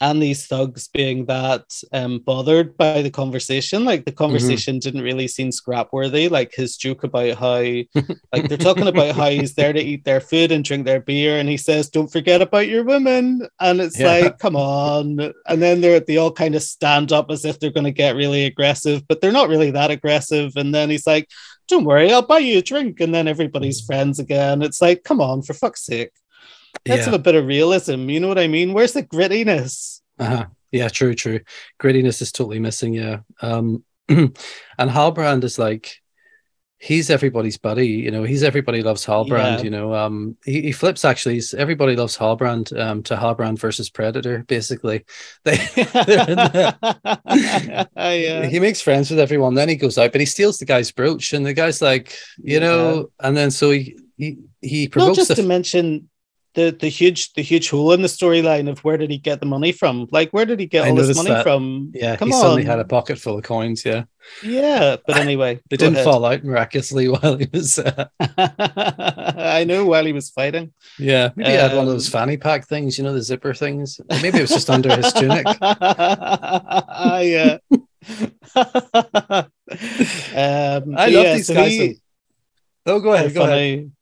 and 0.00 0.22
these 0.22 0.46
thugs 0.46 0.88
being 0.88 1.26
that 1.26 1.64
um, 1.92 2.20
bothered 2.20 2.76
by 2.76 3.02
the 3.02 3.10
conversation. 3.10 3.84
Like 3.84 4.04
the 4.06 4.12
conversation 4.12 4.78
didn't 4.78 5.02
really 5.02 5.28
seem 5.28 5.52
scrap 5.52 5.92
worthy. 5.92 6.28
Like 6.28 6.54
his 6.54 6.76
joke 6.78 7.04
about 7.04 7.36
how, 7.36 7.58
like 8.32 8.48
they're 8.48 8.56
talking 8.56 8.88
about 8.88 9.14
how 9.14 9.28
he's 9.28 9.54
there 9.54 9.72
to 9.74 9.80
eat 9.80 10.04
their 10.04 10.20
food 10.20 10.52
and 10.52 10.64
drink 10.64 10.86
their 10.86 11.00
beer, 11.00 11.38
and 11.38 11.48
he 11.48 11.56
says, 11.58 11.90
"Don't 11.90 12.10
forget 12.10 12.40
about 12.40 12.68
your 12.68 12.84
women." 12.84 13.46
And 13.60 13.80
it's 13.80 13.98
Yeah. 13.98 14.06
like, 14.08 14.38
come 14.38 14.56
on. 14.56 15.32
And 15.46 15.60
then 15.62 15.80
they're 15.80 16.00
they 16.00 16.16
all 16.16 16.32
kind 16.32 16.54
of 16.54 16.62
stand 16.62 17.12
up 17.12 17.30
as 17.30 17.44
if 17.44 17.60
they're 17.60 17.70
going 17.70 17.84
to 17.84 17.90
get 17.92 18.16
really 18.16 18.46
aggressive, 18.46 19.06
but 19.08 19.20
they're 19.20 19.32
not 19.32 19.48
really 19.50 19.70
that 19.72 19.90
aggressive. 19.90 20.52
And 20.56 20.74
then 20.74 20.88
he's 20.90 21.06
like, 21.06 21.28
"Don't 21.68 21.84
worry, 21.84 22.10
I'll 22.12 22.22
buy 22.22 22.38
you 22.38 22.58
a 22.58 22.62
drink." 22.62 23.00
And 23.00 23.14
then 23.14 23.28
everybody's 23.28 23.80
friends 23.82 24.18
again. 24.18 24.62
It's 24.62 24.80
like, 24.80 25.04
come 25.04 25.20
on, 25.20 25.42
for 25.42 25.52
fuck's 25.54 25.84
sake. 25.84 26.12
Let's 26.88 27.04
have 27.04 27.14
a 27.14 27.18
bit 27.18 27.34
of 27.34 27.46
realism. 27.46 28.08
You 28.08 28.20
know 28.20 28.28
what 28.28 28.38
I 28.38 28.46
mean? 28.48 28.72
Where's 28.72 28.92
the 28.92 29.02
grittiness? 29.02 30.00
uh-huh. 30.18 30.46
yeah. 30.72 30.88
True, 30.88 31.14
true. 31.14 31.40
Grittiness 31.80 32.20
is 32.22 32.32
totally 32.32 32.58
missing. 32.60 32.94
Yeah, 32.94 33.20
um, 33.42 33.84
and 34.08 34.34
Halbrand 34.78 35.44
is 35.44 35.58
like, 35.58 35.96
he's 36.82 37.10
everybody's 37.10 37.58
buddy. 37.58 37.88
You 37.88 38.10
know, 38.10 38.22
he's 38.22 38.42
everybody 38.42 38.82
loves 38.82 39.04
Halbrand. 39.04 39.58
Yeah. 39.58 39.62
You 39.62 39.70
know, 39.70 39.94
um, 39.94 40.36
he, 40.44 40.62
he 40.62 40.72
flips 40.72 41.04
actually. 41.04 41.34
He's 41.34 41.52
everybody 41.54 41.94
loves 41.96 42.16
Halbrand. 42.16 42.78
Um, 42.78 43.02
to 43.04 43.16
Halbrand 43.16 43.58
versus 43.58 43.90
Predator. 43.90 44.44
Basically, 44.48 45.04
they 45.44 45.56
the, 45.56 46.76
yeah. 47.96 48.46
he 48.46 48.60
makes 48.60 48.80
friends 48.80 49.10
with 49.10 49.18
everyone. 49.20 49.54
Then 49.54 49.68
he 49.68 49.76
goes 49.76 49.98
out, 49.98 50.12
but 50.12 50.20
he 50.20 50.26
steals 50.26 50.58
the 50.58 50.64
guy's 50.64 50.90
brooch, 50.90 51.32
and 51.32 51.44
the 51.44 51.54
guy's 51.54 51.82
like, 51.82 52.16
you 52.38 52.54
Yeah. 52.54 52.60
know, 52.60 53.10
and 53.20 53.36
then 53.36 53.50
so 53.50 53.70
he 53.70 53.98
he 54.16 54.38
he 54.60 54.90
Not 54.94 55.14
just 55.16 55.28
the 55.28 55.34
to 55.36 55.42
mention 55.42 56.08
the 56.54 56.70
the 56.78 56.88
huge 56.88 57.32
the 57.34 57.42
huge 57.42 57.70
hole 57.70 57.92
in 57.92 58.02
the 58.02 58.08
storyline 58.08 58.68
of 58.68 58.80
where 58.84 58.96
did 58.96 59.10
he 59.10 59.18
get 59.18 59.38
the 59.40 59.46
money 59.46 59.70
from? 59.72 60.08
Like 60.10 60.30
where 60.32 60.44
did 60.44 60.58
he 60.58 60.66
get 60.66 60.84
I 60.84 60.90
all 60.90 60.96
this 60.96 61.16
money 61.16 61.30
that. 61.30 61.42
from? 61.44 61.92
yeah. 61.94 62.16
come 62.16 62.28
he 62.28 62.34
on. 62.34 62.40
suddenly 62.40 62.64
had 62.64 62.78
a 62.80 62.84
pocket 62.84 63.18
full 63.18 63.38
of 63.38 63.44
coins. 63.44 63.84
Yeah, 63.84 64.04
Yeah, 64.42 64.96
but 65.06 65.16
anyway, 65.26 65.60
they 65.70 65.76
didn't 65.76 65.94
ahead. 65.94 66.04
fall 66.04 66.24
out 66.24 66.42
miraculously 66.44 67.08
while 67.12 67.36
he 67.36 67.46
was. 67.52 67.78
Uh, 67.78 68.06
I 69.38 69.64
know 69.64 69.84
while 69.86 70.04
he 70.04 70.12
was 70.12 70.30
fighting. 70.30 70.72
yeah, 70.98 71.30
maybe 71.36 71.50
he 71.50 71.56
had 71.56 71.70
one 71.72 71.82
of 71.84 71.88
Um, 71.88 71.94
those 71.94 72.08
fanny 72.08 72.36
pack 72.36 72.66
things. 72.66 72.98
You 72.98 73.04
know, 73.04 73.12
the 73.14 73.22
zipper 73.22 73.54
things. 73.54 74.00
Maybe 74.22 74.38
it 74.38 74.42
was 74.42 74.50
just 74.50 74.70
under 74.70 74.94
his 74.96 75.12
tunic. 75.12 75.46
yeah. 75.60 77.58
um, 80.34 80.94
I 80.96 81.06
love 81.06 81.24
yeah, 81.24 81.34
these 81.34 81.46
so 81.46 81.54
guys. 81.54 81.72
he- 81.72 82.00
Oh, 82.86 82.98
go 82.98 83.12
ahead. 83.12 83.34
Go 83.34 83.42
ahead. 83.44 83.92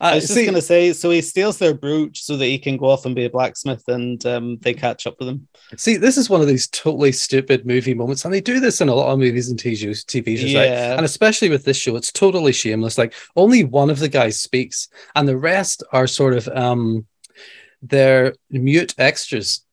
I 0.00 0.12
Uh, 0.12 0.14
was 0.16 0.28
just 0.28 0.34
see, 0.34 0.46
gonna 0.46 0.62
say, 0.62 0.92
so 0.92 1.10
he 1.10 1.20
steals 1.22 1.58
their 1.58 1.74
brooch 1.74 2.22
so 2.22 2.36
that 2.36 2.46
he 2.46 2.58
can 2.58 2.76
go 2.76 2.86
off 2.86 3.04
and 3.06 3.14
be 3.14 3.26
a 3.26 3.30
blacksmith, 3.30 3.84
and 3.88 4.24
um, 4.26 4.58
they 4.58 4.72
catch 4.74 5.06
up 5.06 5.16
with 5.18 5.28
him. 5.28 5.48
see, 5.76 5.96
this 5.96 6.16
is 6.16 6.28
one 6.30 6.40
of 6.40 6.46
these 6.48 6.66
totally 6.68 7.12
stupid 7.12 7.66
movie 7.66 7.94
moments, 7.94 8.24
and 8.24 8.32
they 8.34 8.40
do 8.40 8.60
this 8.60 8.80
in 8.80 8.88
a 8.88 8.94
lot 8.94 9.12
of 9.12 9.18
movies 9.18 9.50
and 9.50 9.58
TV 9.58 9.76
shows, 9.76 10.04
TV 10.04 10.36
shows, 10.36 10.54
right? 10.54 10.68
And 10.96 11.04
especially 11.04 11.48
with 11.50 11.64
this 11.64 11.76
show, 11.76 11.96
it's 11.96 12.12
totally 12.12 12.52
shameless. 12.52 12.98
Like 12.98 13.14
only 13.36 13.64
one 13.64 13.90
of 13.90 13.98
the 13.98 14.08
guys 14.08 14.40
speaks, 14.40 14.88
and 15.14 15.28
the 15.28 15.36
rest 15.36 15.82
are 15.92 16.06
sort 16.06 16.34
of 16.34 16.48
um, 16.48 17.06
they're 17.82 18.34
mute 18.50 18.94
extras, 18.98 19.64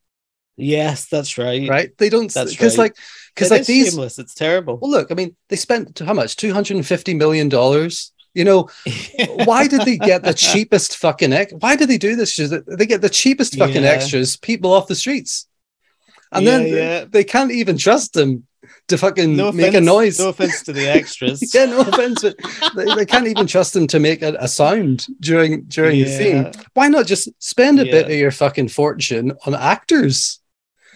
yes, 0.55 1.07
that's 1.07 1.37
right. 1.37 1.67
right? 1.69 1.91
They 1.97 2.09
don't 2.09 2.33
That's 2.33 2.51
because 2.51 2.77
right. 2.77 2.85
like 2.85 2.95
because 3.35 3.51
like 3.51 3.65
these. 3.65 3.89
shameless. 3.89 4.19
It's 4.19 4.33
terrible. 4.33 4.77
Well, 4.81 4.91
look, 4.91 5.11
I 5.11 5.15
mean, 5.15 5.35
they 5.49 5.55
spent 5.55 5.99
how 5.99 6.13
much? 6.13 6.35
Two 6.35 6.53
hundred 6.53 6.77
and 6.77 6.85
fifty 6.85 7.13
million 7.13 7.49
dollars. 7.49 8.11
You 8.37 8.45
know, 8.49 8.69
why 9.49 9.67
did 9.67 9.81
they 9.81 9.97
get 9.97 10.21
the 10.23 10.33
cheapest 10.33 10.97
fucking 10.97 11.33
ex- 11.33 11.53
why 11.63 11.75
did 11.75 11.89
they 11.89 11.97
do 11.97 12.15
this 12.15 12.31
they 12.79 12.85
get 12.93 13.01
the 13.01 13.09
cheapest 13.21 13.57
fucking 13.57 13.83
Yeah. 13.83 13.95
extras 13.95 14.37
people 14.37 14.71
off 14.73 14.87
the 14.87 14.95
streets 15.03 15.47
and 16.31 16.45
Yeah, 16.45 16.51
then 16.51 16.61
yeah. 16.67 17.05
they 17.09 17.23
can't 17.23 17.51
even 17.51 17.77
trust 17.77 18.13
them 18.13 18.45
to 18.89 18.97
fucking 18.97 19.35
No 19.35 19.51
make 19.51 19.69
offense, 19.69 19.87
a 19.87 19.93
noise 19.95 20.19
No 20.19 20.29
offense 20.29 20.61
to 20.67 20.73
the 20.73 20.85
extras. 20.99 21.37
yeah 21.55 21.65
no 21.65 21.79
offense 21.81 22.21
but 22.21 22.35
they, 22.75 22.85
they 22.97 23.05
can't 23.05 23.27
even 23.27 23.47
trust 23.47 23.71
them 23.73 23.87
to 23.87 23.99
make 23.99 24.21
a, 24.21 24.31
a 24.39 24.47
sound 24.47 25.07
during 25.19 25.63
during 25.77 25.97
the 26.03 26.09
scene 26.17 26.51
why 26.75 26.87
not 26.89 27.07
just 27.13 27.29
spend 27.41 27.79
a 27.79 27.85
bit 27.85 28.05
of 28.05 28.17
your 28.23 28.31
fucking 28.43 28.67
fortune 28.69 29.27
on 29.45 29.53
actors 29.55 30.39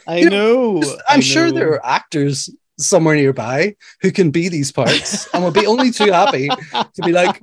I 0.07 0.17
You 0.23 0.29
know. 0.29 0.81
I 0.83 1.13
i'm 1.13 1.21
sure 1.33 1.47
know. 1.47 1.57
there 1.57 1.71
are 1.75 1.85
actors 1.99 2.49
somewhere 2.81 3.15
nearby 3.15 3.75
who 4.01 4.11
can 4.11 4.31
be 4.31 4.49
these 4.49 4.71
parts 4.71 5.27
and 5.33 5.43
would 5.43 5.53
be 5.53 5.65
only 5.65 5.91
too 5.91 6.11
happy 6.11 6.49
to 6.49 7.01
be 7.05 7.11
like 7.11 7.39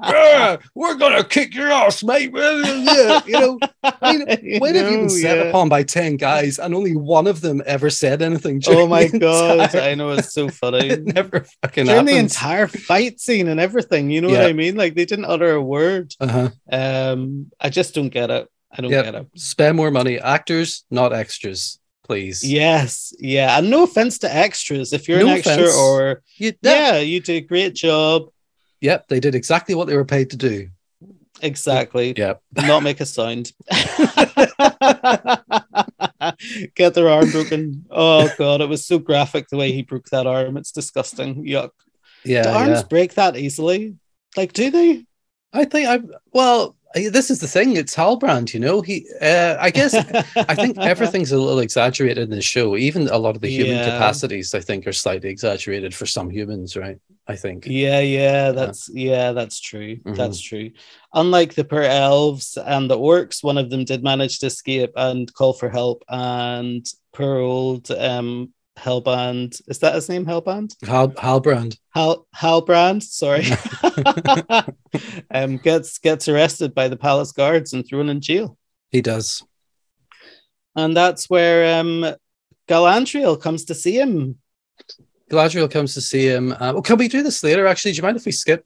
we're 0.74 0.94
gonna 0.96 1.24
kick 1.24 1.54
your 1.54 1.70
ass 1.70 2.02
mate 2.02 2.32
you 3.26 3.40
know 3.40 3.58
I 3.82 4.12
mean, 4.12 4.58
when 4.60 4.74
have 4.74 4.90
you 4.90 4.98
been 4.98 5.08
set 5.08 5.38
yeah. 5.38 5.44
upon 5.44 5.68
by 5.68 5.82
10 5.82 6.16
guys 6.16 6.58
and 6.58 6.74
only 6.74 6.96
one 6.96 7.26
of 7.26 7.40
them 7.40 7.62
ever 7.64 7.90
said 7.90 8.22
anything? 8.22 8.60
Oh 8.66 8.86
my 8.86 9.06
god, 9.06 9.74
I 9.76 9.94
know 9.98 10.10
it's 10.10 10.32
so 10.34 10.48
funny. 10.48 10.88
it 10.88 11.04
never 11.04 11.46
fucking 11.62 11.86
During 11.86 12.04
the 12.04 12.16
entire 12.16 12.66
fight 12.66 13.20
scene 13.20 13.48
and 13.48 13.60
everything, 13.60 14.10
you 14.10 14.20
know 14.20 14.28
Yeah. 14.28 14.40
what 14.42 14.50
I 14.50 14.52
mean? 14.52 14.76
Like 14.76 14.94
they 14.94 15.04
didn't 15.04 15.24
utter 15.26 15.52
a 15.54 15.62
word. 15.62 16.14
uh-huh. 16.20 16.50
Um, 16.70 17.50
I 17.60 17.70
just 17.70 17.94
don't 17.94 18.08
get 18.10 18.30
it. 18.30 18.48
I 18.70 18.82
don't 18.82 18.90
Yep. 18.90 19.04
get 19.04 19.14
it. 19.14 19.26
Spend 19.36 19.76
more 19.76 19.90
money. 19.90 20.18
Actors, 20.18 20.84
not 20.90 21.12
extras, 21.12 21.78
please. 22.08 22.42
Yes, 22.42 23.14
yeah, 23.20 23.58
and 23.58 23.70
no 23.70 23.84
offense 23.84 24.18
to 24.20 24.34
extras. 24.34 24.92
If 24.92 25.08
you're 25.08 25.20
No 25.20 25.28
an 25.28 25.34
extra 25.34 25.54
offense. 25.54 25.76
or 25.76 26.22
You, 26.36 26.54
yeah, 26.62 26.96
you 26.98 27.20
do 27.20 27.34
a 27.34 27.40
great 27.40 27.74
job. 27.74 28.30
Yep, 28.80 29.08
they 29.08 29.20
did 29.20 29.34
exactly 29.34 29.74
what 29.74 29.86
they 29.86 29.96
were 29.96 30.04
paid 30.04 30.30
to 30.30 30.36
do. 30.36 30.70
Exactly. 31.40 32.14
Yep. 32.16 32.42
Not 32.56 32.82
make 32.82 33.00
a 33.00 33.06
sound. 33.06 33.52
Get 36.74 36.94
their 36.94 37.08
arm 37.08 37.30
broken. 37.30 37.86
Oh 37.90 38.28
god, 38.36 38.60
it 38.60 38.68
was 38.68 38.84
so 38.84 38.98
graphic 38.98 39.48
the 39.48 39.56
way 39.56 39.70
he 39.70 39.82
broke 39.82 40.06
that 40.06 40.26
arm. 40.26 40.56
It's 40.56 40.72
disgusting. 40.72 41.44
Yuck. 41.44 41.70
Yeah, 42.24 42.42
do 42.42 42.48
arms 42.50 42.80
yeah. 42.80 42.82
break 42.88 43.14
that 43.14 43.36
easily? 43.36 43.96
Like, 44.36 44.52
do 44.52 44.70
they? 44.70 45.04
I 45.52 45.64
think 45.64 45.88
I 45.88 46.00
well, 46.32 46.76
this 46.94 47.30
is 47.30 47.40
the 47.40 47.46
thing. 47.48 47.76
It's 47.76 47.94
Halbrand, 47.94 48.54
you 48.54 48.60
know. 48.60 48.80
He, 48.80 49.06
uh, 49.20 49.56
I 49.60 49.70
guess, 49.70 49.94
I 49.94 50.54
think 50.54 50.78
everything's 50.92 51.32
a 51.32 51.38
little 51.38 51.60
exaggerated 51.60 52.18
in 52.24 52.30
the 52.30 52.42
show. 52.42 52.76
Even 52.76 53.08
a 53.08 53.18
lot 53.18 53.36
of 53.36 53.42
the 53.42 53.50
human 53.50 53.76
Yeah. 53.76 53.84
capacities, 53.84 54.54
I 54.54 54.60
think, 54.60 54.86
are 54.86 54.92
slightly 54.92 55.30
exaggerated 55.30 55.94
for 55.94 56.06
some 56.06 56.30
humans, 56.30 56.76
right? 56.76 56.98
I 57.26 57.36
think. 57.36 57.66
Yeah, 57.66 58.00
yeah, 58.00 58.52
that's 58.52 58.88
yeah, 58.88 59.32
that's 59.32 59.60
true. 59.60 59.96
Mhm. 59.98 60.16
That's 60.16 60.40
true. 60.40 60.70
Unlike 61.12 61.54
the 61.56 61.64
per 61.64 61.82
elves 61.82 62.56
and 62.56 62.90
the 62.90 62.96
orcs, 62.96 63.44
one 63.44 63.58
of 63.58 63.68
them 63.68 63.84
did 63.84 64.02
manage 64.02 64.38
to 64.38 64.46
escape 64.46 64.92
and 64.96 65.32
call 65.34 65.52
for 65.52 65.68
help. 65.68 66.04
And 66.08 66.86
per 67.12 67.38
old 67.38 67.90
um 67.90 68.54
Hellband, 68.78 69.60
is 69.68 69.78
that 69.80 69.94
his 69.94 70.08
name? 70.08 70.24
Hellband? 70.24 70.76
Hal 70.86 71.10
Halbrand. 71.10 71.78
Hal 71.94 72.26
Halbrand, 72.34 73.02
sorry. 73.02 73.44
um 75.34 75.56
gets 75.58 75.98
gets 75.98 76.28
arrested 76.28 76.74
by 76.74 76.88
the 76.88 76.96
palace 76.96 77.32
guards 77.32 77.72
and 77.72 77.86
thrown 77.86 78.08
in 78.08 78.20
jail. 78.20 78.56
He 78.90 79.02
does. 79.02 79.42
And 80.76 80.96
that's 80.96 81.28
where 81.28 81.80
um 81.80 82.06
Galadriel 82.68 83.40
comes 83.40 83.64
to 83.66 83.74
see 83.74 83.98
him. 83.98 84.38
Galadriel 85.30 85.70
comes 85.70 85.94
to 85.94 86.00
see 86.00 86.26
him. 86.26 86.52
Uh, 86.52 86.72
well, 86.72 86.82
can 86.82 86.98
we 86.98 87.08
do 87.08 87.22
this 87.22 87.42
later? 87.42 87.66
Actually, 87.66 87.92
do 87.92 87.96
you 87.96 88.02
mind 88.02 88.16
if 88.16 88.26
we 88.26 88.32
skip? 88.32 88.64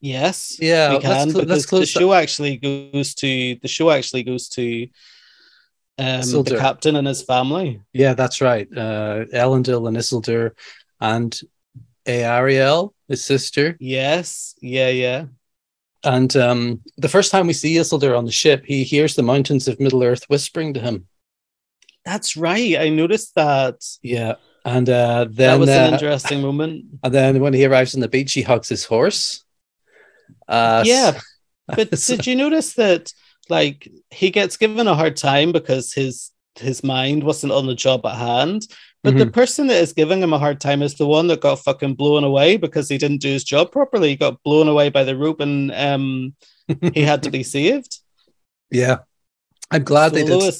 Yes. 0.00 0.56
Yeah, 0.60 0.90
we 0.90 0.94
let's 0.94 1.04
can 1.06 1.30
cl- 1.30 1.40
because 1.40 1.48
let's 1.48 1.66
close 1.66 1.80
the 1.80 1.86
show 1.86 2.12
actually 2.12 2.56
goes 2.56 3.14
to 3.14 3.56
the 3.56 3.68
show 3.68 3.90
actually 3.90 4.22
goes 4.22 4.48
to 4.50 4.88
um, 5.98 6.44
the 6.44 6.56
captain 6.58 6.96
and 6.96 7.06
his 7.06 7.22
family. 7.22 7.80
Yeah, 7.92 8.14
that's 8.14 8.40
right. 8.40 8.68
Uh, 8.70 9.24
Elendil 9.32 9.88
and 9.88 9.96
Isildur 9.96 10.52
and 11.00 11.38
Ariel, 12.06 12.94
his 13.08 13.24
sister. 13.24 13.76
Yes, 13.80 14.54
yeah, 14.60 14.88
yeah, 14.88 15.24
And 16.04 16.34
um, 16.36 16.82
the 16.96 17.08
first 17.08 17.30
time 17.30 17.46
we 17.46 17.52
see 17.52 17.74
Isildur 17.74 18.16
on 18.16 18.24
the 18.24 18.32
ship, 18.32 18.64
he 18.64 18.84
hears 18.84 19.14
the 19.14 19.22
mountains 19.22 19.68
of 19.68 19.80
Middle 19.80 20.02
Earth 20.02 20.24
whispering 20.28 20.74
to 20.74 20.80
him. 20.80 21.06
that's 22.04 22.36
right. 22.36 22.78
I 22.78 22.88
noticed 22.88 23.34
that. 23.34 23.84
Yeah. 24.02 24.36
And 24.64 24.88
uh, 24.88 25.24
that 25.24 25.34
then, 25.34 25.60
was 25.60 25.68
an 25.68 25.90
uh, 25.90 25.96
interesting 25.96 26.42
moment. 26.42 26.84
and 27.02 27.14
then 27.14 27.40
when 27.40 27.54
he 27.54 27.64
arrives 27.64 27.94
on 27.94 28.00
the 28.00 28.08
beach, 28.08 28.32
he 28.32 28.42
hugs 28.42 28.68
his 28.68 28.84
horse. 28.84 29.44
Uh, 30.46 30.82
yeah, 30.86 31.18
but 31.66 31.90
did 32.06 32.26
you 32.26 32.36
notice 32.36 32.74
that? 32.74 33.12
Like 33.48 33.88
he 34.10 34.30
gets 34.30 34.56
given 34.56 34.86
a 34.86 34.94
hard 34.94 35.16
time 35.16 35.52
because 35.52 35.92
his 35.92 36.30
his 36.56 36.82
mind 36.82 37.22
wasn't 37.22 37.52
on 37.52 37.66
the 37.66 37.74
job 37.74 38.04
at 38.06 38.16
hand. 38.16 38.66
But 39.04 39.16
the 39.16 39.26
person 39.30 39.68
that 39.68 39.80
is 39.80 39.92
giving 39.92 40.20
him 40.20 40.32
a 40.32 40.38
hard 40.38 40.60
time 40.60 40.82
is 40.82 40.96
the 40.96 41.06
one 41.06 41.28
that 41.28 41.40
got 41.40 41.60
fucking 41.60 41.94
blown 41.94 42.24
away 42.24 42.56
because 42.56 42.88
he 42.88 42.98
didn't 42.98 43.22
do 43.22 43.28
his 43.28 43.44
job 43.44 43.70
properly. 43.70 44.10
He 44.10 44.16
got 44.16 44.42
blown 44.42 44.66
away 44.68 44.90
by 44.90 45.04
the 45.04 45.16
rope 45.16 45.40
and 45.40 45.72
um, 45.72 46.34
he 46.92 47.02
had 47.02 47.22
to 47.22 47.30
be 47.30 47.42
saved. 47.56 48.00
yeah. 48.70 48.98
I'm 49.70 49.84
glad 49.84 50.10
So 50.10 50.14
they 50.16 50.24
did. 50.24 50.54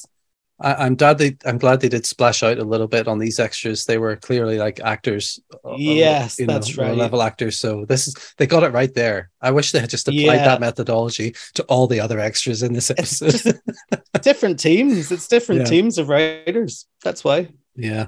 I, 0.61 0.75
I'm 0.87 0.97
glad 0.97 1.18
they. 1.18 1.37
I'm 1.44 1.59
glad 1.59 1.81
they 1.81 1.88
did 1.88 2.05
splash 2.05 2.42
out 2.42 2.59
a 2.59 2.64
little 2.64 2.88
bit 2.88 3.07
on 3.07 3.18
these 3.18 3.38
extras. 3.38 3.85
They 3.85 3.97
were 3.99 4.16
clearly 4.16 4.59
like 4.59 4.81
actors. 4.81 5.38
uh, 5.64 5.71
uh, 5.73 5.77
Yes, 5.77 6.37
that's 6.44 6.77
right. 6.77 6.97
Level 6.97 7.23
actors. 7.23 7.59
So 7.59 7.85
this 7.85 8.09
is 8.09 8.16
they 8.38 8.47
got 8.47 8.64
it 8.64 8.73
right 8.73 8.92
there. 8.92 9.31
I 9.40 9.53
wish 9.53 9.71
they 9.73 9.79
had 9.79 9.90
just 9.90 10.09
applied 10.09 10.21
Yeah. 10.37 10.44
that 10.47 10.61
methodology 10.61 11.35
to 11.55 11.62
all 11.64 11.87
the 11.87 12.01
other 12.01 12.18
extras 12.18 12.62
in 12.64 12.73
this 12.73 12.90
episode. 12.90 13.61
different 14.23 14.59
teams. 14.59 15.12
It's 15.12 15.29
different 15.29 15.61
Yeah. 15.61 15.66
teams 15.68 15.97
of 15.99 16.09
writers. 16.09 16.87
That's 17.05 17.23
why. 17.23 17.49
yeah, 17.77 18.07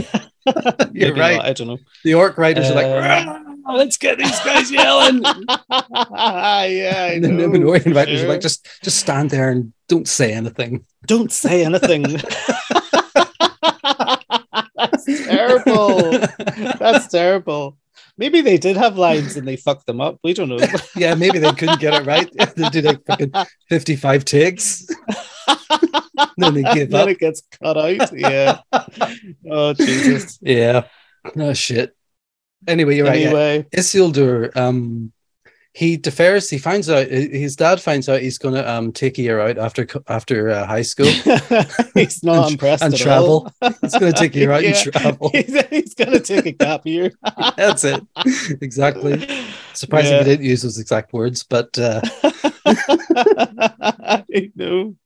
Maybe 0.93 1.11
right. 1.13 1.37
not, 1.37 1.47
I 1.47 1.53
don't 1.53 1.69
know. 1.69 1.79
the 2.05 2.15
orc 2.15 2.37
writers 2.39 2.71
are 2.71 2.75
like, 2.75 2.87
Uh, 2.87 3.73
let's 3.73 3.97
get 3.97 4.19
these 4.19 4.39
guys 4.41 4.71
yelling. 4.71 5.23
yeah, 5.23 5.39
I 5.71 7.13
and 7.15 7.25
the 7.25 7.93
writers 7.95 8.19
sure. 8.21 8.27
are 8.27 8.33
like, 8.33 8.41
just 8.41 8.67
just 8.83 8.99
stand 8.99 9.31
there 9.31 9.51
and 9.51 9.73
don't 9.89 10.09
say 10.09 10.33
anything. 10.33 10.85
Don't 11.07 11.33
say 11.33 11.65
anything. 11.65 12.03
That's 14.77 15.05
terrible. 15.27 16.19
That's 16.79 17.09
terrible. 17.09 17.79
Maybe 18.17 18.43
they 18.43 18.59
did 18.59 18.77
have 18.77 18.97
lines 18.97 19.37
and 19.37 19.47
they 19.49 19.57
fucked 19.57 19.87
them 19.87 20.01
up. 20.01 20.19
We 20.23 20.35
don't 20.35 20.49
know. 20.49 20.59
yeah, 20.95 21.15
maybe 21.15 21.39
they 21.39 21.53
couldn't 21.53 21.81
get 21.81 21.95
it 21.95 22.07
right. 22.07 22.31
they 22.55 22.69
did 22.69 22.85
like 22.85 23.05
fucking 23.07 23.33
55 23.69 24.25
takes. 24.25 24.87
then 26.37 26.55
they 26.55 26.63
give 26.75 26.91
then 26.91 27.03
up. 27.03 27.09
it 27.09 27.19
gets 27.19 27.43
cut 27.63 27.77
out. 27.77 28.13
Yeah. 28.19 28.61
Oh 29.51 29.73
Jesus. 29.75 30.39
Yeah. 30.43 30.85
No 31.35 31.53
shit. 31.55 31.97
Anyway, 32.67 32.97
you're 32.97 33.07
right. 33.07 33.21
yeah. 33.21 33.27
anyway, 33.29 33.67
Isildur, 33.77 34.55
um, 34.57 35.13
he 35.73 35.97
defers. 35.97 36.49
He 36.49 36.59
finds 36.59 36.89
out 36.89 37.09
his 37.09 37.57
dad 37.57 37.81
finds 37.81 38.09
out 38.09 38.21
he's 38.21 38.39
going 38.39 38.55
to 38.55 38.71
um 38.71 38.93
take 38.93 39.19
a 39.19 39.23
year 39.23 39.41
out 39.41 39.59
after 39.59 39.87
after 40.07 40.51
uh, 40.51 40.65
high 40.67 40.83
school 40.83 41.07
he's 41.95 42.23
not 42.23 42.45
And- 42.45 42.53
impressed 42.53 42.83
and 42.85 42.95
at 42.95 43.01
travel. 43.01 43.51
all. 43.61 43.71
He's 43.83 43.99
going 43.99 44.13
to 44.13 44.19
take 44.19 44.37
a 44.37 44.39
year 44.39 44.53
out 44.53 44.63
Yeah. 44.63 44.69
and 44.77 44.93
travel. 44.93 45.31
He's, 45.33 45.67
he's 45.69 45.95
gonna 45.95 46.21
take 46.21 46.47
a 46.47 46.53
gap 46.53 46.87
year. 46.87 47.11
That's 47.57 47.85
it. 47.85 48.01
Exactly. 48.61 49.27
Surprising 49.73 50.13
Yeah. 50.13 50.19
he 50.19 50.25
didn't 50.25 50.47
use 50.47 50.63
those 50.63 50.79
exact 50.79 51.13
words, 51.13 51.43
but 51.43 51.77
uh, 51.79 52.01
I 52.67 54.51
know. 54.55 54.97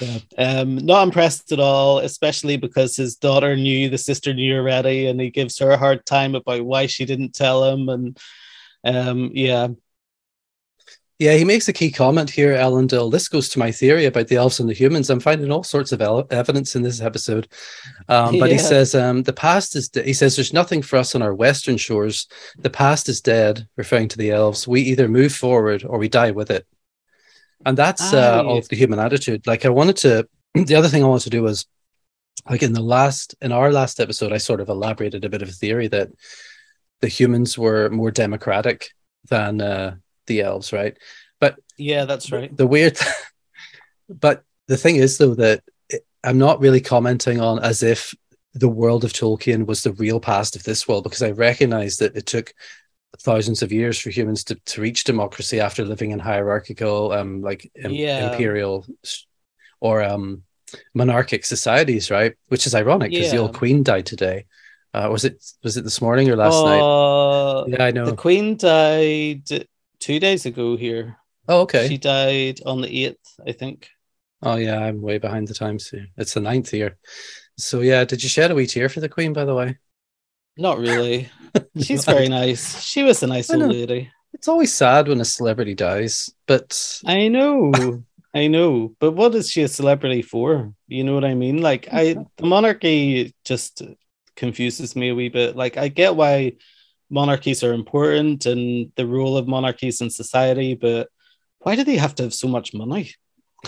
Yeah. 0.00 0.18
Um, 0.38 0.76
not 0.76 1.04
impressed 1.04 1.52
at 1.52 1.60
all, 1.60 1.98
especially 1.98 2.56
because 2.56 2.96
his 2.96 3.16
daughter 3.16 3.56
knew, 3.56 3.88
the 3.88 3.98
sister 3.98 4.32
knew 4.34 4.56
already, 4.56 5.06
and 5.06 5.20
he 5.20 5.30
gives 5.30 5.58
her 5.58 5.70
a 5.70 5.78
hard 5.78 6.06
time 6.06 6.34
about 6.34 6.64
why 6.64 6.86
she 6.86 7.04
didn't 7.04 7.34
tell 7.34 7.64
him. 7.64 7.88
And 7.88 8.18
um, 8.84 9.30
yeah, 9.34 9.68
yeah, 11.20 11.34
he 11.34 11.44
makes 11.44 11.68
a 11.68 11.72
key 11.74 11.90
comment 11.90 12.30
here, 12.30 12.54
Elendil. 12.54 13.12
This 13.12 13.28
goes 13.28 13.50
to 13.50 13.58
my 13.58 13.70
theory 13.70 14.06
about 14.06 14.28
the 14.28 14.36
elves 14.36 14.58
and 14.58 14.66
the 14.66 14.74
humans. 14.74 15.10
I'm 15.10 15.20
finding 15.20 15.52
all 15.52 15.62
sorts 15.62 15.92
of 15.92 16.00
el- 16.00 16.26
evidence 16.30 16.74
in 16.74 16.80
this 16.80 17.02
episode. 17.02 17.46
Um, 18.08 18.38
but 18.38 18.50
he 18.50 18.56
says 18.56 18.94
um, 18.94 19.22
the 19.24 19.34
past 19.34 19.76
is. 19.76 19.90
De- 19.90 20.02
he 20.02 20.14
says 20.14 20.34
there's 20.34 20.54
nothing 20.54 20.80
for 20.80 20.96
us 20.96 21.14
on 21.14 21.20
our 21.20 21.34
western 21.34 21.76
shores. 21.76 22.26
The 22.56 22.70
past 22.70 23.06
is 23.10 23.20
dead, 23.20 23.68
referring 23.76 24.08
to 24.08 24.16
the 24.16 24.30
elves. 24.30 24.66
We 24.66 24.80
either 24.80 25.08
move 25.08 25.34
forward 25.34 25.84
or 25.84 25.98
we 25.98 26.08
die 26.08 26.30
with 26.30 26.50
it. 26.50 26.66
And 27.66 27.76
that's 27.76 28.14
uh, 28.14 28.42
of 28.42 28.70
the 28.70 28.76
human 28.76 28.98
attitude. 28.98 29.46
Like 29.46 29.66
I 29.66 29.68
wanted 29.68 29.98
to. 29.98 30.26
The 30.64 30.74
other 30.74 30.88
thing 30.88 31.04
I 31.04 31.06
wanted 31.06 31.24
to 31.24 31.30
do 31.30 31.42
was, 31.42 31.66
like 32.48 32.64
in 32.64 32.72
the 32.72 32.82
last, 32.82 33.36
in 33.40 33.52
our 33.52 33.70
last 33.70 34.00
episode, 34.00 34.32
I 34.32 34.38
sort 34.38 34.60
of 34.60 34.68
elaborated 34.68 35.24
a 35.24 35.28
bit 35.28 35.42
of 35.42 35.48
a 35.48 35.52
theory 35.52 35.86
that 35.88 36.08
the 37.00 37.08
humans 37.08 37.56
were 37.56 37.88
more 37.90 38.10
democratic 38.10 38.88
than 39.28 39.60
uh, 39.60 39.94
the 40.30 40.40
elves, 40.40 40.72
right? 40.72 40.96
But 41.42 41.58
yeah, 41.76 42.04
that's 42.06 42.30
right. 42.32 42.50
the 42.56 42.66
weird 42.66 42.96
but 44.08 44.42
the 44.66 44.76
thing 44.76 44.96
is 44.96 45.18
though 45.18 45.34
that 45.34 45.60
i'm 46.24 46.38
not 46.38 46.60
really 46.60 46.80
commenting 46.80 47.40
on 47.40 47.58
as 47.70 47.82
if 47.82 48.14
the 48.54 48.68
world 48.68 49.04
of 49.04 49.12
tolkien 49.12 49.66
was 49.66 49.82
the 49.82 49.92
real 50.04 50.20
past 50.20 50.56
of 50.56 50.62
this 50.64 50.86
world 50.88 51.04
because 51.04 51.22
i 51.22 51.30
recognize 51.30 51.96
that 51.98 52.16
it 52.16 52.26
took 52.26 52.52
thousands 53.20 53.62
of 53.62 53.72
years 53.72 53.98
for 53.98 54.10
humans 54.10 54.44
to, 54.44 54.54
to 54.66 54.80
reach 54.80 55.04
democracy 55.04 55.58
after 55.60 55.84
living 55.84 56.10
in 56.10 56.18
hierarchical 56.18 57.12
um 57.12 57.40
like 57.42 57.70
im- 57.84 57.92
Yeah. 57.94 58.26
imperial 58.26 58.86
or 59.80 60.02
um 60.02 60.42
monarchic 60.94 61.44
societies 61.44 62.10
right 62.10 62.34
which 62.48 62.66
is 62.66 62.74
ironic 62.74 63.10
because 63.10 63.30
the 63.30 63.38
old 63.38 63.54
queen 63.56 63.82
died 63.82 64.06
today 64.06 64.44
uh 64.94 65.08
was 65.10 65.24
it 65.24 65.36
was 65.64 65.76
it 65.76 65.84
this 65.84 66.00
morning 66.00 66.28
or 66.30 66.36
last 66.36 66.64
night 66.64 66.82
Uh, 66.82 67.64
yeah 67.72 67.84
i 67.84 67.90
know 67.90 68.06
The 68.06 68.16
Queen 68.26 68.56
died 68.56 69.46
two 70.00 70.18
days 70.18 70.46
ago 70.46 70.76
here. 70.76 71.16
oh 71.48 71.62
okay 71.62 71.88
She 71.88 71.98
died 71.98 72.60
on 72.66 72.80
the 72.80 72.88
8th, 72.88 73.40
I 73.46 73.52
think. 73.52 73.88
Oh 74.42 74.56
yeah, 74.56 74.78
I'm 74.80 75.02
way 75.02 75.18
behind 75.18 75.48
the 75.48 75.54
times 75.54 75.88
here. 75.88 76.06
It's 76.16 76.34
the 76.34 76.40
ninth 76.40 76.72
year. 76.72 76.96
So 77.58 77.80
yeah, 77.80 78.04
did 78.04 78.22
you 78.22 78.28
shed 78.28 78.50
a 78.50 78.54
wee 78.54 78.66
tear 78.66 78.88
for 78.88 79.00
the 79.00 79.08
Queen, 79.08 79.32
by 79.32 79.44
the 79.44 79.54
way? 79.54 79.78
Not 80.56 80.78
really. 80.78 81.28
She's 81.80 82.04
very 82.04 82.28
nice. 82.28 82.82
She 82.82 83.02
was 83.02 83.22
a 83.22 83.26
nice 83.26 83.50
old 83.50 83.70
lady. 83.70 84.10
It's 84.32 84.48
always 84.48 84.72
sad 84.72 85.08
when 85.08 85.20
a 85.20 85.24
celebrity 85.24 85.74
dies, 85.74 86.30
but 86.46 87.00
I 87.04 87.28
know. 87.28 88.02
I 88.32 88.46
know. 88.46 88.94
But 89.00 89.12
what 89.12 89.34
is 89.34 89.50
she 89.50 89.62
a 89.62 89.68
celebrity 89.68 90.22
for? 90.22 90.72
You 90.86 91.04
know 91.04 91.14
what 91.14 91.24
I 91.24 91.34
mean? 91.34 91.60
Like 91.60 91.88
I 91.92 92.16
the 92.36 92.46
monarchy 92.46 93.34
just 93.44 93.82
confuses 94.36 94.94
me 94.96 95.10
a 95.10 95.14
wee 95.14 95.28
bit. 95.28 95.56
Like 95.56 95.76
I 95.76 95.88
get 95.88 96.16
why 96.16 96.52
monarchies 97.10 97.62
are 97.62 97.72
important 97.72 98.46
and 98.46 98.92
the 98.96 99.06
role 99.06 99.36
of 99.36 99.48
monarchies 99.48 100.00
in 100.00 100.10
society, 100.10 100.74
but 100.74 101.08
why 101.58 101.76
do 101.76 101.84
they 101.84 101.96
have 101.96 102.14
to 102.16 102.22
have 102.24 102.34
so 102.34 102.48
much 102.48 102.72
money? 102.72 103.12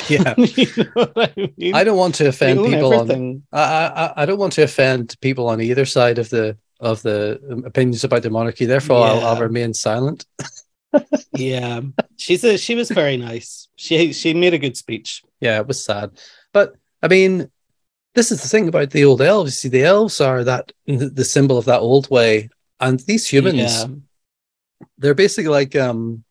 yeah, 0.09 0.34
you 0.38 0.66
know 0.97 1.12
I 1.16 1.53
mean? 1.57 1.74
I 1.74 1.84
don't 1.84 1.99
want 1.99 2.14
to 2.16 2.28
offend 2.28 2.64
people. 2.64 2.95
On. 2.95 3.43
I, 3.53 3.62
I 3.62 4.22
I 4.22 4.26
don't 4.26 4.38
want 4.38 4.55
to 4.55 4.62
offend 4.62 5.16
people 5.20 5.49
on 5.49 5.61
either 5.61 5.84
side 5.84 6.18
of 6.18 6.30
the 6.30 6.57
of 6.80 7.03
the 7.03 7.40
um, 7.51 7.64
opinions 7.64 8.03
about 8.05 8.22
the 8.22 8.30
monarchy. 8.30 8.64
Therefore, 8.64 9.07
I'll, 9.07 9.20
I'll 9.20 9.40
remain 9.40 9.74
silent. 9.74 10.26
Yeah. 11.32 11.80
She's 12.18 12.45
a 12.45 12.59
she 12.59 12.74
was 12.74 12.90
very 12.90 13.16
nice. 13.16 13.68
She 13.76 14.12
she 14.12 14.34
made 14.34 14.53
a 14.53 14.59
good 14.59 14.76
speech. 14.76 15.22
Yeah, 15.40 15.59
it 15.59 15.66
was 15.66 15.82
sad, 15.82 16.11
but 16.53 16.74
I 17.03 17.09
mean, 17.09 17.51
this 18.14 18.30
is 18.30 18.43
the 18.43 18.49
thing 18.49 18.68
about 18.68 18.90
the 18.90 19.07
old 19.07 19.22
elves. 19.22 19.53
You 19.53 19.57
see, 19.57 19.68
the 19.68 19.84
elves 19.84 20.20
are 20.20 20.45
that 20.45 20.72
the 20.86 21.24
symbol 21.24 21.57
of 21.57 21.64
that 21.64 21.80
old 21.80 22.11
way, 22.11 22.51
and 22.83 23.01
these 23.01 23.26
humans. 23.26 23.57
Yeah. 23.57 23.87
they're 24.99 25.14
basically 25.24 25.49
like 25.49 25.74
um 25.76 26.24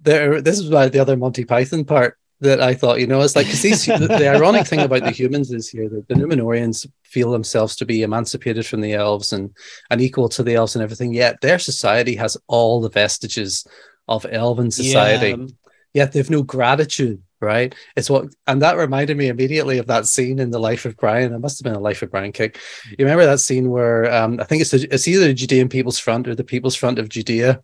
they're 0.00 0.40
this 0.40 0.58
is 0.58 0.68
why 0.70 0.88
the 0.88 0.98
other 0.98 1.16
monty 1.16 1.44
python 1.44 1.84
part 1.84 2.18
that 2.40 2.60
i 2.60 2.74
thought 2.74 2.98
you 3.00 3.06
know 3.06 3.20
it's 3.20 3.36
like 3.36 3.46
because 3.46 3.62
these 3.62 3.86
the, 3.86 4.08
the 4.08 4.28
ironic 4.28 4.66
thing 4.66 4.80
about 4.80 5.04
the 5.04 5.10
humans 5.12 5.52
is 5.52 5.68
here 5.68 5.88
that 5.88 6.08
the 6.08 6.14
Númenóreans 6.14 6.86
feel 7.04 7.30
themselves 7.30 7.76
to 7.76 7.84
be 7.86 8.02
emancipated 8.02 8.66
from 8.66 8.80
the 8.80 8.94
elves 8.94 9.32
and 9.32 9.54
and 9.90 10.00
equal 10.00 10.28
to 10.30 10.42
the 10.42 10.54
elves 10.54 10.74
and 10.74 10.82
everything 10.82 11.12
yet 11.14 11.40
their 11.40 11.58
society 11.58 12.16
has 12.16 12.36
all 12.48 12.80
the 12.80 12.90
vestiges 12.90 13.64
of 14.08 14.26
elven 14.30 14.70
society 14.70 15.30
Yeah. 15.38 15.46
yet 15.94 16.12
they've 16.12 16.30
no 16.38 16.42
gratitude 16.42 17.22
right? 17.42 17.74
It's 17.96 18.08
what 18.08 18.26
and 18.46 18.62
that 18.62 18.76
reminded 18.76 19.16
me 19.16 19.28
immediately 19.28 19.78
of 19.78 19.86
that 19.88 20.06
scene 20.06 20.38
in 20.38 20.50
the 20.50 20.58
life 20.58 20.84
of 20.86 20.96
brian. 20.96 21.32
It 21.34 21.38
must 21.40 21.58
have 21.58 21.64
been 21.64 21.74
a 21.78 21.84
life 21.84 22.00
of 22.02 22.10
brian 22.10 22.32
kick. 22.32 22.58
You 22.90 23.04
remember 23.04 23.26
that 23.26 23.40
scene 23.40 23.70
where 23.70 24.12
um 24.12 24.38
i 24.40 24.44
think 24.44 24.62
it's, 24.62 24.70
the, 24.70 24.86
it's 24.94 25.06
either 25.08 25.26
the 25.26 25.34
judean 25.34 25.68
people's 25.68 25.98
front 25.98 26.28
or 26.28 26.34
the 26.34 26.44
people's 26.44 26.76
front 26.76 26.98
of 26.98 27.08
judea 27.08 27.62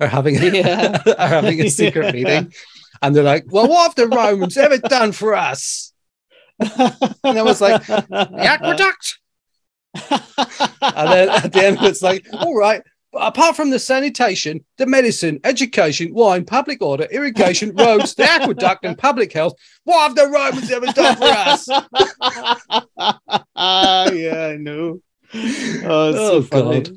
are 0.00 0.08
having 0.08 0.36
a, 0.36 0.44
Yeah. 0.50 1.02
are 1.18 1.28
having 1.28 1.60
a 1.60 1.68
secret 1.70 2.06
Yeah. 2.06 2.12
meeting. 2.12 2.52
And 3.02 3.14
they're 3.16 3.22
like 3.24 3.44
well 3.48 3.68
what 3.68 3.82
have 3.86 3.94
the 3.94 4.08
romans 4.14 4.56
ever 4.56 4.78
done 4.78 5.12
for 5.12 5.34
us? 5.34 5.92
And 6.58 7.38
I 7.38 7.42
was 7.42 7.60
like, 7.62 7.86
the 7.86 8.06
aqueduct. 8.38 9.18
And 9.94 11.08
then 11.10 11.28
at 11.30 11.52
the 11.52 11.64
end 11.64 11.78
it's 11.82 12.02
like 12.02 12.26
all 12.32 12.54
right 12.56 12.82
apart 13.12 13.56
from 13.56 13.70
the 13.70 13.78
sanitation, 13.78 14.64
the 14.78 14.86
medicine, 14.86 15.40
education, 15.44 16.14
wine, 16.14 16.44
public 16.44 16.80
order, 16.82 17.04
irrigation, 17.10 17.72
roads, 17.76 18.14
the 18.14 18.24
aqueduct, 18.24 18.84
and 18.84 18.96
public 18.96 19.32
health, 19.32 19.54
what 19.84 20.08
have 20.08 20.14
the 20.14 20.28
Romans 20.28 20.70
ever 20.70 20.86
done 20.86 21.16
for 21.16 21.24
us? 21.24 21.68
yeah, 24.14 24.46
I 24.52 24.56
know. 24.56 25.00
Oh, 25.34 25.82
Oh, 25.84 26.12
so 26.12 26.42
funny. 26.42 26.82
God. 26.82 26.96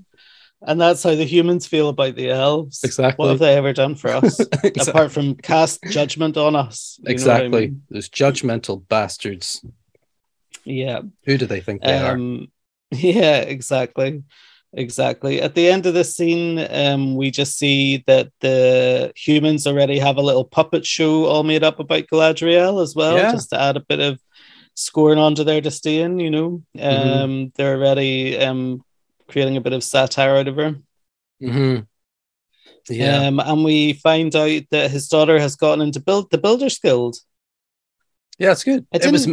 And 0.66 0.80
that's 0.80 1.04
how 1.04 1.14
the 1.16 1.26
humans 1.26 1.68
feel 1.68 1.90
about 1.90 2.16
the 2.16 2.30
elves. 2.30 2.86
Exactly. 2.86 3.22
What 3.22 3.32
have 3.32 3.40
they 3.40 3.58
ever 3.58 3.74
done 3.74 3.96
for 3.96 4.10
us? 4.10 4.40
Exactly. 4.64 4.92
Apart 4.92 5.12
from 5.12 5.36
cast 5.36 5.84
judgment 5.90 6.38
on 6.38 6.56
us. 6.56 6.98
Know 7.02 7.10
I 7.10 7.12
exactly. 7.12 7.50
mean? 7.50 7.84
Those 7.90 8.08
judgmental 8.10 8.88
bastards. 8.88 9.64
Yeah. 10.64 11.02
Who 11.26 11.38
do 11.38 11.46
they 11.46 11.60
think 11.60 11.82
they 11.82 11.98
are? 11.98 12.14
Um, 12.14 12.48
yeah, 12.92 13.40
exactly. 13.40 14.24
Exactly. 14.76 15.40
At 15.40 15.54
the 15.54 15.68
end 15.70 15.86
of 15.86 15.94
the 15.94 16.04
scene, 16.04 16.66
um, 16.72 17.16
we 17.16 17.30
just 17.30 17.58
see 17.60 18.04
that 18.08 18.32
the 18.40 19.14
humans 19.16 19.68
already 19.68 20.00
have 20.00 20.18
a 20.18 20.22
little 20.22 20.46
puppet 20.46 20.86
show 20.86 21.26
all 21.26 21.44
made 21.44 21.64
up 21.64 21.80
about 21.80 22.08
Galadriel 22.08 22.82
as 22.82 22.96
well, 22.96 23.16
Yeah. 23.18 23.32
just 23.32 23.52
to 23.52 23.60
add 23.60 23.78
a 23.78 23.82
bit 23.88 24.00
of 24.00 24.20
scoring 24.74 25.20
onto 25.20 25.44
their 25.44 25.62
disdain, 25.62 26.20
you 26.20 26.32
know. 26.32 26.64
Um, 26.80 26.82
Mhm. 26.82 27.54
they're 27.56 27.76
already 27.76 28.38
um 28.40 28.84
creating 29.28 29.58
a 29.58 29.62
bit 29.62 29.74
of 29.74 29.84
satire 29.84 30.38
out 30.38 30.48
of 30.48 30.56
her. 30.56 30.76
hmm 31.40 31.78
Yeah. 32.90 33.28
Um, 33.28 33.40
and 33.40 33.64
we 33.64 33.94
find 33.94 34.36
out 34.36 34.64
that 34.72 34.92
his 34.92 35.08
daughter 35.08 35.40
has 35.40 35.56
gotten 35.56 35.82
into 35.82 36.00
build 36.00 36.32
the 36.32 36.38
Builders 36.40 36.80
Guild. 36.80 37.18
yeah, 38.40 38.52
it's 38.52 38.64
good. 38.64 38.88
I 38.92 38.98
It 38.98 39.12
was, 39.12 39.28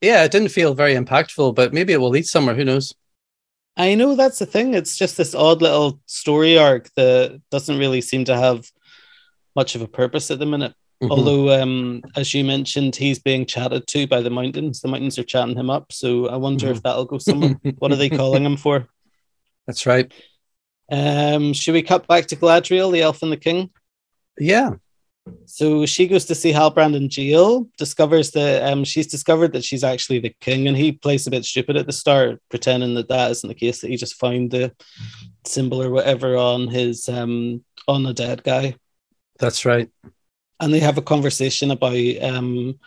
yeah, 0.00 0.22
it 0.22 0.30
didn't 0.30 0.50
feel 0.50 0.74
very 0.74 0.94
impactful, 0.94 1.56
but 1.56 1.72
maybe 1.74 1.92
it 1.92 2.00
will 2.00 2.10
lead 2.10 2.26
somewhere. 2.26 2.54
Who 2.54 2.64
knows? 2.64 2.94
I 3.78 3.94
know 3.94 4.16
that's 4.16 4.40
the 4.40 4.46
thing. 4.46 4.74
It's 4.74 4.96
just 4.96 5.16
this 5.16 5.34
odd 5.34 5.62
little 5.62 6.00
story 6.06 6.58
arc 6.58 6.90
that 6.96 7.40
doesn't 7.50 7.78
really 7.78 8.00
seem 8.00 8.24
to 8.24 8.36
have 8.36 8.68
much 9.54 9.74
of 9.76 9.82
a 9.82 9.88
purpose 9.88 10.30
at 10.30 10.40
the 10.40 10.46
minute. 10.46 10.74
Mhm. 11.02 11.10
Although, 11.10 11.62
um, 11.62 12.02
as 12.16 12.34
you 12.34 12.42
mentioned, 12.42 12.96
he's 12.96 13.20
being 13.20 13.46
chatted 13.46 13.86
to 13.86 14.08
by 14.08 14.20
the 14.20 14.30
mountains. 14.30 14.80
The 14.80 14.88
mountains 14.88 15.16
are 15.16 15.22
chatting 15.24 15.56
him 15.56 15.70
up. 15.70 15.92
So 15.92 16.28
I 16.28 16.36
wonder 16.36 16.70
if 16.72 16.82
that'll 16.82 17.04
go 17.04 17.18
somewhere. 17.18 17.54
what 17.78 17.92
are 17.92 17.96
they 17.96 18.08
calling 18.10 18.44
him 18.44 18.56
for? 18.56 18.88
That's 19.68 19.86
right. 19.86 20.12
Um, 20.90 21.52
should 21.52 21.74
we 21.74 21.82
cut 21.82 22.08
back 22.08 22.26
to 22.26 22.36
Galadriel, 22.36 22.92
the 22.92 23.02
elf 23.02 23.22
and 23.22 23.30
the 23.30 23.36
king? 23.36 23.70
Yeah. 24.40 24.74
So 25.46 25.86
she 25.86 26.06
goes 26.06 26.24
to 26.26 26.34
see 26.34 26.52
Halbrand 26.52 26.94
in 26.94 27.08
jail, 27.08 27.68
discovers 27.78 28.30
that 28.32 28.70
um, 28.70 28.84
she's 28.84 29.06
discovered 29.06 29.52
that 29.52 29.64
she's 29.64 29.84
actually 29.84 30.18
the 30.18 30.34
king, 30.40 30.68
and 30.68 30.76
he 30.76 30.92
plays 30.92 31.26
a 31.26 31.30
bit 31.30 31.44
stupid 31.44 31.76
at 31.76 31.86
the 31.86 31.92
start, 31.92 32.40
pretending 32.50 32.94
that 32.94 33.08
that 33.08 33.30
isn't 33.30 33.48
the 33.48 33.54
case, 33.54 33.80
that 33.80 33.90
he 33.90 33.96
just 33.96 34.14
found 34.14 34.50
the 34.50 34.72
symbol 35.46 35.82
or 35.82 35.90
whatever 35.90 36.36
on 36.36 36.68
his 36.68 37.08
um, 37.08 37.64
on 37.86 38.06
a 38.06 38.12
dead 38.12 38.42
guy. 38.42 38.76
That's 39.38 39.64
right. 39.64 39.90
And 40.60 40.72
they 40.72 40.80
have 40.80 40.98
a 40.98 41.02
conversation 41.02 41.70
about 41.70 41.96
um, 42.22 42.78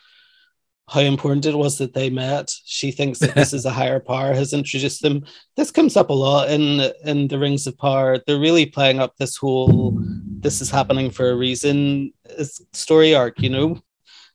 how 0.90 1.00
important 1.00 1.46
it 1.46 1.58
was 1.58 1.78
that 1.78 1.94
they 1.94 2.10
met. 2.10 2.52
She 2.66 2.92
thinks 2.92 3.20
that 3.20 3.34
this 3.34 3.54
is 3.58 3.66
a 3.66 3.72
higher 3.72 4.00
power 4.00 4.34
has 4.34 4.54
introduced 4.54 5.02
them. 5.02 5.26
This 5.56 5.72
comes 5.72 5.96
up 5.96 6.10
a 6.10 6.14
lot 6.14 6.50
in 6.50 6.92
in 7.06 7.28
the 7.28 7.40
Rings 7.40 7.66
of 7.68 7.78
Power. 7.78 8.20
They're 8.20 8.40
really 8.40 8.66
playing 8.66 9.00
up 9.00 9.16
this 9.16 9.38
whole 9.38 9.98
"this 10.42 10.62
is 10.62 10.70
happening 10.70 11.12
for 11.12 11.32
a 11.32 11.36
reason" 11.36 12.14
story 12.74 13.16
arc. 13.16 13.42
You 13.42 13.50
know, 13.50 13.82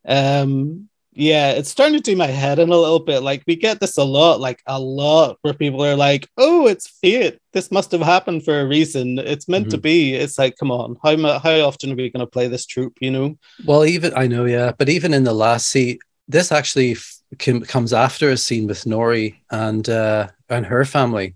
um, 0.07 0.89
yeah, 1.13 1.53
it's 1.53 1.71
starting 1.71 1.97
to 1.97 2.03
do 2.03 2.15
my 2.15 2.27
head 2.27 2.59
in 2.59 2.69
a 2.69 2.77
little 2.77 2.99
bit. 2.99 3.23
Like 3.23 3.43
we 3.47 3.57
get 3.57 3.81
this 3.81 3.97
a 3.97 4.05
lot, 4.05 4.39
like 4.39 4.63
a 4.67 4.79
lot, 4.79 5.39
where 5.41 5.55
people 5.55 5.83
are 5.83 5.97
like, 5.97 6.29
"Oh, 6.37 6.67
it's 6.67 6.89
fate. 6.89 7.39
This 7.53 7.71
must 7.71 7.91
have 7.93 8.03
happened 8.03 8.45
for 8.45 8.61
a 8.61 8.67
reason. 8.67 9.19
It's 9.19 9.49
meant 9.49 9.67
mm-hmm. 9.67 9.71
to 9.71 9.79
be." 9.79 10.15
It's 10.15 10.39
like, 10.39 10.57
come 10.59 10.71
on, 10.71 10.97
how 11.03 11.17
how 11.39 11.61
often 11.61 11.93
are 11.93 11.97
we 11.97 12.11
going 12.11 12.21
to 12.21 12.31
play 12.31 12.49
this 12.49 12.67
trope? 12.67 12.99
You 13.01 13.11
know? 13.11 13.39
Well, 13.65 13.87
even 13.87 14.13
I 14.15 14.27
know, 14.27 14.45
yeah, 14.45 14.73
but 14.77 14.91
even 14.91 15.15
in 15.15 15.25
the 15.25 15.33
last 15.33 15.69
scene, 15.69 15.99
this 16.29 16.53
actually 16.53 16.93
f- 16.93 17.21
comes 17.67 17.93
after 17.93 18.31
a 18.31 18.37
scene 18.37 18.67
with 18.67 18.85
Nori 18.85 19.37
and 19.51 19.89
uh, 19.89 20.29
and 20.51 20.67
her 20.67 20.85
family. 20.85 21.35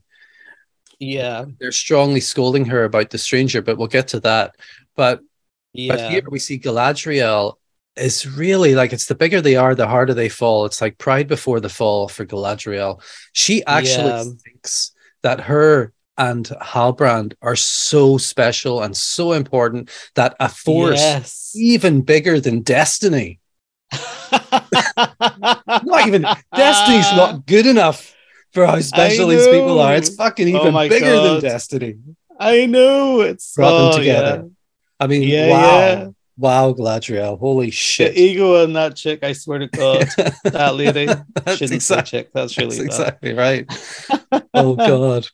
Yeah, 1.01 1.47
they're 1.59 1.73
strongly 1.73 2.21
scolding 2.21 2.67
her 2.67 2.85
about 2.85 3.11
the 3.11 3.19
stranger, 3.19 3.63
but 3.63 3.79
we'll 3.79 3.89
get 3.89 4.09
to 4.09 4.21
that. 4.21 4.55
But 4.95 5.21
yeah. 5.73 5.97
but 5.97 6.11
here 6.11 6.23
we 6.29 6.39
see 6.39 6.59
Galadriel 6.59 7.55
is 7.97 8.27
really 8.27 8.75
like 8.75 8.93
it's 8.93 9.07
the 9.07 9.15
bigger 9.15 9.41
they 9.41 9.57
are, 9.57 9.75
the 9.75 9.89
harder 9.89 10.15
they 10.15 10.29
fall. 10.29 10.67
It's 10.67 10.81
like 10.81 10.99
pride 10.99 11.27
before 11.27 11.59
the 11.59 11.71
fall 11.71 12.07
for 12.07 12.27
Galadriel. 12.27 13.03
She 13.33 13.65
actually 13.65 14.09
yeah. 14.09 14.25
thinks 14.45 14.93
that 15.23 15.41
her 15.41 15.93
and 16.19 16.47
Halbrand 16.61 17.33
are 17.41 17.57
so 17.57 18.19
special 18.19 18.83
and 18.83 18.95
so 18.95 19.33
important 19.33 19.91
that 20.17 20.37
a 20.39 20.51
force 20.51 20.99
yes. 20.99 21.53
even 21.57 22.03
bigger 22.03 22.39
than 22.41 22.61
destiny. 22.61 23.41
not 24.53 26.07
even 26.07 26.27
destiny's 26.55 27.11
not 27.17 27.47
good 27.47 27.67
enough 27.67 28.15
for 28.53 28.67
how 28.67 28.81
special 28.81 29.29
these 29.29 29.47
people 29.47 29.81
are. 29.81 29.95
It's 29.97 30.15
fucking 30.15 30.55
oh 30.55 30.61
even 30.61 30.75
oh 30.75 30.89
bigger 30.89 31.07
God. 31.07 31.43
than 31.43 31.51
destiny. 31.51 31.97
I 32.39 32.67
know 32.67 33.21
it's 33.21 33.55
brought 33.55 33.73
oh, 33.73 33.91
them 33.91 33.99
together. 34.01 34.43
Yeah. 34.45 34.49
I 34.99 35.07
mean, 35.07 35.23
yeah, 35.23 35.51
wow. 35.51 35.79
Yeah. 35.79 36.09
Wow, 36.37 36.73
Galadriel. 36.73 37.39
Holy 37.39 37.71
shit. 37.71 38.15
The 38.15 38.21
ego 38.21 38.65
in 38.65 38.73
that 38.73 38.97
chick, 38.97 39.23
I 39.23 39.35
swear 39.35 39.59
to 39.59 39.67
God. 39.69 40.09
that 40.45 40.75
lady. 40.75 41.07
Shouldn't 41.07 41.73
exactly, 41.73 42.21
chick. 42.21 42.31
That's 42.33 42.57
really 42.57 42.77
that's 42.77 42.99
exactly 42.99 43.35
right. 43.35 43.71
oh 44.55 44.75
God. 44.75 45.29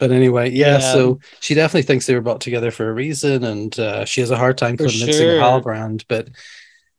But 0.00 0.10
anyway, 0.10 0.50
yeah, 0.50 0.78
yeah, 0.78 0.92
so 0.92 1.20
she 1.40 1.54
definitely 1.54 1.82
thinks 1.82 2.06
they 2.06 2.14
were 2.14 2.20
brought 2.20 2.40
together 2.40 2.70
for 2.70 2.88
a 2.88 2.92
reason, 2.92 3.42
and 3.44 3.78
uh, 3.78 4.04
she 4.04 4.20
has 4.20 4.30
a 4.30 4.36
hard 4.36 4.58
time 4.58 4.76
for 4.76 4.84
convincing 4.84 5.12
sure. 5.12 5.40
Halbrand, 5.40 6.04
but 6.08 6.28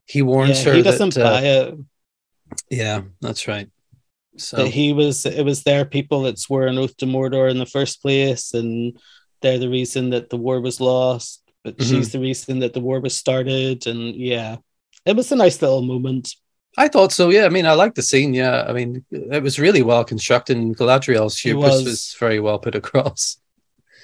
he 0.06 0.22
warns 0.22 0.64
yeah, 0.64 0.72
her. 0.72 0.78
He 0.78 0.82
doesn't 0.82 1.14
that, 1.16 1.26
uh, 1.26 1.30
buy 1.30 1.42
it. 1.42 1.78
Yeah, 2.70 3.02
that's 3.22 3.48
right. 3.48 3.70
So 4.40 4.58
that 4.58 4.68
he 4.68 4.94
was 4.94 5.26
it 5.26 5.44
was 5.44 5.64
their 5.64 5.86
people 5.86 6.24
that 6.24 6.40
swore 6.40 6.68
an 6.68 6.78
oath 6.78 6.98
to 6.98 7.06
Mordor 7.06 7.50
in 7.50 7.60
the 7.60 7.66
first 7.66 8.02
place, 8.02 8.54
and 8.54 8.98
they're 9.42 9.60
the 9.60 9.70
reason 9.70 10.10
that 10.10 10.30
the 10.30 10.38
war 10.38 10.60
was 10.60 10.82
lost 10.82 11.40
but 11.64 11.78
mm-hmm. 11.78 11.96
she's 11.96 12.12
the 12.12 12.20
reason 12.20 12.60
that 12.60 12.74
the 12.74 12.80
war 12.80 13.00
was 13.00 13.16
started. 13.16 13.86
And 13.88 14.16
yeah, 14.16 14.58
it 15.06 15.16
was 15.16 15.32
a 15.32 15.36
nice 15.36 15.62
little 15.62 15.82
moment. 15.82 16.34
I 16.78 16.88
thought 16.88 17.12
so. 17.12 17.30
Yeah, 17.30 17.46
I 17.46 17.50
mean, 17.50 17.66
I 17.66 17.74
like 17.74 17.96
the 17.96 18.02
scene. 18.02 18.34
Yeah, 18.34 18.64
I 18.68 18.74
mean, 18.74 19.04
it 19.12 19.44
was 19.44 19.60
really 19.60 19.82
well 19.82 20.04
constructed. 20.04 20.58
And 20.58 20.78
Galadriel's 20.78 21.40
hubris 21.40 21.72
was. 21.72 21.84
was 21.84 22.16
very 22.20 22.40
well 22.40 22.60
put 22.60 22.76
across. 22.82 23.38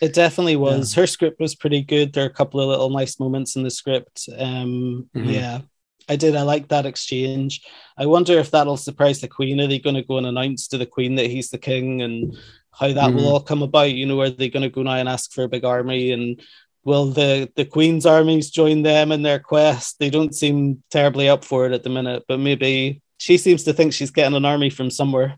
It 0.01 0.13
definitely 0.13 0.57
was. 0.57 0.93
Yeah. 0.95 1.01
Her 1.01 1.07
script 1.07 1.39
was 1.39 1.55
pretty 1.55 1.81
good. 1.81 2.11
There 2.11 2.25
are 2.25 2.29
a 2.29 2.33
couple 2.33 2.59
of 2.59 2.67
little 2.67 2.89
nice 2.89 3.19
moments 3.19 3.55
in 3.55 3.63
the 3.63 3.71
script. 3.71 4.27
Um, 4.37 5.09
mm-hmm. 5.15 5.29
Yeah, 5.29 5.61
I 6.07 6.15
did. 6.15 6.35
I 6.35 6.43
like 6.43 6.67
that 6.69 6.85
exchange. 6.85 7.61
I 7.97 8.05
wonder 8.05 8.33
if 8.33 8.51
that'll 8.51 8.77
surprise 8.77 9.21
the 9.21 9.27
Queen. 9.27 9.59
Are 9.59 9.67
they 9.67 9.79
going 9.79 9.95
to 9.95 10.03
go 10.03 10.17
and 10.17 10.27
announce 10.27 10.67
to 10.69 10.77
the 10.77 10.85
Queen 10.85 11.15
that 11.15 11.31
he's 11.31 11.49
the 11.49 11.57
king 11.57 12.01
and 12.01 12.37
how 12.71 12.87
that 12.87 12.95
mm-hmm. 12.95 13.15
will 13.15 13.27
all 13.29 13.39
come 13.39 13.63
about? 13.63 13.91
You 13.91 14.05
know, 14.05 14.21
are 14.21 14.29
they 14.29 14.49
going 14.49 14.63
to 14.63 14.69
go 14.69 14.83
now 14.83 14.95
and 14.95 15.09
ask 15.09 15.31
for 15.31 15.43
a 15.43 15.49
big 15.49 15.65
army 15.65 16.11
and 16.11 16.41
will 16.85 17.07
the 17.07 17.51
the 17.55 17.65
queen's 17.65 18.05
armies 18.05 18.49
join 18.49 18.83
them 18.83 19.11
in 19.11 19.23
their 19.23 19.39
quest 19.39 19.99
they 19.99 20.09
don't 20.09 20.33
seem 20.33 20.81
terribly 20.89 21.27
up 21.27 21.43
for 21.43 21.65
it 21.65 21.73
at 21.73 21.83
the 21.83 21.89
minute 21.89 22.23
but 22.27 22.39
maybe 22.39 23.01
she 23.17 23.37
seems 23.37 23.63
to 23.63 23.73
think 23.73 23.91
she's 23.91 24.11
getting 24.11 24.35
an 24.35 24.45
army 24.45 24.69
from 24.69 24.89
somewhere 24.89 25.37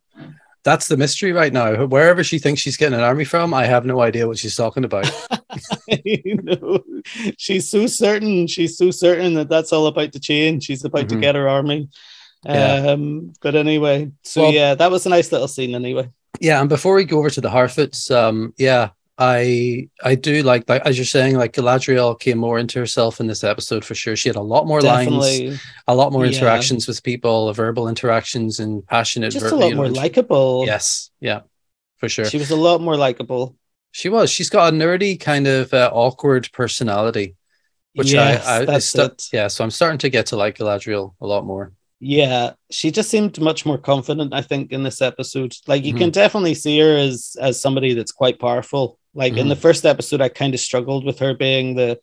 that's 0.68 0.90
the 0.90 0.98
mystery 0.98 1.32
right 1.32 1.54
now. 1.54 1.86
Wherever 1.86 2.26
she 2.26 2.40
thinks 2.40 2.60
she's 2.60 2.76
getting 2.76 2.98
an 2.98 3.04
army 3.06 3.24
from 3.24 3.54
i 3.54 3.66
have 3.66 3.86
no 3.86 4.02
idea 4.02 4.28
what 4.28 4.38
she's 4.38 4.56
talking 4.56 4.84
about. 4.84 5.10
You 6.04 6.40
know, 6.44 6.84
she's 7.38 7.72
so 7.72 7.88
certain 7.88 8.46
she's 8.48 8.78
so 8.78 8.92
certain 8.92 9.34
that 9.36 9.50
that's 9.50 9.72
all 9.72 9.88
about 9.88 10.12
to 10.12 10.20
change. 10.20 10.66
She's 10.66 10.84
about 10.84 11.06
mm-hmm. 11.06 11.16
to 11.16 11.22
get 11.22 11.36
her 11.36 11.48
army. 11.48 11.90
Yeah. 12.46 12.92
um 12.92 13.34
but 13.42 13.56
anyway 13.56 14.12
so 14.24 14.44
well, 14.44 14.52
yeah 14.52 14.76
that 14.76 14.92
was 14.92 15.06
a 15.06 15.10
nice 15.10 15.32
little 15.32 15.48
scene 15.48 15.74
anyway. 15.74 16.10
Yeah 16.42 16.60
and 16.60 16.70
before 16.70 16.96
we 16.96 17.06
go 17.06 17.20
over 17.20 17.30
to 17.30 17.42
the 17.42 17.50
harfoots 17.50 18.12
um 18.12 18.54
yeah 18.58 18.90
I 19.18 19.90
I 20.04 20.14
do 20.14 20.44
like 20.44 20.68
that 20.68 20.86
as 20.86 20.98
you're 20.98 21.06
saying, 21.06 21.38
like 21.38 21.54
Galadriel 21.54 22.20
came 22.20 22.38
more 22.38 22.60
into 22.60 22.78
herself 22.78 23.20
in 23.20 23.26
this 23.26 23.44
episode 23.44 23.84
for 23.84 23.96
sure. 23.96 24.16
She 24.16 24.30
had 24.30 24.36
a 24.36 24.42
lot 24.42 24.68
more 24.68 24.80
Definitely. 24.80 25.50
lines, 25.50 25.62
a 25.88 25.96
lot 25.96 26.12
more 26.12 26.26
yeah. 26.26 26.34
interactions 26.34 26.88
with 26.88 27.02
people, 27.02 27.52
verbal 27.54 27.88
interactions 27.88 28.60
and 28.60 28.86
passionate. 28.86 29.32
Just 29.32 29.50
ver- 29.50 29.56
a 29.56 29.60
lot 29.60 29.74
more 29.74 29.90
likable. 29.90 30.64
Yes, 30.68 31.10
yeah, 31.20 31.42
for 31.98 32.10
sure. 32.10 32.26
She 32.26 32.38
was 32.38 32.52
a 32.52 32.56
lot 32.56 32.80
more 32.80 32.96
likable. 32.96 33.56
She 33.92 34.10
was. 34.10 34.30
She's 34.30 34.52
got 34.52 34.72
a 34.72 34.76
nerdy 34.76 35.20
kind 35.20 35.48
of 35.48 35.74
uh, 35.74 35.90
awkward 35.92 36.52
personality, 36.54 37.36
which 37.94 38.12
yes, 38.12 38.46
I, 38.46 38.60
I 38.60 38.66
that's 38.66 38.86
st- 38.86 39.12
it. 39.14 39.28
yeah. 39.34 39.48
So 39.48 39.64
I'm 39.64 39.72
starting 39.72 39.98
to 40.00 40.10
get 40.10 40.28
to 40.28 40.36
like 40.36 40.60
Galadriel 40.60 41.16
a 41.20 41.26
lot 41.26 41.44
more. 41.44 41.74
Yeah, 42.00 42.54
she 42.70 42.92
just 42.92 43.10
seemed 43.10 43.42
much 43.42 43.66
more 43.66 43.78
confident. 43.78 44.34
I 44.34 44.44
think 44.44 44.72
in 44.72 44.84
this 44.84 45.02
episode, 45.02 45.56
like 45.66 45.84
you 45.84 45.94
mm-hmm. 45.94 46.00
can 46.00 46.10
definitely 46.12 46.54
see 46.54 46.80
her 46.80 46.96
as 46.96 47.36
as 47.42 47.62
somebody 47.62 47.94
that's 47.94 48.12
quite 48.12 48.40
powerful 48.40 49.00
like 49.18 49.34
mm-hmm. 49.34 49.42
in 49.42 49.48
the 49.50 49.56
mm-hmm. 49.56 49.62
first 49.64 49.86
episode, 49.86 50.22
I 50.22 50.30
kind 50.30 50.54
of 50.54 50.60
struggled 50.60 51.04
with 51.04 51.20
her 51.20 51.34
being 51.34 51.76
the 51.76 52.00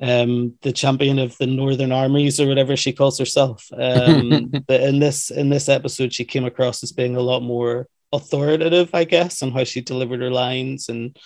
um 0.00 0.54
the 0.62 0.72
champion 0.72 1.18
of 1.18 1.36
the 1.38 1.46
northern 1.46 1.90
armies 1.90 2.38
or 2.38 2.46
whatever 2.46 2.76
she 2.76 2.92
calls 2.92 3.18
herself 3.18 3.66
um 3.76 4.48
but 4.68 4.80
in 4.80 5.00
this 5.00 5.28
in 5.28 5.48
this 5.48 5.68
episode 5.68 6.12
she 6.12 6.24
came 6.24 6.44
across 6.44 6.84
as 6.84 6.92
being 6.92 7.16
a 7.16 7.20
lot 7.20 7.40
more 7.40 7.88
authoritative 8.12 8.90
i 8.94 9.02
guess 9.02 9.42
on 9.42 9.50
how 9.50 9.64
she 9.64 9.80
delivered 9.80 10.20
her 10.20 10.30
lines 10.30 10.88
and 10.88 11.18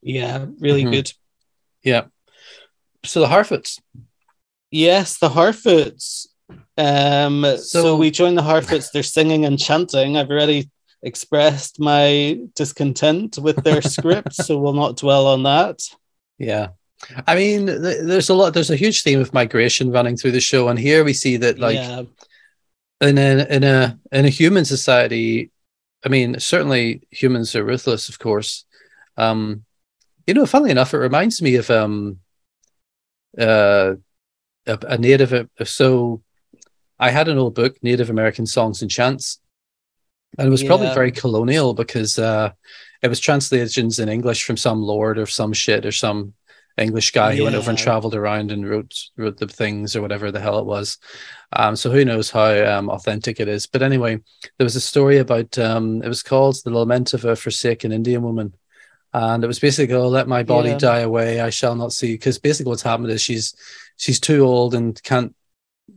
yeah 0.00 0.46
really 0.58 0.84
mm-hmm. 0.84 0.92
good 0.92 1.12
yeah 1.82 2.04
so 3.04 3.20
the 3.20 3.26
harfoots 3.26 3.78
yes 4.70 5.18
the 5.18 5.28
harfoots 5.28 6.26
um 6.76 7.42
so, 7.42 7.56
so 7.56 7.96
we 7.96 8.10
join 8.10 8.34
the 8.34 8.42
harfoots 8.42 8.90
they're 8.92 9.02
singing 9.02 9.44
and 9.44 9.58
chanting 9.58 10.16
i've 10.16 10.30
already 10.30 10.68
expressed 11.04 11.78
my 11.78 12.38
discontent 12.54 13.38
with 13.38 13.62
their 13.62 13.82
script, 13.96 14.34
so 14.34 14.58
we'll 14.58 14.72
not 14.72 14.96
dwell 14.96 15.26
on 15.26 15.44
that. 15.44 15.80
Yeah. 16.38 16.68
I 17.26 17.34
mean, 17.34 17.66
there's 17.66 18.30
a 18.30 18.34
lot. 18.34 18.54
There's 18.54 18.70
a 18.70 18.76
huge 18.76 19.02
theme 19.02 19.20
of 19.20 19.34
migration 19.34 19.92
running 19.92 20.16
through 20.16 20.32
the 20.32 20.40
show, 20.40 20.68
and 20.68 20.78
here 20.78 21.04
we 21.04 21.12
see 21.12 21.36
that, 21.36 21.58
like, 21.58 21.76
yeah. 21.76 22.02
in 23.02 23.18
a 23.18 23.46
in 23.50 23.62
a 23.62 23.98
in 24.10 24.24
a 24.24 24.30
human 24.30 24.64
society, 24.64 25.50
I 26.04 26.08
mean, 26.08 26.40
certainly 26.40 27.02
humans 27.10 27.54
are 27.54 27.64
ruthless, 27.64 28.08
of 28.08 28.18
course. 28.18 28.64
Um, 29.18 29.64
you 30.26 30.32
know, 30.32 30.46
funnily 30.46 30.70
enough, 30.70 30.94
it 30.94 30.98
reminds 30.98 31.42
me 31.42 31.56
of 31.56 31.68
um, 31.70 32.20
uh, 33.38 33.96
a, 34.66 34.78
a 34.88 34.96
native. 34.96 35.50
So, 35.64 36.22
I 36.98 37.10
had 37.10 37.28
an 37.28 37.38
old 37.38 37.54
book, 37.54 37.76
Native 37.82 38.10
American 38.10 38.46
Songs 38.46 38.82
and 38.82 38.90
Chants, 38.90 39.40
and 40.38 40.46
it 40.46 40.50
was 40.50 40.62
yeah. 40.62 40.68
probably 40.68 40.94
very 40.94 41.12
colonial 41.12 41.74
because 41.74 42.18
uh, 42.18 42.52
it 43.02 43.08
was 43.08 43.20
translations 43.20 43.98
in 43.98 44.08
English 44.08 44.44
from 44.44 44.56
some 44.56 44.82
lord 44.82 45.18
or 45.18 45.26
some 45.26 45.52
shit 45.52 45.84
or 45.86 45.92
some 45.92 46.34
English 46.76 47.12
guy 47.12 47.30
yeah. 47.30 47.36
who 47.36 47.44
went 47.44 47.56
over 47.56 47.70
and 47.70 47.78
traveled 47.78 48.14
around 48.14 48.50
and 48.50 48.68
wrote 48.68 48.92
wrote 49.16 49.36
the 49.38 49.46
things 49.46 49.94
or 49.94 50.02
whatever 50.02 50.32
the 50.32 50.40
hell 50.40 50.58
it 50.58 50.66
was. 50.66 50.98
Um, 51.52 51.76
so 51.76 51.90
who 51.90 52.04
knows 52.04 52.30
how 52.30 52.64
um, 52.64 52.90
authentic 52.90 53.38
it 53.38 53.48
is? 53.48 53.66
But 53.66 53.82
anyway, 53.82 54.20
there 54.58 54.64
was 54.64 54.74
a 54.74 54.80
story 54.80 55.18
about 55.18 55.56
um, 55.58 56.02
it 56.02 56.08
was 56.08 56.22
called 56.22 56.56
"The 56.64 56.70
Lament 56.70 57.14
of 57.14 57.24
a 57.24 57.36
Forsaken 57.36 57.92
Indian 57.92 58.22
Woman," 58.22 58.54
and 59.12 59.44
it 59.44 59.46
was 59.46 59.60
basically, 59.60 59.94
"Oh, 59.94 60.08
let 60.08 60.26
my 60.26 60.42
body 60.42 60.70
yeah. 60.70 60.78
die 60.78 61.00
away; 61.00 61.40
I 61.40 61.50
shall 61.50 61.76
not 61.76 61.92
see." 61.92 62.14
Because 62.14 62.38
basically, 62.38 62.70
what's 62.70 62.82
happened 62.82 63.10
is 63.10 63.22
she's 63.22 63.54
she's 63.96 64.18
too 64.18 64.44
old 64.44 64.74
and 64.74 65.00
can't 65.04 65.34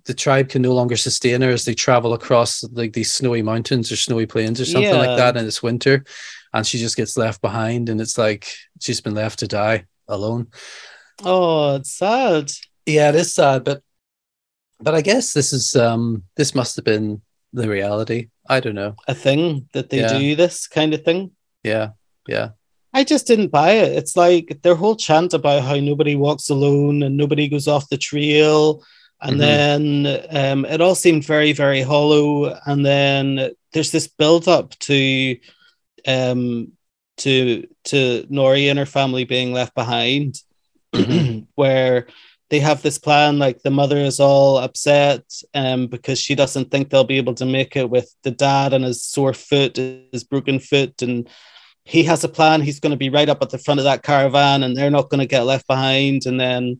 the 0.07 0.13
tribe 0.13 0.49
can 0.49 0.61
no 0.61 0.73
longer 0.73 0.95
sustain 0.95 1.41
her 1.41 1.49
as 1.49 1.65
they 1.65 1.73
travel 1.73 2.13
across 2.13 2.63
like 2.71 2.93
these 2.93 3.11
snowy 3.11 3.41
mountains 3.41 3.91
or 3.91 3.97
snowy 3.97 4.25
plains 4.25 4.59
or 4.59 4.65
something 4.65 4.89
yeah. 4.89 4.97
like 4.97 5.17
that 5.17 5.37
and 5.37 5.45
it's 5.45 5.61
winter 5.61 6.03
and 6.53 6.65
she 6.65 6.79
just 6.79 6.95
gets 6.95 7.17
left 7.17 7.41
behind 7.41 7.89
and 7.89 7.99
it's 7.99 8.17
like 8.17 8.47
she's 8.79 9.01
been 9.01 9.13
left 9.13 9.39
to 9.39 9.47
die 9.47 9.85
alone 10.07 10.47
oh 11.23 11.75
it's 11.75 11.93
sad 11.93 12.49
yeah 12.85 13.09
it 13.09 13.15
is 13.15 13.35
sad 13.35 13.63
but 13.65 13.83
but 14.79 14.95
i 14.95 15.01
guess 15.01 15.33
this 15.33 15.51
is 15.51 15.75
um 15.75 16.23
this 16.37 16.55
must 16.55 16.77
have 16.77 16.85
been 16.85 17.21
the 17.51 17.67
reality 17.67 18.29
i 18.47 18.59
don't 18.61 18.75
know 18.75 18.95
a 19.09 19.13
thing 19.13 19.67
that 19.73 19.89
they 19.89 19.99
yeah. 19.99 20.17
do 20.17 20.35
this 20.35 20.67
kind 20.67 20.93
of 20.93 21.03
thing 21.03 21.31
yeah 21.63 21.89
yeah 22.27 22.49
I 22.93 23.03
just 23.03 23.27
didn't 23.27 23.49
buy 23.49 23.71
it. 23.71 23.91
It's 23.91 24.17
like 24.17 24.59
their 24.63 24.73
whole 24.73 24.95
chant 24.95 25.35
about 25.35 25.61
how 25.61 25.75
nobody 25.75 26.15
walks 26.15 26.49
alone 26.49 27.03
and 27.03 27.15
nobody 27.15 27.47
goes 27.47 27.67
off 27.67 27.89
the 27.89 27.97
trail 27.97 28.81
And 29.21 29.37
Mhm. 29.37 29.39
then 29.39 30.27
um, 30.29 30.65
it 30.65 30.79
all 30.81 30.95
seemed 30.95 31.25
very, 31.25 31.51
very 31.53 31.81
hollow. 31.81 32.57
And 32.65 32.85
then 32.85 33.51
there's 33.73 33.91
this 33.91 34.07
build 34.07 34.47
up 34.47 34.77
to 34.79 35.37
um, 36.05 36.71
to 37.17 37.67
to 37.85 38.27
Nori 38.29 38.69
and 38.69 38.77
her 38.79 38.85
family 38.85 39.23
being 39.25 39.51
left 39.53 39.73
behind, 39.75 40.41
where 41.55 42.07
they 42.49 42.59
have 42.59 42.81
this 42.81 42.97
plan. 42.97 43.39
Like 43.39 43.61
the 43.63 43.71
mother 43.71 43.97
is 43.97 44.19
all 44.19 44.57
upset 44.57 45.23
um, 45.53 45.87
because 45.87 46.19
she 46.19 46.35
doesn't 46.35 46.71
think 46.71 46.89
they'll 46.89 47.03
be 47.03 47.17
able 47.17 47.33
to 47.35 47.45
make 47.45 47.75
it 47.75 47.89
with 47.89 48.13
the 48.23 48.31
dad 48.31 48.73
and 48.73 48.85
his 48.85 49.03
sore 49.03 49.33
foot, 49.33 49.77
his 49.77 50.23
broken 50.23 50.59
foot, 50.59 51.01
and 51.01 51.27
he 51.83 52.03
has 52.03 52.23
a 52.23 52.29
plan. 52.29 52.61
He's 52.61 52.79
going 52.79 52.91
to 52.91 52.97
be 52.97 53.09
right 53.09 53.29
up 53.29 53.41
at 53.41 53.49
the 53.49 53.57
front 53.57 53.79
of 53.79 53.85
that 53.85 54.03
caravan, 54.03 54.63
and 54.63 54.75
they're 54.77 54.91
not 54.91 55.09
going 55.09 55.19
to 55.21 55.25
get 55.25 55.45
left 55.45 55.67
behind. 55.67 56.25
And 56.25 56.39
then, 56.39 56.79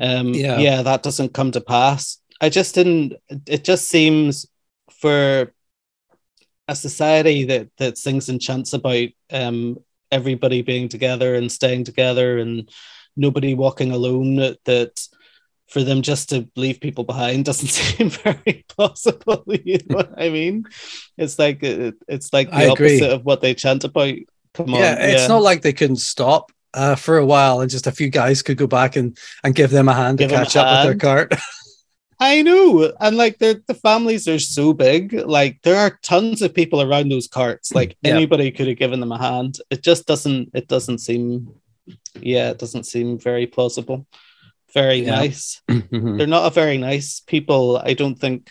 um, 0.00 0.34
Yeah. 0.34 0.58
yeah, 0.58 0.82
that 0.82 1.02
doesn't 1.02 1.34
come 1.34 1.50
to 1.52 1.60
pass. 1.60 2.18
I 2.40 2.48
just 2.48 2.74
didn't. 2.74 3.14
It 3.46 3.64
just 3.64 3.88
seems 3.88 4.46
for 5.00 5.52
a 6.68 6.76
society 6.76 7.44
that 7.44 7.68
that 7.78 7.98
sings 7.98 8.28
and 8.28 8.40
chants 8.40 8.72
about 8.72 9.08
um, 9.30 9.78
everybody 10.12 10.62
being 10.62 10.88
together 10.88 11.34
and 11.34 11.50
staying 11.50 11.84
together 11.84 12.38
and 12.38 12.68
nobody 13.16 13.54
walking 13.54 13.90
alone. 13.90 14.36
That 14.36 15.08
for 15.68 15.82
them 15.82 16.00
just 16.02 16.30
to 16.30 16.48
leave 16.56 16.80
people 16.80 17.04
behind 17.04 17.44
doesn't 17.44 17.68
seem 17.68 18.10
very 18.24 18.64
plausible. 18.68 19.44
You 19.64 19.78
know 19.88 19.96
what 19.96 20.12
I 20.16 20.28
mean? 20.28 20.64
It's 21.16 21.38
like 21.38 21.62
it, 21.62 21.96
it's 22.06 22.32
like 22.32 22.50
the 22.50 22.56
I 22.56 22.62
agree. 22.62 22.96
opposite 22.98 23.12
of 23.12 23.24
what 23.24 23.40
they 23.40 23.54
chant 23.54 23.84
about. 23.84 24.14
Come 24.54 24.74
on, 24.74 24.80
yeah, 24.80 24.96
it's 24.98 25.28
not 25.28 25.42
like 25.42 25.62
they 25.62 25.72
couldn't 25.72 25.96
stop 25.96 26.52
uh, 26.74 26.94
for 26.94 27.18
a 27.18 27.26
while, 27.26 27.60
and 27.60 27.70
just 27.70 27.86
a 27.86 27.92
few 27.92 28.08
guys 28.10 28.42
could 28.42 28.56
go 28.56 28.66
back 28.66 28.96
and 28.96 29.16
and 29.44 29.54
give 29.54 29.70
them 29.70 29.88
a 29.88 29.94
hand 29.94 30.18
Give 30.18 30.30
catch 30.30 30.56
up 30.56 30.84
with 30.86 31.00
their 31.00 31.08
cart. 31.08 31.34
I 32.20 32.42
know, 32.42 32.92
and 33.00 33.16
like 33.16 33.38
the 33.38 33.62
the 33.66 33.74
families 33.74 34.26
are 34.26 34.40
so 34.40 34.72
big. 34.72 35.12
Like 35.12 35.60
there 35.62 35.76
are 35.76 35.98
tons 36.02 36.42
of 36.42 36.52
people 36.52 36.82
around 36.82 37.10
those 37.10 37.28
carts. 37.28 37.72
Like 37.74 37.96
Yeah. 38.02 38.14
anybody 38.14 38.50
could 38.50 38.66
have 38.68 38.76
given 38.78 38.98
them 39.00 39.12
a 39.12 39.18
hand. 39.18 39.58
It 39.70 39.82
just 39.84 40.06
doesn't. 40.06 40.50
It 40.52 40.66
doesn't 40.68 40.98
seem. 40.98 41.48
Yeah, 42.20 42.50
it 42.50 42.58
doesn't 42.58 42.84
seem 42.84 43.18
very 43.18 43.46
plausible. 43.46 44.06
Very 44.74 45.04
Yeah. 45.04 45.10
nice. 45.16 45.62
Mhm. 45.68 46.18
They're 46.18 46.26
not 46.26 46.46
a 46.46 46.54
very 46.54 46.76
nice 46.76 47.20
people. 47.20 47.76
I 47.82 47.94
don't 47.94 48.18
think 48.18 48.50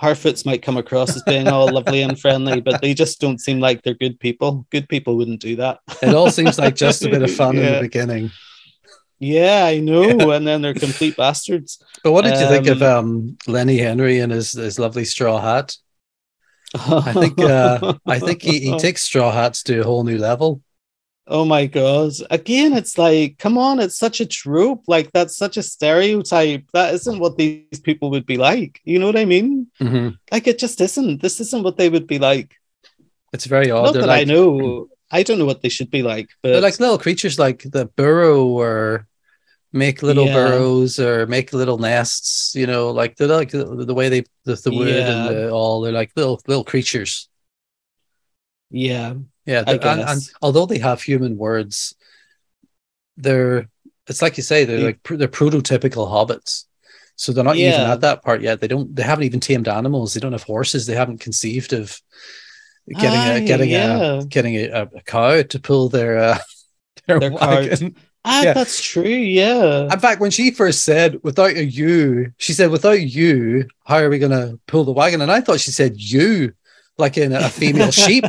Harfoots 0.00 0.44
might 0.44 0.62
come 0.62 0.76
across 0.76 1.16
as 1.16 1.22
being 1.22 1.48
all 1.48 1.72
lovely 1.72 2.02
and 2.02 2.20
friendly, 2.20 2.60
but 2.60 2.82
they 2.82 2.92
just 2.92 3.20
don't 3.20 3.40
seem 3.40 3.60
like 3.60 3.82
they're 3.82 3.94
good 3.94 4.20
people. 4.20 4.66
Good 4.70 4.88
people 4.88 5.16
wouldn't 5.16 5.40
do 5.40 5.56
that. 5.56 5.80
it 6.02 6.14
all 6.14 6.30
seems 6.30 6.58
like 6.58 6.76
just 6.76 7.04
a 7.04 7.08
bit 7.08 7.22
of 7.22 7.30
fun 7.34 7.56
in 7.56 7.64
the 7.72 7.80
beginning. 7.88 8.30
Yeah, 9.18 9.64
I 9.64 9.80
know. 9.80 10.30
And 10.32 10.46
then 10.46 10.60
they're 10.60 10.74
complete 10.74 11.16
bastards. 11.22 11.82
But 12.04 12.12
what 12.12 12.24
did 12.24 12.38
you 12.38 12.46
think 12.46 12.66
of 12.66 12.82
Um, 12.82 13.06
um, 13.06 13.38
Lenny 13.46 13.78
Henry 13.78 14.20
and 14.20 14.30
his 14.30 14.52
his 14.52 14.78
lovely 14.78 15.06
straw 15.06 15.40
hat? 15.40 15.76
I 16.74 17.12
think 17.12 17.40
uh, 17.40 17.94
I 18.06 18.18
think 18.18 18.42
he, 18.42 18.60
he 18.60 18.78
takes 18.78 19.02
straw 19.02 19.32
hats 19.32 19.62
to 19.64 19.80
a 19.80 19.84
whole 19.84 20.04
new 20.04 20.18
level. 20.18 20.60
Oh 21.28 21.44
my 21.44 21.66
god. 21.66 22.12
Again, 22.30 22.72
it's 22.72 22.96
like, 22.98 23.38
come 23.38 23.58
on, 23.58 23.80
it's 23.80 23.98
such 23.98 24.20
a 24.20 24.26
trope. 24.26 24.84
Like 24.86 25.10
that's 25.12 25.36
such 25.36 25.56
a 25.56 25.62
stereotype. 25.62 26.64
That 26.72 26.94
isn't 26.94 27.18
what 27.18 27.36
these 27.36 27.80
people 27.82 28.10
would 28.10 28.26
be 28.26 28.36
like. 28.36 28.80
You 28.84 28.98
know 29.00 29.06
what 29.06 29.16
I 29.18 29.24
mean? 29.24 29.66
Mhm. 29.80 30.18
Like 30.30 30.46
it 30.46 30.58
just 30.58 30.80
isn't. 30.80 31.20
This 31.22 31.40
isn't 31.40 31.64
what 31.64 31.76
they 31.78 31.88
would 31.88 32.06
be 32.06 32.20
like. 32.20 32.54
It's 33.32 33.46
very 33.46 33.72
odd. 33.72 33.86
Not 33.86 33.92
They're 33.94 34.02
that 34.02 34.08
like, 34.08 34.20
I 34.28 34.32
know. 34.32 34.88
I 35.10 35.24
don't 35.24 35.38
know 35.40 35.44
what 35.46 35.62
they 35.62 35.68
should 35.68 35.90
be 35.90 36.02
like, 36.02 36.30
but 36.42 36.50
they're 36.52 36.60
like 36.60 36.78
little 36.80 36.98
creatures 36.98 37.38
like 37.38 37.62
the 37.64 37.86
burrow 37.86 38.44
or 38.46 39.06
make 39.72 40.02
little 40.02 40.26
Yeah. 40.26 40.34
burrows 40.34 40.98
or 41.00 41.26
make 41.26 41.52
little 41.52 41.78
nests, 41.78 42.54
you 42.54 42.66
know, 42.68 42.90
like 42.90 43.16
they're 43.16 43.26
like 43.28 43.50
the, 43.50 43.64
the 43.84 43.94
way 43.94 44.08
they 44.08 44.24
the, 44.44 44.54
the 44.54 44.70
wood 44.72 44.88
Yeah. 44.94 45.26
and 45.26 45.36
the, 45.36 45.50
all 45.50 45.80
they're 45.80 45.92
like 45.92 46.12
little 46.16 46.40
little 46.46 46.64
creatures. 46.64 47.28
yeah. 48.70 49.14
Yeah, 49.46 49.62
and, 49.66 49.82
and 49.84 50.20
although 50.42 50.66
they 50.66 50.78
have 50.78 51.00
human 51.00 51.36
words, 51.38 51.94
they're 53.16 53.68
it's 54.08 54.22
like 54.22 54.36
you 54.36 54.42
say 54.42 54.64
they're 54.64 54.78
Yeah. 54.78 54.86
like 54.86 55.02
they're 55.04 55.28
prototypical 55.28 56.08
hobbits. 56.08 56.64
So 57.18 57.32
they're 57.32 57.44
not 57.44 57.56
even 57.56 57.80
at 57.80 58.02
that 58.02 58.22
part 58.22 58.42
yet. 58.42 58.60
They 58.60 58.68
don't. 58.68 58.94
They 58.94 59.02
haven't 59.02 59.24
even 59.24 59.40
tamed 59.40 59.68
animals. 59.68 60.12
They 60.12 60.20
don't 60.20 60.32
have 60.32 60.42
horses. 60.42 60.84
They 60.86 60.94
haven't 60.94 61.20
conceived 61.20 61.72
of 61.72 61.98
getting 62.88 63.44
a 63.44 63.46
getting 63.46 63.70
yeah. 63.70 64.18
a 64.20 64.24
getting 64.26 64.54
a, 64.56 64.82
a 64.94 65.02
cow 65.02 65.42
to 65.42 65.58
pull 65.58 65.88
their 65.88 66.18
uh, 66.18 66.38
their, 67.06 67.18
Their 67.18 67.32
wagon. 67.32 67.96
Ah, 68.24 68.42
Yeah. 68.42 68.52
that's 68.52 68.82
true. 68.82 69.04
Yeah. 69.04 69.84
In 69.90 69.98
fact, 70.00 70.20
when 70.20 70.30
she 70.30 70.50
first 70.50 70.82
said 70.82 71.18
"without 71.22 71.56
a 71.56 71.64
you," 71.64 72.32
she 72.36 72.52
said 72.52 72.70
"without 72.70 73.00
you, 73.00 73.66
how 73.86 73.96
are 73.96 74.10
we 74.10 74.18
going 74.18 74.32
to 74.32 74.60
pull 74.66 74.84
the 74.84 74.92
wagon?" 74.92 75.22
And 75.22 75.32
I 75.32 75.40
thought 75.40 75.60
she 75.60 75.70
said 75.70 75.94
"you," 75.96 76.52
like 76.98 77.16
in 77.16 77.32
a 77.32 77.48
female 77.48 77.90
sheep. 78.04 78.24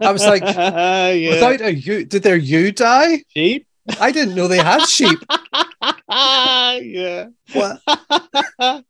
I 0.00 0.12
was 0.12 0.24
like, 0.26 0.42
yeah. 0.42 1.30
Without 1.30 1.60
a 1.60 1.74
you, 1.74 2.04
did 2.04 2.22
their 2.22 2.36
you 2.36 2.72
die? 2.72 3.24
sheep. 3.34 3.66
I 4.00 4.12
didn't 4.12 4.34
know 4.34 4.48
they 4.48 4.58
had 4.58 4.84
sheep. 4.84 5.18
yeah. 6.10 7.28
What? 7.54 7.80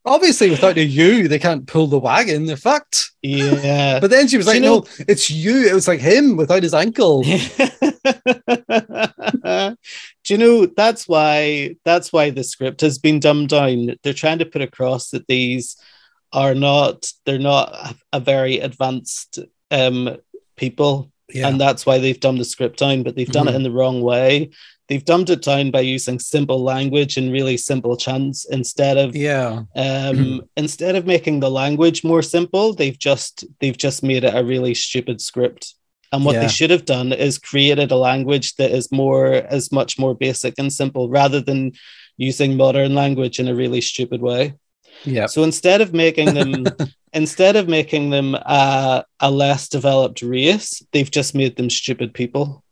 Obviously, 0.04 0.50
without 0.50 0.76
a 0.76 0.82
you, 0.82 1.28
they 1.28 1.38
can't 1.38 1.68
pull 1.68 1.86
the 1.86 1.98
wagon. 2.00 2.46
They're 2.46 2.56
fucked. 2.56 3.12
Yeah. 3.22 4.00
But 4.00 4.10
then 4.10 4.26
she 4.26 4.36
was 4.36 4.46
like, 4.48 4.56
you 4.56 4.60
know- 4.62 4.80
"No, 4.80 4.86
it's 5.06 5.30
you." 5.30 5.68
It 5.68 5.72
was 5.74 5.86
like 5.86 6.00
him 6.00 6.36
without 6.36 6.64
his 6.64 6.74
ankle. 6.74 7.22
Do 10.24 10.34
you 10.34 10.38
know 10.38 10.66
that's 10.66 11.08
why 11.08 11.76
that's 11.84 12.12
why 12.12 12.30
the 12.30 12.44
script 12.44 12.80
has 12.82 12.98
been 12.98 13.20
dumbed 13.20 13.50
down. 13.50 13.96
They're 14.02 14.12
trying 14.12 14.38
to 14.40 14.46
put 14.46 14.62
across 14.62 15.10
that 15.10 15.26
these 15.26 15.76
are 16.32 16.54
not 16.54 17.10
they're 17.24 17.38
not 17.38 17.72
a- 17.72 17.94
a 18.14 18.20
very 18.20 18.58
advanced 18.58 19.38
um 19.70 20.16
people 20.59 21.11
Yeah, 21.34 21.48
and 21.48 21.61
that's 21.61 21.84
why 21.86 21.98
they've 21.98 22.18
dumbed 22.20 22.40
the 22.40 22.44
script 22.44 22.78
down, 22.78 23.02
but 23.02 23.14
they've 23.14 23.30
done 23.38 23.46
Mhm. 23.46 23.50
it 23.50 23.56
in 23.56 23.62
the 23.62 23.70
wrong 23.78 24.00
way. 24.00 24.48
They've 24.88 25.04
dumbed 25.04 25.28
it 25.28 25.42
down 25.42 25.70
by 25.70 25.80
using 25.82 26.18
simple 26.18 26.62
language 26.62 27.18
and 27.18 27.30
really 27.30 27.59
simple 27.59 27.94
chants 27.98 28.46
instead 28.59 28.96
of 28.96 29.14
yeah, 29.14 29.64
um 29.76 30.42
instead 30.56 30.96
of 30.96 31.04
making 31.06 31.40
the 31.40 31.50
language 31.50 32.02
more 32.04 32.22
simple 32.22 32.72
they've 32.72 32.98
just 32.98 33.44
they've 33.61 33.76
just 33.86 34.02
made 34.02 34.24
it 34.24 34.34
a 34.34 34.42
really 34.52 34.74
stupid 34.74 35.20
script 35.20 35.74
and 36.12 36.24
what 36.24 36.34
Yeah. 36.34 36.40
they 36.42 36.48
should 36.48 36.70
have 36.70 36.86
done 36.86 37.12
is 37.12 37.36
created 37.50 37.90
a 37.92 37.96
language 38.11 38.54
that 38.56 38.70
is 38.78 38.90
more 38.90 39.26
is 39.59 39.70
much 39.70 39.98
more 39.98 40.14
basic 40.14 40.54
and 40.59 40.72
simple 40.72 41.04
rather 41.20 41.40
than 41.48 41.72
using 42.16 42.56
modern 42.56 42.94
language 42.94 43.38
in 43.38 43.46
a 43.48 43.54
really 43.62 43.82
stupid 43.82 44.20
way 44.22 44.54
yeah. 45.04 45.26
so 45.26 45.42
instead 45.44 45.82
of 45.82 45.92
making 45.92 46.32
them 46.32 46.64
instead 47.12 47.56
of 47.56 47.68
making 47.68 48.11
them 48.11 48.36
uh, 48.46 49.02
a 49.20 49.30
less 49.30 49.68
developed 49.68 50.22
race 50.22 50.82
they've 50.92 51.11
just 51.11 51.34
made 51.34 51.56
them 51.56 51.70
stupid 51.70 52.12
people 52.14 52.62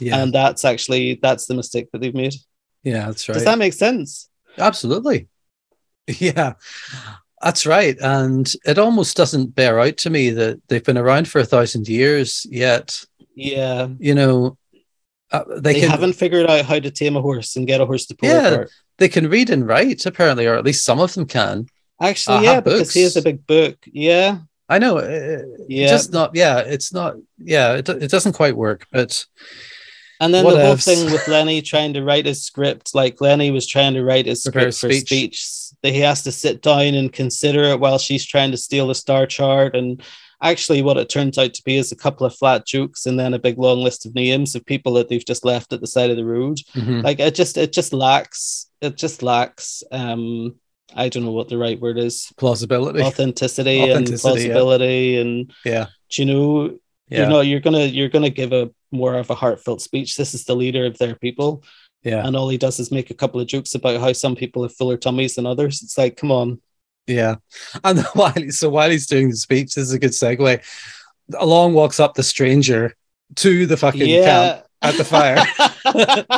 Yeah, 0.00 0.22
and 0.22 0.32
that's 0.32 0.64
actually 0.64 1.18
that's 1.22 1.46
the 1.46 1.54
mistake 1.54 1.88
that 1.92 2.00
they've 2.00 2.14
made 2.14 2.34
yeah, 2.82 3.06
that's 3.06 3.28
right. 3.28 3.34
does 3.34 3.44
that 3.44 3.58
make 3.58 3.72
sense 3.72 4.28
Absolutely. 4.56 5.28
Yeah, 6.18 6.54
that's 7.42 7.66
right. 7.66 7.96
And 8.00 8.50
it 8.64 8.78
almost 8.78 9.16
doesn't 9.16 9.54
bear 9.54 9.78
out 9.78 9.98
to 9.98 10.10
me 10.10 10.30
that 10.30 10.60
they've 10.68 10.82
been 10.82 10.98
around 10.98 11.28
for 11.28 11.38
a 11.38 11.44
thousand 11.44 11.86
years, 11.86 12.46
yet, 12.50 13.04
yeah 13.34 13.88
you 14.00 14.14
know, 14.14 14.56
uh, 15.30 15.44
they, 15.58 15.74
they, 15.74 15.80
can 15.80 15.90
haven't 15.90 16.14
figured 16.14 16.48
out 16.48 16.64
how 16.64 16.78
to 16.78 16.90
tame 16.90 17.16
a 17.16 17.20
horse 17.20 17.54
and 17.56 17.66
get 17.66 17.80
a 17.82 17.86
horse 17.86 18.06
to 18.06 18.16
pull 18.16 18.28
Yeah. 18.30 18.48
a 18.48 18.56
cart. 18.56 18.70
they 18.96 19.08
can 19.08 19.28
read 19.28 19.50
and 19.50 19.68
write 19.68 20.06
apparently, 20.06 20.46
or 20.46 20.54
at 20.56 20.64
least 20.64 20.84
some 20.84 20.98
of 20.98 21.12
them 21.14 21.26
can. 21.26 21.66
Actually, 22.00 22.38
Uh, 22.38 22.42
yeah, 22.42 22.60
because 22.60 22.92
he 22.92 23.02
has 23.02 23.16
a 23.16 23.22
big 23.22 23.46
book. 23.46 23.76
Yeah, 23.86 24.38
I 24.68 24.78
know. 24.78 24.98
uh, 24.98 25.42
yeah. 25.68 25.88
Just 25.88 26.12
not. 26.12 26.30
Yeah, 26.34 26.58
it's 26.60 26.92
not. 26.92 27.16
Yeah, 27.38 27.74
it, 27.74 27.88
it 27.88 28.10
doesn't 28.10 28.34
quite 28.34 28.56
work. 28.56 28.86
But 28.92 29.24
and 30.20 30.32
then 30.32 30.44
what 30.44 30.54
the 30.56 30.64
whole 30.66 30.76
thing 30.76 31.06
with 31.10 31.26
Lenny 31.28 31.62
trying 31.62 31.94
to 31.94 32.04
write 32.04 32.26
his 32.26 32.44
script, 32.44 32.94
like 32.94 33.20
Lenny 33.20 33.50
was 33.50 33.66
trying 33.66 33.94
to 33.94 34.04
write 34.04 34.26
his 34.26 34.42
Prepare 34.42 34.70
script 34.72 34.94
a 34.94 35.00
for 35.00 35.06
speech. 35.06 35.46
That 35.82 35.92
he 35.92 36.00
has 36.00 36.22
to 36.24 36.32
sit 36.32 36.60
down 36.62 36.94
and 36.94 37.12
consider 37.12 37.62
it 37.64 37.80
while 37.80 37.98
she's 37.98 38.26
trying 38.26 38.50
to 38.50 38.56
steal 38.56 38.88
the 38.88 38.94
star 38.96 39.26
chart. 39.26 39.76
And 39.76 40.02
actually, 40.42 40.82
what 40.82 40.96
it 40.96 41.08
turns 41.08 41.38
out 41.38 41.54
to 41.54 41.62
be 41.64 41.76
is 41.76 41.92
a 41.92 41.96
couple 41.96 42.26
of 42.26 42.34
flat 42.36 42.66
jokes 42.66 43.06
and 43.06 43.18
then 43.18 43.32
a 43.34 43.38
big 43.38 43.58
long 43.58 43.78
list 43.80 44.06
of 44.06 44.14
names 44.14 44.54
of 44.56 44.66
people 44.66 44.92
that 44.94 45.08
they've 45.08 45.24
just 45.24 45.44
left 45.44 45.72
at 45.72 45.80
the 45.80 45.86
side 45.86 46.10
of 46.10 46.16
the 46.16 46.24
road. 46.24 46.58
Mhm. 46.74 47.02
Like 47.04 47.20
it 47.20 47.34
just, 47.36 47.56
it 47.56 47.72
just 47.72 47.92
lacks. 47.92 48.66
It 48.80 48.96
just 48.96 49.22
lacks. 49.22 49.82
Um, 49.92 50.56
I 50.94 51.08
don't 51.08 51.24
know 51.24 51.32
what 51.32 51.48
the 51.48 51.58
right 51.58 51.78
word 51.80 51.98
is. 51.98 52.32
plausibility. 52.36 53.02
authenticity, 53.02 53.80
and 53.80 53.90
Authenticity, 53.92 54.18
yeah. 54.18 54.30
plausibility 54.54 55.16
and 55.20 55.52
Yeah. 55.64 55.86
do 56.10 56.22
you 56.22 56.26
know 56.26 56.78
Yeah. 57.08 57.22
you 57.24 57.28
know 57.28 57.40
you're 57.40 57.60
gonna 57.60 57.84
you're 57.84 58.08
gonna 58.08 58.30
give 58.30 58.52
a 58.52 58.70
more 58.90 59.14
of 59.14 59.28
a 59.30 59.34
heartfelt 59.34 59.82
speech 59.82 60.16
this 60.16 60.32
is 60.34 60.44
the 60.44 60.56
leader 60.56 60.86
of 60.86 60.96
their 60.98 61.14
people 61.14 61.62
yeah. 62.02 62.26
and 62.26 62.34
all 62.36 62.48
he 62.48 62.56
does 62.56 62.78
is 62.80 62.90
make 62.90 63.10
a 63.10 63.14
couple 63.14 63.38
of 63.40 63.46
jokes 63.46 63.74
about 63.74 64.00
how 64.00 64.12
some 64.14 64.34
people 64.34 64.62
have 64.62 64.74
fuller 64.74 64.96
tummies 64.96 65.34
than 65.34 65.44
others 65.46 65.82
it's 65.82 65.98
like 65.98 66.16
come 66.16 66.32
on 66.32 66.60
Yeah. 67.06 67.36
And 67.84 68.00
while 68.14 68.34
so 68.50 68.68
while 68.70 68.90
he's 68.90 69.06
doing 69.06 69.28
the 69.30 69.36
speech, 69.36 69.74
this 69.74 69.84
is 69.88 69.92
a 69.92 69.98
good 69.98 70.12
segue. 70.12 70.60
Along 71.38 71.74
walks 71.74 72.00
up 72.00 72.14
the 72.14 72.22
stranger 72.22 72.94
to 73.36 73.66
the 73.66 73.76
fucking 73.76 74.08
yeah 74.08 74.24
camp. 74.24 74.66
At 74.80 74.94
the 74.94 75.04
fire 75.04 75.36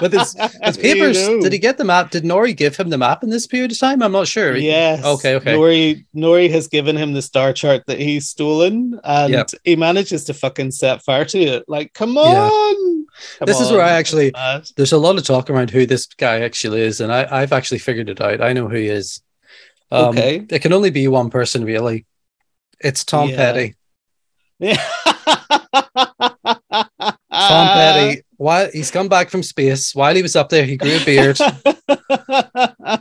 with 0.01 0.13
his, 0.13 0.35
his 0.63 0.77
papers. 0.79 1.21
You 1.21 1.37
know. 1.37 1.43
Did 1.43 1.53
he 1.53 1.59
get 1.59 1.77
the 1.77 1.85
map? 1.85 2.11
Did 2.11 2.25
Nori 2.25 2.57
give 2.57 2.77
him 2.77 2.89
the 2.89 2.97
map 2.99 3.23
in 3.23 3.29
this 3.31 3.47
period 3.47 3.73
of 3.73 3.79
time? 3.79 4.03
I'm 4.03 4.13
not 4.13 4.29
sure. 4.29 4.57
Yes. 4.57 5.05
Okay, 5.05 5.35
okay. 5.37 5.55
Nori 5.55 6.05
Nori 6.17 6.51
has 6.51 6.67
given 6.67 6.97
him 6.97 7.13
the 7.13 7.21
star 7.23 7.53
chart 7.53 7.83
that 7.87 7.99
he's 8.01 8.29
stolen, 8.29 8.99
and 9.05 9.33
Yep. 9.33 9.51
he 9.65 9.77
manages 9.77 10.25
to 10.25 10.35
fucking 10.35 10.71
set 10.71 11.03
fire 11.03 11.25
to 11.27 11.39
it. 11.39 11.65
Like, 11.69 11.93
come 11.93 12.15
Yeah. 12.15 12.23
on. 12.49 13.07
Come 13.39 13.47
This 13.47 13.61
is 13.61 13.71
where 13.71 13.83
I 13.83 13.91
actually- 13.91 14.33
There's 14.77 14.93
a 14.93 14.99
lot 14.99 15.19
of 15.19 15.25
talk 15.25 15.51
around 15.51 15.71
who 15.71 15.85
this 15.85 16.07
guy 16.07 16.41
actually 16.41 16.81
is, 16.81 17.01
and 17.01 17.13
I, 17.13 17.27
I've 17.31 17.53
actually 17.53 17.79
figured 17.81 18.09
it 18.09 18.21
out. 18.21 18.41
I 18.41 18.53
know 18.55 18.69
who 18.69 18.77
he 18.77 18.87
is. 18.87 19.21
Um, 19.91 20.11
Okay. 20.17 20.47
It 20.49 20.61
can 20.63 20.73
only 20.73 20.91
be 20.91 21.07
one 21.09 21.29
person, 21.29 21.65
really. 21.65 22.07
It's 22.83 23.05
Tom 23.05 23.29
Yeah. 23.29 23.37
Petty. 23.37 23.75
Yeah. 24.61 24.83
Tom 26.71 26.89
Petty. 27.31 28.23
While 28.41 28.71
he's 28.73 28.91
come 28.91 29.11
back 29.11 29.29
from 29.29 29.43
space, 29.43 29.95
while 29.95 30.15
he 30.15 30.23
was 30.23 30.35
up 30.35 30.49
there, 30.49 30.65
he 30.65 30.79
grew 30.79 30.97
a 30.97 31.05
beard, 31.05 31.39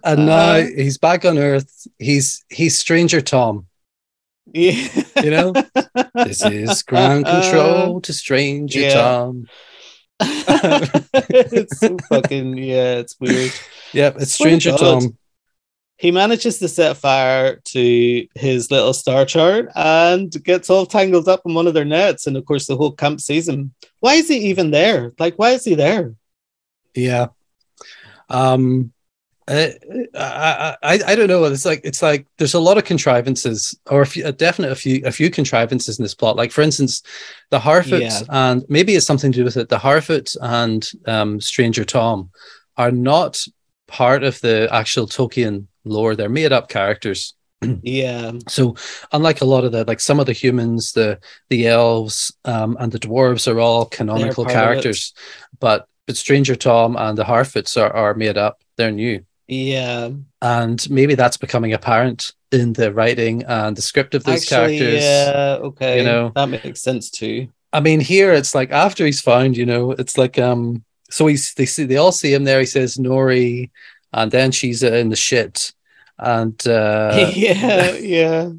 and 0.03 0.25
now 0.25 0.55
uh-huh. 0.57 0.67
he's 0.75 0.97
back 0.97 1.23
on 1.23 1.37
Earth. 1.37 1.87
He's 1.97 2.43
he's 2.49 2.77
Stranger 2.77 3.21
Tom. 3.21 3.65
yeah. 4.53 4.85
You 5.23 5.31
know, 5.31 5.53
this 6.13 6.43
is 6.43 6.83
ground 6.91 7.25
uh-huh. 7.25 7.41
control 7.41 8.01
to 8.01 8.11
Stranger 8.11 8.81
Yeah. 8.81 8.93
Tom. 8.95 9.45
it's 10.19 11.79
so 11.79 11.95
fucking 12.09 12.57
yeah, 12.57 12.95
it's 12.95 13.17
weird. 13.17 13.53
Yep, 13.93 14.17
it's 14.19 14.33
Stranger 14.33 14.75
Tom. 14.75 15.17
He 15.99 16.11
manages 16.11 16.59
to 16.59 16.69
set 16.69 16.95
fire 16.95 17.57
to 17.57 18.27
his 18.33 18.71
little 18.71 18.93
star 18.93 19.25
chart 19.25 19.67
and 19.75 20.31
gets 20.45 20.69
all 20.69 20.85
tangled 20.85 21.27
up 21.27 21.41
in 21.45 21.53
one 21.53 21.67
of 21.67 21.73
their 21.73 21.83
nets. 21.83 22.25
And 22.25 22.37
of 22.37 22.45
course, 22.45 22.67
the 22.67 22.77
whole 22.77 22.93
camp 22.93 23.19
sees 23.19 23.49
him. 23.49 23.73
Why 23.99 24.13
is 24.13 24.29
he 24.29 24.37
even 24.49 24.71
there? 24.71 25.11
Like, 25.19 25.35
why 25.35 25.51
is 25.51 25.65
he 25.65 25.75
there? 25.75 26.15
Yeah. 26.95 27.27
Um 28.29 28.93
uh, 29.49 29.69
I, 30.15 30.75
I 30.83 30.99
I 31.07 31.15
don't 31.15 31.27
know. 31.27 31.43
It's 31.45 31.65
like 31.65 31.81
it's 31.83 32.03
like 32.03 32.27
there's 32.37 32.53
a 32.53 32.59
lot 32.59 32.77
of 32.77 32.85
contrivances, 32.85 33.75
or 33.89 34.03
a, 34.03 34.05
few, 34.05 34.25
a 34.25 34.31
definite 34.31 34.71
a 34.71 34.75
few 34.75 35.01
a 35.05 35.11
few 35.11 35.31
contrivances 35.31 35.97
in 35.97 36.03
this 36.03 36.13
plot. 36.13 36.35
Like 36.35 36.51
for 36.51 36.61
instance, 36.61 37.01
the 37.49 37.59
Harfoot 37.59 38.01
Yeah. 38.01 38.21
and 38.29 38.63
maybe 38.69 38.95
it's 38.95 39.07
something 39.07 39.31
to 39.31 39.39
do 39.39 39.43
with 39.43 39.57
it. 39.57 39.67
The 39.67 39.79
Harfoot 39.79 40.37
and 40.41 40.87
um, 41.07 41.41
Stranger 41.41 41.83
Tom 41.83 42.29
are 42.77 42.91
not 42.91 43.43
part 43.87 44.23
of 44.23 44.39
the 44.41 44.69
actual 44.71 45.07
Tolkien 45.07 45.65
lore. 45.83 46.15
They're 46.15 46.29
made 46.29 46.51
up 46.51 46.69
characters. 46.69 47.33
Yeah. 47.83 48.31
So 48.47 48.75
unlike 49.11 49.41
a 49.41 49.45
lot 49.45 49.65
of 49.65 49.71
the 49.73 49.83
like 49.83 49.99
some 49.99 50.19
of 50.19 50.25
the 50.25 50.33
humans, 50.33 50.93
the 50.93 51.19
the 51.49 51.67
elves 51.67 52.31
um, 52.45 52.77
and 52.79 52.91
the 52.91 52.99
dwarves 52.99 53.51
are 53.53 53.59
all 53.59 53.85
canonical 53.85 54.45
characters, 54.45 55.13
but 55.59 55.85
but 56.07 56.15
Stranger 56.17 56.55
Tom 56.55 56.95
and 56.95 57.17
the 57.17 57.23
Harfoots 57.25 57.79
are, 57.79 57.91
are 57.93 58.13
made 58.13 58.37
up. 58.37 58.61
They're 58.77 58.91
new, 58.91 59.25
Yeah. 59.47 60.09
and 60.41 60.89
maybe 60.89 61.15
that's 61.15 61.37
becoming 61.37 61.73
apparent 61.73 62.33
in 62.51 62.73
the 62.73 62.91
writing 62.93 63.43
and 63.43 63.75
the 63.75 63.81
script 63.81 64.15
of 64.15 64.23
those 64.23 64.41
Actually, 64.51 64.79
characters. 64.79 65.03
yeah. 65.03 65.57
Okay. 65.61 65.97
you 65.99 66.03
know. 66.05 66.31
that 66.35 66.49
makes 66.49 66.81
sense 66.81 67.11
too. 67.11 67.49
I 67.73 67.79
mean, 67.81 67.99
here 67.99 68.31
it's 68.33 68.55
like 68.55 68.71
after 68.71 69.05
he's 69.05 69.21
found, 69.21 69.57
you 69.57 69.65
know, 69.65 69.91
it's 69.91 70.17
like 70.17 70.39
um. 70.39 70.83
So 71.11 71.27
he's 71.27 71.53
they 71.55 71.65
see 71.65 71.83
they 71.85 71.97
all 71.97 72.11
see 72.13 72.33
him 72.33 72.43
there. 72.45 72.59
He 72.61 72.65
says 72.65 72.97
Nori, 72.97 73.69
and 74.13 74.31
then 74.31 74.51
she's 74.51 74.81
in 74.83 75.09
the 75.09 75.15
shit, 75.15 75.73
and 76.17 76.55
uh, 76.67 77.31
yeah. 77.35 77.93
Yeah. 77.93 78.49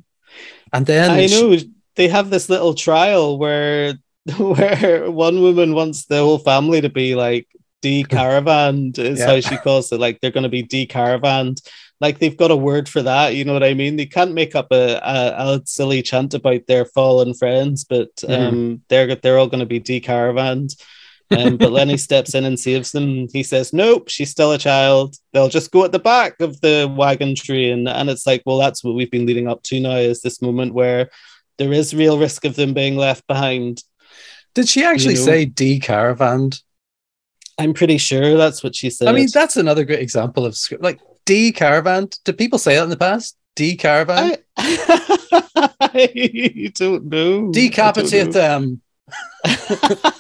and 0.73 0.87
then 0.87 1.11
I 1.11 1.27
she- 1.27 1.41
know 1.41 1.59
they 1.97 2.09
have 2.09 2.31
this 2.31 2.49
little 2.49 2.75
trial 2.75 3.39
where 3.39 3.95
where 4.39 5.11
one 5.11 5.41
woman 5.43 5.75
wants 5.75 6.07
the 6.07 6.19
whole 6.19 6.39
family 6.39 6.81
to 6.81 6.89
be 6.89 7.15
like 7.15 7.47
decaravaned 7.83 8.99
is 8.99 9.19
Yeah. 9.19 9.27
how 9.27 9.41
she 9.41 9.57
calls 9.57 9.91
it. 9.93 10.01
Like 10.01 10.21
they're 10.21 10.31
going 10.31 10.45
to 10.45 10.49
be 10.49 10.63
decaravaned. 10.63 11.61
Like 12.01 12.19
they've 12.19 12.37
got 12.37 12.51
a 12.51 12.57
word 12.57 12.89
for 12.89 13.03
that. 13.03 13.35
You 13.35 13.45
know 13.45 13.53
what 13.53 13.63
I 13.65 13.75
mean? 13.75 13.97
They 13.97 14.07
can't 14.07 14.33
make 14.33 14.55
up 14.55 14.69
a, 14.73 14.95
a, 14.97 15.57
a 15.57 15.63
silly 15.67 16.03
chant 16.03 16.33
about 16.35 16.67
their 16.67 16.85
fallen 16.85 17.35
friends, 17.35 17.85
but 17.85 18.15
Mm-hmm. 18.17 18.33
um, 18.49 18.83
they're 18.89 19.15
they're 19.17 19.39
all 19.39 19.49
going 19.49 19.61
to 19.61 19.67
be 19.67 19.81
decaravaned. 19.81 20.77
Um, 21.37 21.57
but 21.57 21.73
Lenny 21.73 21.97
steps 21.97 22.35
in 22.35 22.45
and 22.45 22.59
saves 22.59 22.93
them. 22.93 23.29
He 23.33 23.43
says, 23.43 23.73
"Nope, 23.73 24.09
she's 24.09 24.31
still 24.31 24.53
a 24.53 24.59
child. 24.59 25.17
They'll 25.33 25.49
just 25.49 25.71
go 25.71 25.85
at 25.85 25.93
the 25.93 25.99
back 25.99 26.41
of 26.41 26.61
the 26.61 26.93
wagon 26.97 27.35
train." 27.35 27.87
And 27.87 28.11
it's 28.11 28.27
like, 28.27 28.43
well, 28.47 28.59
that's 28.59 28.83
what 28.83 28.95
we've 28.95 29.11
been 29.11 29.27
leading 29.27 29.49
up 29.49 29.63
to 29.65 29.81
now. 29.81 29.97
Is 29.97 30.23
this 30.23 30.43
moment 30.43 30.75
where 30.75 31.11
there 31.59 31.73
is 31.73 31.95
real 31.95 32.19
risk 32.19 32.45
of 32.45 32.57
them 32.57 32.75
being 32.75 32.97
left 32.97 33.27
behind? 33.27 33.83
did 34.55 34.69
she 34.69 34.85
actually 34.85 35.15
know. 35.15 35.21
say 35.21 35.47
decaravanned? 35.47 36.63
I'm 37.59 37.75
pretty 37.75 37.99
sure 37.99 38.37
that's 38.37 38.63
what 38.63 38.75
she 38.75 38.91
said. 38.91 39.09
I 39.09 39.13
mean, 39.13 39.29
that's 39.33 39.57
another 39.57 39.85
great 39.85 40.01
example 40.01 40.47
of 40.47 40.57
script. 40.57 40.83
Like 40.83 41.01
decaravan. 41.27 42.09
Did 42.25 42.39
people 42.39 42.59
say 42.59 42.75
that 42.75 42.85
in 42.85 42.91
the 42.91 42.97
past? 42.97 43.37
Decaravan. 43.55 44.37
I, 44.57 45.69
I 45.81 46.73
don't 46.75 47.05
know. 47.07 47.53
Decapitate 47.53 48.33
them. 48.33 48.81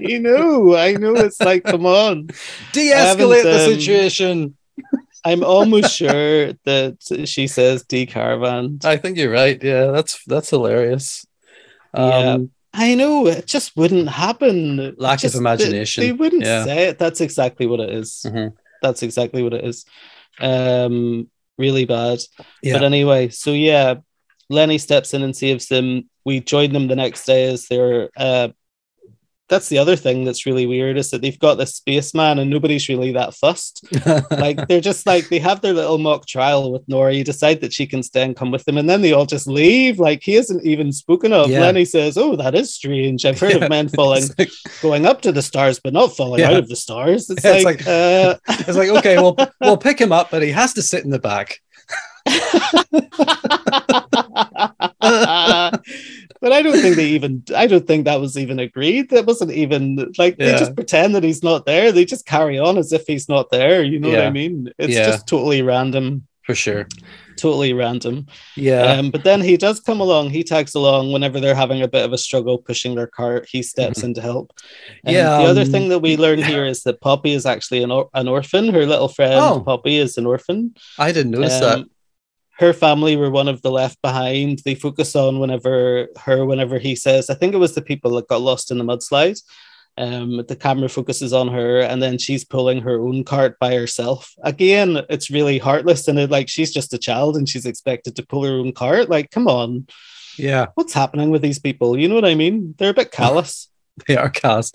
I 0.06 0.18
know. 0.18 0.76
I 0.76 0.92
know. 0.92 1.14
It's 1.14 1.40
like, 1.40 1.64
come 1.64 1.86
on. 1.86 2.28
De-escalate 2.72 3.42
the 3.42 3.64
um, 3.64 3.72
situation. 3.72 4.56
I'm 5.24 5.42
almost 5.42 5.94
sure 5.96 6.52
that 6.64 6.98
she 7.26 7.46
says 7.46 7.82
decaravan. 7.84 8.80
I 8.84 8.96
think 8.98 9.16
you're 9.16 9.32
right. 9.32 9.62
Yeah, 9.62 9.86
that's 9.86 10.22
that's 10.26 10.50
hilarious. 10.50 11.24
Yeah. 11.96 12.32
Um, 12.34 12.50
I 12.74 12.94
know 12.96 13.26
it 13.28 13.46
just 13.46 13.76
wouldn't 13.76 14.08
happen. 14.08 14.94
Lack 14.98 15.18
of 15.18 15.22
Just- 15.22 15.34
they- 15.34 15.38
imagination. 15.38 16.04
They, 16.04 16.12
wouldn't 16.12 16.42
Yeah. 16.42 16.64
say 16.64 16.88
it. 16.88 16.98
That's 16.98 17.20
exactly 17.20 17.66
what 17.66 17.80
it 17.80 17.90
is. 17.90 18.26
Mhm. 18.26 18.52
That's 18.82 19.02
exactly 19.02 19.42
what 19.42 19.54
it 19.54 19.64
is. 19.64 19.86
Um, 20.40 21.30
really 21.56 21.84
bad. 21.84 22.18
Yeah. 22.62 22.74
But 22.74 22.82
anyway, 22.82 23.28
so 23.28 23.52
yeah, 23.52 23.94
Lenny 24.50 24.78
steps 24.78 25.14
in 25.14 25.22
and 25.22 25.34
saves 25.36 25.68
them. 25.68 26.10
We 26.24 26.40
join 26.40 26.72
them 26.72 26.88
the 26.88 26.96
next 26.96 27.24
day 27.24 27.44
as 27.44 27.66
they're. 27.68 28.10
Uh, 28.16 28.48
that's 29.48 29.68
the 29.68 29.76
other 29.78 29.94
thing 29.94 30.24
that's 30.24 30.46
really 30.46 30.66
weird 30.66 30.96
is 30.96 31.10
that 31.10 31.20
they've 31.20 31.38
got 31.38 31.56
this 31.56 31.74
spaceman 31.74 32.38
and 32.38 32.48
nobody's 32.50 32.88
really 32.88 33.12
that 33.12 33.34
fussed. 33.34 33.84
Like 34.30 34.66
they're 34.68 34.80
just 34.80 35.06
like 35.06 35.28
they 35.28 35.38
have 35.38 35.60
their 35.60 35.72
little 35.74 35.98
mock 35.98 36.26
trial 36.26 36.72
with 36.72 36.82
Nora. 36.88 37.12
You 37.14 37.24
decide 37.24 37.60
that 37.60 37.72
she 37.72 37.86
can 37.86 38.02
stay 38.02 38.22
and 38.22 38.34
come 38.36 38.50
with 38.50 38.64
them, 38.64 38.78
and 38.78 38.88
then 38.88 39.02
they 39.02 39.12
all 39.12 39.26
just 39.26 39.46
leave. 39.46 39.98
Like 39.98 40.22
he 40.22 40.36
isn't 40.36 40.64
even 40.64 40.92
spoken 40.92 41.32
of. 41.32 41.50
Yeah. 41.50 41.60
Lenny 41.60 41.84
says, 41.84 42.16
"Oh, 42.16 42.36
that 42.36 42.54
is 42.54 42.72
strange. 42.74 43.24
I've 43.24 43.38
heard 43.38 43.52
Yeah. 43.56 43.64
of 43.64 43.70
men 43.70 43.88
falling, 43.96 44.24
like, 44.38 44.50
going 44.82 45.06
up 45.06 45.20
to 45.22 45.32
the 45.32 45.42
stars, 45.42 45.78
but 45.82 45.92
not 45.92 46.16
falling 46.16 46.40
Yeah. 46.40 46.48
out 46.50 46.56
of 46.56 46.68
the 46.68 46.76
stars." 46.76 47.28
It's 47.30 47.44
Yeah, 47.44 47.52
it's 47.54 47.64
like, 47.64 47.78
like- 47.86 47.88
uh, 47.88 48.38
it's 48.66 48.76
like 48.78 48.88
okay, 48.90 49.16
well, 49.16 49.36
we'll 49.60 49.76
pick 49.76 50.00
him 50.00 50.12
up, 50.12 50.30
but 50.30 50.42
he 50.42 50.50
has 50.50 50.72
to 50.74 50.82
sit 50.82 51.04
in 51.04 51.10
the 51.10 51.18
back. 51.18 51.60
But 56.44 56.52
I 56.52 56.60
don't 56.60 56.78
think 56.82 56.94
they 56.96 57.06
even. 57.16 57.42
I 57.56 57.66
don't 57.66 57.86
think 57.86 58.04
that 58.04 58.20
was 58.20 58.36
even 58.36 58.58
agreed. 58.58 59.08
That 59.08 59.24
wasn't 59.24 59.52
even 59.52 60.12
like 60.18 60.36
they 60.36 60.52
just 60.58 60.74
pretend 60.76 61.14
that 61.14 61.24
he's 61.24 61.42
not 61.42 61.64
there. 61.64 61.90
They 61.90 62.04
just 62.04 62.26
carry 62.26 62.58
on 62.58 62.76
as 62.76 62.92
if 62.92 63.06
he's 63.06 63.30
not 63.30 63.50
there. 63.50 63.82
You 63.82 63.98
know 63.98 64.10
what 64.10 64.20
I 64.26 64.30
mean? 64.30 64.70
It's 64.78 64.92
Yeah. 64.92 65.06
just 65.06 65.26
totally 65.26 65.62
random. 65.62 66.26
For 66.42 66.54
sure. 66.54 66.86
Totally 67.38 67.72
random. 67.72 68.26
Yeah. 68.56 68.82
Um, 68.92 69.10
but 69.10 69.24
then 69.24 69.40
he 69.40 69.56
does 69.56 69.80
come 69.80 70.00
along. 70.00 70.28
He 70.28 70.44
tags 70.44 70.74
along 70.74 71.10
whenever 71.10 71.40
they're 71.40 71.54
having 71.64 71.80
a 71.80 71.88
bit 71.88 72.04
of 72.04 72.12
a 72.12 72.18
struggle 72.18 72.58
pushing 72.58 72.94
their 72.94 73.06
cart. 73.06 73.48
He 73.50 73.62
steps 73.62 74.02
in 74.02 74.12
to 74.14 74.20
help. 74.20 74.52
Um, 75.06 75.14
Yeah, 75.14 75.38
The 75.38 75.44
other 75.52 75.62
um, 75.62 75.72
thing 75.72 75.88
that 75.88 76.00
we 76.00 76.18
learn 76.18 76.42
here 76.42 76.66
is 76.66 76.82
that 76.82 77.00
Poppy 77.00 77.32
is 77.32 77.46
actually 77.46 77.82
an, 77.82 77.90
or- 77.90 78.10
an 78.12 78.28
orphan. 78.28 78.68
Her 78.68 78.84
little 78.84 79.08
friend 79.08 79.40
Oh. 79.40 79.62
Poppy 79.64 79.96
is 79.96 80.18
an 80.18 80.26
orphan. 80.26 80.74
I 80.98 81.12
didn't 81.12 81.32
notice 81.32 81.58
that. 81.60 81.86
Her 82.58 82.72
family 82.72 83.16
were 83.16 83.30
one 83.30 83.48
of 83.48 83.62
the 83.62 83.70
left 83.70 84.00
behind. 84.02 84.60
They 84.64 84.74
focus 84.74 85.16
on 85.16 85.38
whenever 85.40 86.08
her, 86.24 86.44
whenever 86.46 86.78
he 86.78 86.94
says, 86.94 87.28
I 87.30 87.34
think 87.34 87.52
it 87.54 87.58
was 87.58 87.74
the 87.74 87.82
people 87.82 88.12
that 88.12 88.28
got 88.28 88.42
lost 88.42 88.70
in 88.70 88.78
the 88.78 88.84
mudslide. 88.84 89.40
Um, 89.96 90.44
the 90.48 90.56
camera 90.56 90.88
focuses 90.88 91.32
on 91.32 91.48
her, 91.48 91.80
and 91.80 92.02
then 92.02 92.18
she's 92.18 92.44
pulling 92.44 92.80
her 92.82 93.00
own 93.00 93.22
cart 93.22 93.58
by 93.60 93.74
herself. 93.74 94.32
Again, 94.42 95.00
it's 95.08 95.30
really 95.30 95.58
heartless, 95.58 96.08
and 96.08 96.18
it 96.18 96.30
like 96.30 96.48
she's 96.48 96.72
just 96.72 96.92
a 96.94 96.98
child 96.98 97.36
and 97.36 97.48
she's 97.48 97.64
expected 97.66 98.16
to 98.16 98.26
pull 98.26 98.44
her 98.44 98.52
own 98.58 98.72
cart. 98.72 99.08
Like, 99.08 99.30
come 99.30 99.46
on, 99.46 99.86
Yeah, 100.36 100.66
what's 100.74 100.92
happening 100.94 101.30
with 101.30 101.42
these 101.42 101.60
people? 101.60 101.96
You 101.96 102.08
know 102.08 102.16
what 102.16 102.24
I 102.24 102.34
mean? 102.34 102.74
They're 102.78 102.90
a 102.90 102.94
bit 102.94 103.12
callous. 103.20 103.68
they 104.08 104.16
are 104.16 104.30
callous. 104.30 104.72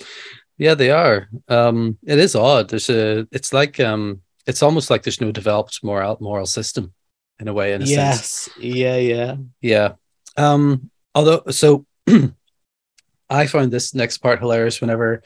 Yeah, 0.58 0.76
they 0.76 0.90
are. 0.92 1.28
Um, 1.50 1.98
it 2.06 2.18
is 2.20 2.34
odd. 2.36 2.70
There's 2.70 2.90
a. 2.90 3.28
It's 3.32 3.52
like 3.52 3.78
um, 3.82 4.22
it's 4.48 4.64
almost 4.64 4.90
like 4.90 5.04
there's 5.04 5.20
no 5.22 5.32
developed 5.34 5.84
moral 5.84 6.18
moral 6.22 6.46
system, 6.46 6.94
in 7.40 7.48
a 7.48 7.54
way. 7.54 7.74
In 7.74 7.82
a 7.82 7.86
sense. 7.86 8.50
yes, 8.58 8.58
yeah, 8.58 8.98
yeah. 8.98 9.36
Yeah. 9.62 9.94
Um, 10.38 10.90
although, 11.16 11.44
so 11.50 11.86
I 13.30 13.48
found 13.48 13.72
this 13.72 13.94
next 13.94 14.18
part 14.20 14.40
hilarious 14.40 14.82
whenever. 14.82 15.22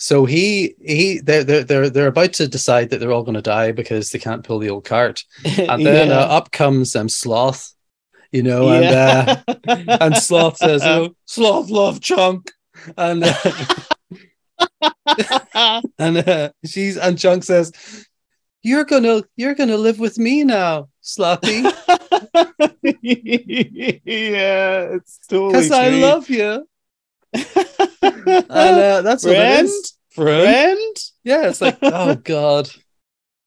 So 0.00 0.24
he 0.26 0.74
he 0.80 1.18
they're 1.20 1.42
they're 1.44 1.64
they're, 1.64 1.90
they're 1.90 2.06
about 2.06 2.32
to 2.34 2.46
decide 2.46 2.90
that 2.90 2.98
they're 3.00 3.10
all 3.12 3.24
going 3.24 3.34
to 3.34 3.42
die 3.42 3.72
because 3.72 4.10
they 4.10 4.18
can't 4.20 4.44
pull 4.44 4.60
the 4.60 4.70
old 4.70 4.84
cart, 4.84 5.24
and 5.44 5.84
then 5.84 6.08
Yeah. 6.08 6.20
uh, 6.20 6.26
up 6.26 6.52
comes 6.52 6.94
um 6.94 7.08
sloth, 7.08 7.74
you 8.30 8.44
know, 8.44 8.68
and 8.68 8.94
uh, 8.94 9.42
and 10.00 10.16
sloth 10.16 10.56
says, 10.58 10.82
"Oh, 10.84 11.16
sloth 11.24 11.68
love 11.70 12.00
chunk," 12.00 12.52
and 12.96 13.24
uh, 13.24 13.34
and 15.98 16.18
uh, 16.18 16.50
she's 16.64 16.96
and 16.96 17.18
Chunk 17.18 17.42
says, 17.42 17.72
"You're 18.62 18.84
gonna 18.84 19.22
you're 19.36 19.54
gonna 19.56 19.76
live 19.76 19.98
with 19.98 20.16
me 20.18 20.44
now, 20.44 20.88
Sloppy, 21.08 21.62
yeah, 24.02 24.92
it's 24.92 25.18
totally 25.26 25.52
because 25.52 25.70
I 25.70 25.88
love 25.88 26.28
you." 26.28 26.68
and 27.32 28.52
uh, 28.52 29.00
that's 29.00 29.24
what 29.24 29.32
it 29.32 29.38
friend, 29.38 29.68
is. 29.68 29.94
friend. 30.10 30.96
Yeah, 31.24 31.48
it's 31.48 31.62
like, 31.62 31.78
oh 31.80 32.14
god. 32.24 32.68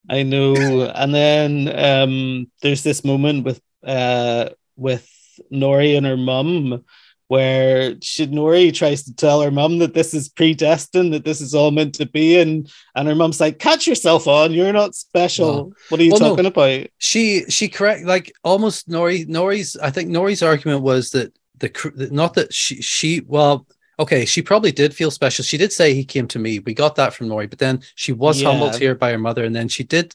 I 0.10 0.24
know. 0.24 0.92
And 0.96 1.14
then 1.14 1.68
um, 1.78 2.52
there's 2.64 2.82
this 2.82 3.06
moment 3.06 3.46
with 3.46 3.62
uh, 3.86 4.50
with 4.76 5.08
Nori 5.54 5.96
and 5.96 6.08
her 6.08 6.18
mum 6.18 6.84
where 7.32 7.96
she, 8.02 8.28
Nori 8.28 8.74
tries 8.74 9.04
to 9.04 9.16
tell 9.16 9.42
her 9.42 9.52
mum 9.52 9.80
that 9.80 9.94
this 9.94 10.14
is 10.14 10.28
predestined, 10.28 11.14
that 11.14 11.24
this 11.24 11.40
is 11.40 11.56
all 11.56 11.72
meant 11.72 11.96
to 11.96 12.06
be, 12.06 12.38
and 12.42 12.70
and 12.96 13.08
her 13.08 13.16
mum's 13.16 13.40
like, 13.40 13.58
"Catch 13.58 13.88
yourself 13.88 14.28
on, 14.28 14.52
you're 14.52 14.74
not 14.74 14.96
special. 14.96 15.54
No. 15.54 15.74
What 15.90 16.02
are 16.02 16.04
you 16.04 16.12
Well, 16.12 16.20
no. 16.20 16.30
talking 16.32 16.46
about?" 16.48 16.88
she 16.98 17.46
she 17.50 17.70
correct 17.70 18.06
like 18.06 18.34
almost 18.44 18.90
Nori 18.90 19.26
Nori's 19.28 19.78
I 19.78 19.92
think 19.92 20.10
Nori's 20.10 20.44
argument 20.44 20.82
was 20.82 21.12
that 21.12 21.34
the 21.60 21.70
not 22.12 22.34
that 22.34 22.54
she 22.54 22.82
she 22.82 23.22
well 23.28 23.66
okay 23.98 24.26
she 24.26 24.42
probably 24.42 24.72
did 24.74 24.94
feel 24.94 25.12
special 25.12 25.44
she 25.46 25.58
did 25.58 25.72
say 25.72 25.94
he 25.94 26.04
came 26.04 26.28
to 26.28 26.40
me 26.40 26.60
we 26.60 26.74
got 26.74 26.96
that 26.96 27.14
from 27.14 27.28
Nori 27.30 27.48
but 27.50 27.60
then 27.60 27.80
she 27.96 28.12
was 28.12 28.42
Yeah. 28.42 28.50
humbled 28.50 28.76
here 28.76 28.96
by 28.96 29.12
her 29.12 29.20
mother 29.28 29.44
and 29.46 29.56
then 29.56 29.68
she 29.70 29.84
did 29.84 30.08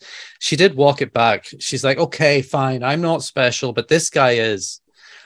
she 0.47 0.57
did 0.57 0.75
walk 0.75 1.01
it 1.01 1.13
back 1.13 1.41
she's 1.67 1.85
like 1.85 1.99
okay 2.07 2.43
fine 2.43 2.83
I'm 2.83 3.01
not 3.01 3.23
special 3.23 3.73
but 3.73 3.89
this 3.89 4.11
guy 4.11 4.33
is 4.53 4.81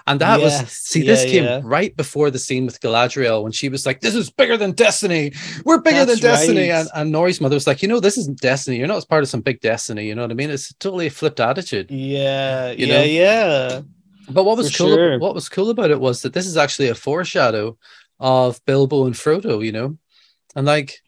and 0.07 0.21
that 0.21 0.41
was 0.41 0.53
Yes, 0.53 0.73
see 0.73 1.03
this 1.03 1.25
came 1.25 1.45
yeah. 1.45 1.61
right 1.63 1.97
before 1.97 2.31
the 2.31 2.39
scene 2.39 2.65
with 2.67 2.81
Galadriel 2.81 3.43
when 3.43 3.53
she 3.53 3.69
was 3.69 3.85
like 3.87 4.01
this 4.01 4.15
is 4.15 4.31
bigger 4.31 4.57
than 4.57 4.73
destiny 4.73 5.33
we're 5.65 5.81
bigger 5.81 6.05
That's 6.05 6.21
than 6.21 6.31
destiny 6.31 6.71
right. 6.71 6.81
and, 6.81 6.89
and 6.95 7.15
Nori's 7.15 7.41
mother 7.41 7.57
was 7.57 7.67
like 7.67 7.83
you 7.83 7.89
know 7.89 8.01
this 8.01 8.17
isn't 8.19 8.41
destiny 8.41 8.79
you're 8.79 8.87
not 8.89 9.07
part 9.09 9.23
of 9.23 9.29
some 9.29 9.41
big 9.41 9.61
destiny 9.61 10.07
you 10.09 10.15
know 10.15 10.23
what 10.23 10.31
I 10.31 10.35
mean 10.35 10.51
it's 10.51 10.73
totally 10.75 11.07
a 11.07 11.11
flipped 11.11 11.41
attitude 11.41 11.91
Yeah, 11.91 12.71
You 12.71 12.87
yeah, 12.87 12.99
know? 12.99 13.05
yeah. 13.05 13.81
but 14.31 14.45
what 14.45 14.57
was 14.57 14.71
For 14.71 14.79
cool? 14.79 14.95
sure. 14.97 15.19
What 15.19 15.35
was 15.35 15.49
cool 15.49 15.71
about 15.71 15.91
it 15.91 16.01
was 16.01 16.23
that 16.23 16.33
this 16.33 16.47
is 16.47 16.57
actually 16.57 16.89
a 16.89 16.95
foreshadow 16.95 17.77
of 18.19 18.65
Bilbo 18.67 19.07
and 19.07 19.15
Frodo. 19.15 19.65
You 19.65 19.73
know, 19.73 19.99
and 20.55 20.67
like 20.67 21.01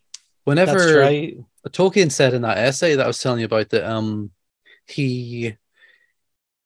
whenever 0.45 0.99
right. 1.01 1.37
Tolkien 1.69 2.11
said 2.11 2.35
in 2.35 2.43
that 2.43 2.59
essay 2.59 2.97
that 2.97 3.05
I 3.05 3.07
was 3.07 3.19
telling 3.21 3.39
you 3.41 3.47
about 3.47 3.69
that, 3.71 3.85
um, 3.85 4.31
he 4.87 5.57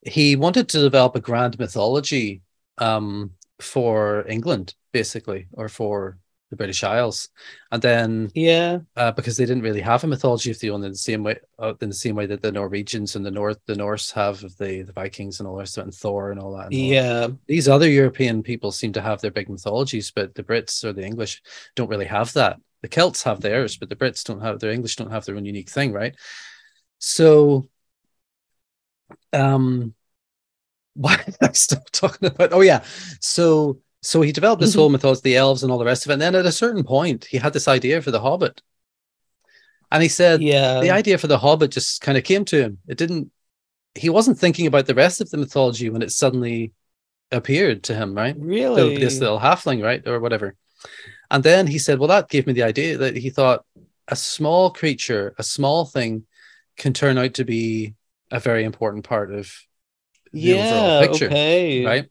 he 0.07 0.37
wanted 0.37 0.69
to 0.71 0.81
develop 0.81 1.17
a 1.17 1.21
grand 1.21 1.59
mythology, 1.59 2.43
um, 2.79 3.33
for 3.61 4.27
England 4.29 4.75
basically, 4.93 5.47
or 5.53 5.69
for 5.69 6.19
the 6.51 6.57
British 6.57 6.85
Isles, 6.85 7.29
and 7.73 7.83
then 7.83 8.31
Yeah, 8.35 8.81
uh, 8.97 9.13
because 9.13 9.37
they 9.37 9.47
didn't 9.47 9.63
really 9.63 9.81
have 9.81 10.05
a 10.05 10.07
mythology 10.07 10.51
of 10.51 10.61
their 10.61 10.73
own 10.73 10.85
in 10.85 10.93
the 10.93 10.97
same 10.97 11.23
way 11.25 11.39
uh, 11.59 11.75
in 11.81 11.89
the 11.89 11.95
same 11.95 12.15
way 12.15 12.27
that 12.27 12.43
the 12.43 12.53
Norwegians 12.53 13.17
and 13.17 13.27
the 13.27 13.31
North 13.31 13.59
the 13.67 13.75
Norse 13.75 14.11
have 14.13 14.45
of 14.45 14.57
the 14.59 14.83
the 14.83 14.93
Vikings 14.93 15.41
and 15.41 15.49
all 15.49 15.57
rest 15.57 15.79
and 15.79 15.93
Thor 15.95 16.31
and 16.31 16.41
all 16.41 16.57
that. 16.57 16.67
and 16.67 16.75
all 16.75 16.81
that 16.89 16.95
yeah, 16.95 17.29
these 17.47 17.69
other 17.69 17.89
European 17.89 18.43
people 18.43 18.73
seem 18.73 18.93
to 18.93 19.03
have 19.03 19.21
their 19.21 19.31
big 19.31 19.49
mythologies, 19.49 20.11
but 20.11 20.35
the 20.35 20.45
Brits 20.45 20.85
or 20.85 20.93
the 20.93 21.05
English 21.05 21.43
don't 21.75 21.91
really 21.91 22.07
have 22.07 22.33
that. 22.35 22.61
The 22.83 22.89
Celts 22.89 23.23
have 23.25 23.41
theirs, 23.41 23.77
but 23.77 23.89
the 23.89 23.97
Brits 23.97 24.23
don't 24.23 24.41
have 24.43 24.61
their 24.61 24.71
English 24.71 24.97
don't 24.97 25.11
have 25.11 25.25
their 25.25 25.37
own 25.37 25.45
unique 25.45 25.71
thing, 25.71 25.93
right? 25.93 26.15
So, 26.99 27.69
um, 29.33 29.95
why 30.95 31.15
am 31.27 31.35
I 31.43 31.53
still 31.53 31.83
talking 31.93 32.29
about? 32.29 32.53
Oh 32.53 32.61
yeah, 32.61 32.85
so 33.21 33.81
so 34.03 34.23
he 34.23 34.33
developed 34.33 34.61
this 34.61 34.73
Mhm. 34.75 34.79
whole 34.79 34.89
mythology, 34.91 35.21
the 35.25 35.37
elves 35.37 35.63
and 35.63 35.73
all 35.73 35.79
the 35.79 35.85
rest 35.85 36.05
of 36.07 36.11
it, 36.11 36.15
and 36.15 36.23
then 36.23 36.35
at 36.35 36.47
a 36.47 36.53
certain 36.53 36.85
point, 36.85 37.25
he 37.27 37.39
had 37.39 37.53
this 37.53 37.69
idea 37.69 38.01
for 38.03 38.11
the 38.11 38.21
Hobbit, 38.21 38.63
and 39.91 40.03
he 40.03 40.09
said, 40.09 40.43
yeah. 40.43 40.81
the 40.81 40.91
idea 40.91 41.19
for 41.19 41.27
the 41.27 41.39
Hobbit 41.39 41.71
just 41.71 42.01
kind 42.01 42.19
of 42.19 42.25
came 42.25 42.45
to 42.47 42.61
him. 42.61 42.79
It 42.89 42.99
didn't. 42.99 43.31
He 43.95 44.11
wasn't 44.11 44.39
thinking 44.39 44.67
about 44.67 44.87
the 44.87 44.95
rest 44.95 45.21
of 45.21 45.31
the 45.31 45.39
mythology 45.39 45.89
when 45.91 46.03
it 46.03 46.13
suddenly 46.13 46.73
appeared 47.33 47.83
to 47.85 47.95
him, 47.95 48.15
right? 48.15 48.37
Really? 48.39 48.97
This 48.99 49.21
little 49.21 49.41
halfling, 49.41 49.83
right, 49.83 50.07
or 50.07 50.21
whatever. 50.21 50.55
And 51.31 51.43
then 51.43 51.67
he 51.67 51.79
said, 51.79 51.99
"Well, 51.99 52.09
that 52.09 52.29
gave 52.29 52.47
me 52.47 52.53
the 52.53 52.63
idea 52.63 52.99
that 52.99 53.17
he 53.17 53.31
thought 53.31 53.65
a 54.09 54.15
small 54.17 54.71
creature, 54.71 55.35
a 55.39 55.43
small 55.43 55.85
thing, 55.85 56.27
can 56.77 56.93
turn 56.93 57.19
out 57.19 57.35
to 57.35 57.45
be 57.45 57.95
a 58.31 58.41
very 58.41 58.64
important 58.64 59.05
part 59.05 59.33
of 59.33 59.53
the 60.33 60.55
overall 60.55 61.01
yeah, 61.01 61.07
picture, 61.07 61.27
okay. 61.27 61.85
right? 61.85 62.07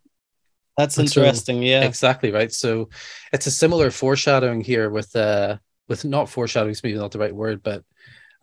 That's 0.78 0.97
And 0.97 1.09
so- 1.09 1.22
interesting. 1.22 1.63
yeah. 1.63 1.84
Exactly 1.86 2.32
right. 2.32 2.51
So 2.51 2.89
it's 3.32 3.47
a 3.47 3.51
similar 3.51 3.91
foreshadowing 3.91 4.61
here 4.61 4.89
with 4.89 5.16
uh 5.16 5.57
with 5.88 6.03
not 6.05 6.30
foreshadowing 6.30 6.72
is 6.72 6.84
maybe 6.84 6.97
not 6.97 7.11
the 7.11 7.20
right 7.20 7.36
word, 7.36 7.61
but 7.63 7.84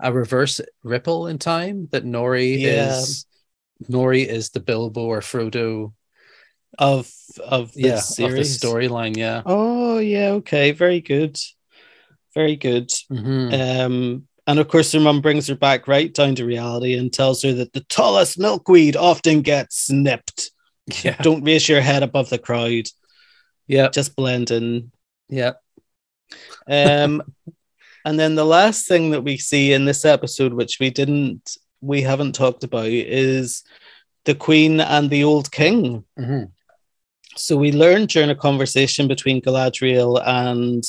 a 0.01 0.13
reverse 0.13 0.61
ripple 0.83 1.27
in 1.27 1.39
time 1.39 1.89
that 1.93 2.05
Nori 2.05 2.59
Yeah. 2.59 2.99
is 2.99 3.27
Nori 3.91 4.25
is 4.27 4.51
the 4.51 4.61
Bilbo 4.61 5.03
or 5.07 5.21
Frodo 5.21 5.93
Of 6.79 7.11
of 7.45 7.73
yeah, 7.75 7.95
of 7.95 7.97
the 7.97 8.01
series. 8.03 8.59
storyline. 8.59 9.17
Yeah. 9.17 9.43
Oh 9.45 9.99
yeah, 9.99 10.31
okay, 10.41 10.73
very 10.73 11.01
good, 11.01 11.37
very 12.35 12.57
good. 12.57 12.89
Mhm. 13.11 13.53
Um, 13.53 14.29
and 14.47 14.59
of 14.59 14.69
course, 14.69 14.93
her 14.93 15.01
mum 15.01 15.21
brings 15.21 15.47
her 15.49 15.55
back 15.55 15.87
right 15.87 16.13
down 16.13 16.35
to 16.37 16.45
reality 16.45 16.97
and 16.97 17.13
tells 17.13 17.43
her 17.43 17.53
that 17.55 17.73
the 17.73 17.85
tallest 17.85 18.39
milkweed 18.39 18.97
often 18.97 19.43
gets 19.43 19.87
snipped. 19.87 20.51
yeah. 21.03 21.17
Don't 21.23 21.45
raise 21.45 21.69
your 21.69 21.81
head 21.81 22.03
above 22.03 22.29
the 22.29 22.39
crowd. 22.39 22.87
Yeah. 23.69 23.89
Just 23.89 24.17
blend 24.17 24.51
in. 24.51 24.91
Yeah. 25.29 25.53
Um, 26.67 27.23
and 28.05 28.19
then 28.19 28.35
the 28.35 28.45
last 28.45 28.89
thing 28.89 29.11
that 29.11 29.23
we 29.23 29.37
see 29.37 29.73
in 29.73 29.85
this 29.85 30.05
episode, 30.05 30.53
which 30.53 30.79
we 30.81 30.91
didn't, 30.91 31.57
we 31.81 32.03
haven't 32.03 32.35
talked 32.35 32.65
about, 32.65 32.87
is 32.87 33.63
the 34.25 34.35
Queen 34.35 34.81
and 34.81 35.09
the 35.09 35.25
Old 35.25 35.53
King. 35.53 36.05
Mhm. 36.19 36.51
So 37.37 37.57
we 37.57 37.73
learned 37.73 38.09
during 38.09 38.29
a 38.31 38.35
conversation 38.35 39.09
between 39.09 39.41
Galadriel 39.41 40.23
and 40.25 40.85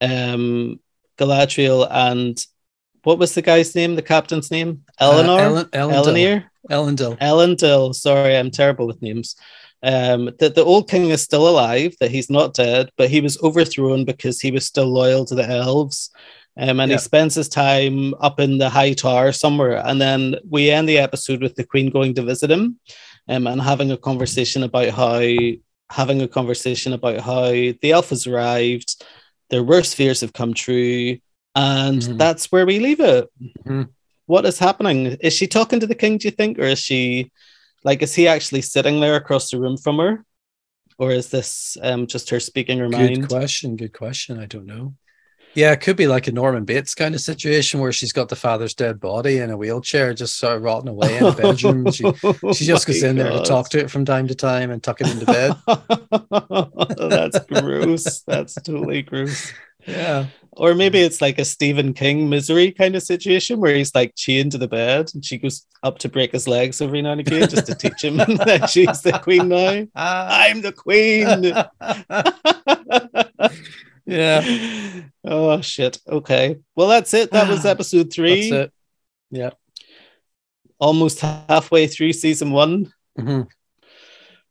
um, 0.00 0.78
Galadriel 1.16 1.88
and 1.90 2.44
what 3.04 3.18
was 3.18 3.34
the 3.34 3.42
guy's 3.42 3.74
name? 3.74 3.94
The 3.96 4.02
captain's 4.02 4.50
name? 4.50 4.84
Eleanor. 4.98 5.32
Uh, 5.32 5.44
Ellen, 5.44 5.68
Ellen 5.72 5.94
Eleanor. 5.94 6.50
Elendil. 6.70 7.18
Elendil. 7.18 7.94
Sorry, 7.94 8.36
I'm 8.36 8.50
terrible 8.50 8.86
with 8.86 9.00
names. 9.02 9.36
Um, 9.82 10.30
that 10.38 10.54
the 10.54 10.64
old 10.64 10.90
king 10.90 11.08
is 11.08 11.22
still 11.22 11.48
alive, 11.48 11.94
that 12.00 12.10
he's 12.10 12.28
not 12.28 12.52
dead, 12.54 12.90
but 12.98 13.08
he 13.08 13.20
was 13.22 13.40
overthrown 13.42 14.04
because 14.04 14.40
he 14.40 14.50
was 14.50 14.66
still 14.66 14.86
loyal 14.86 15.24
to 15.24 15.34
the 15.34 15.48
elves. 15.48 16.10
Um, 16.58 16.80
and 16.80 16.90
Yeah. 16.90 16.96
he 16.98 17.02
spends 17.02 17.34
his 17.34 17.48
time 17.48 18.12
up 18.20 18.38
in 18.40 18.58
the 18.58 18.68
high 18.68 18.92
tower 18.92 19.32
somewhere. 19.32 19.80
And 19.84 19.98
then 20.00 20.36
we 20.48 20.70
end 20.70 20.86
the 20.88 20.98
episode 20.98 21.40
with 21.42 21.54
the 21.54 21.64
queen 21.64 21.88
going 21.90 22.14
to 22.16 22.22
visit 22.22 22.50
him 22.50 22.78
um, 23.28 23.46
and 23.46 23.62
having 23.62 23.90
a 23.90 23.96
conversation 23.96 24.62
about 24.64 24.88
how 24.90 25.22
having 25.90 26.20
a 26.22 26.28
conversation 26.28 26.92
about 26.92 27.18
how 27.20 27.48
the 27.50 27.90
elf 27.92 28.10
has 28.10 28.26
arrived, 28.26 29.02
their 29.48 29.62
worst 29.64 29.96
fears 29.96 30.20
have 30.20 30.32
come 30.32 30.52
true, 30.54 31.16
and 31.54 32.00
Mhm. 32.02 32.18
that's 32.18 32.50
where 32.52 32.66
we 32.66 32.78
leave 32.78 33.00
it. 33.00 33.28
Mhm. 33.66 33.88
What 34.26 34.46
is 34.46 34.58
happening? 34.58 35.16
Is 35.20 35.32
she 35.34 35.46
talking 35.46 35.80
to 35.80 35.86
the 35.86 35.94
king, 35.94 36.18
do 36.18 36.28
you 36.28 36.32
think? 36.32 36.58
Or 36.58 36.62
is 36.64 36.78
she 36.78 37.30
like 37.84 38.02
is 38.02 38.14
he 38.14 38.28
actually 38.28 38.62
sitting 38.62 39.00
there 39.00 39.16
across 39.16 39.50
the 39.50 39.58
room 39.60 39.76
from 39.76 39.98
her? 39.98 40.24
Or 40.98 41.10
is 41.12 41.28
this 41.30 41.76
um 41.82 42.06
just 42.06 42.30
her 42.30 42.40
speaking 42.40 42.78
her 42.78 42.88
Good 42.88 42.98
mind? 42.98 43.28
question. 43.28 43.76
Good 43.76 43.92
question. 43.92 44.38
I 44.38 44.46
don't 44.46 44.66
know. 44.66 44.94
Yeah, 45.56 45.72
it 45.72 45.80
could 45.80 45.96
be 45.96 46.06
like 46.06 46.28
a 46.28 46.32
Norman 46.32 46.64
Bates 46.64 46.94
kind 46.94 47.12
of 47.12 47.20
situation 47.20 47.80
where 47.80 47.90
she's 47.90 48.12
got 48.12 48.28
the 48.28 48.36
father's 48.36 48.72
dead 48.72 49.00
body 49.00 49.38
in 49.38 49.50
a 49.50 49.56
wheelchair, 49.56 50.14
just 50.14 50.38
sort 50.38 50.56
of 50.56 50.62
rotting 50.62 50.88
away 50.88 51.16
in 51.16 51.24
a 51.24 51.32
bedroom. 51.32 51.90
She, 51.90 52.04
she 52.54 52.64
just 52.66 52.86
goes 52.86 53.02
Oh 53.02 53.08
in 53.08 53.16
there 53.16 53.32
to 53.32 53.42
talk 53.42 53.68
to 53.70 53.80
it 53.80 53.90
from 53.90 54.04
time 54.04 54.28
to 54.28 54.36
time 54.36 54.70
and 54.70 54.80
tuck 54.80 55.00
it 55.00 55.08
into 55.10 55.26
bed. 55.26 55.56
That's 56.96 57.38
gross. 57.46 58.20
That's 58.20 58.54
totally 58.54 59.02
gross. 59.02 59.52
Yeah. 59.90 60.26
Or 60.52 60.74
maybe 60.74 61.00
it's 61.00 61.20
like 61.20 61.38
a 61.38 61.44
Stephen 61.44 61.94
King 61.94 62.28
misery 62.28 62.72
kind 62.72 62.96
of 62.96 63.02
situation 63.02 63.60
where 63.60 63.74
he's 63.74 63.94
like 63.94 64.14
chained 64.16 64.52
to 64.52 64.58
the 64.58 64.68
bed 64.68 65.10
and 65.14 65.24
she 65.24 65.38
goes 65.38 65.64
up 65.82 65.98
to 65.98 66.08
break 66.08 66.32
his 66.32 66.48
legs 66.48 66.80
every 66.82 67.00
now 67.02 67.12
and 67.12 67.20
again 67.20 67.48
just 67.48 67.66
to 67.66 67.74
teach 67.74 68.02
him 68.04 68.16
that 68.46 68.68
she's 68.68 69.00
the 69.00 69.12
queen 69.12 69.48
now. 69.48 69.86
I'm 69.94 70.60
the 70.60 70.72
queen. 70.72 71.54
yeah. 74.06 75.02
oh 75.24 75.60
shit. 75.60 75.98
Okay. 76.08 76.58
Well, 76.74 76.88
that's 76.88 77.14
it. 77.14 77.30
That 77.30 77.48
was 77.48 77.64
episode 77.74 78.12
three. 78.12 78.50
That's 78.50 78.66
it. 78.66 78.72
Yeah. 79.30 79.50
Almost 80.78 81.20
halfway 81.20 81.86
through 81.86 82.12
season 82.12 82.50
one. 82.50 82.92
Mhm. 83.18 83.48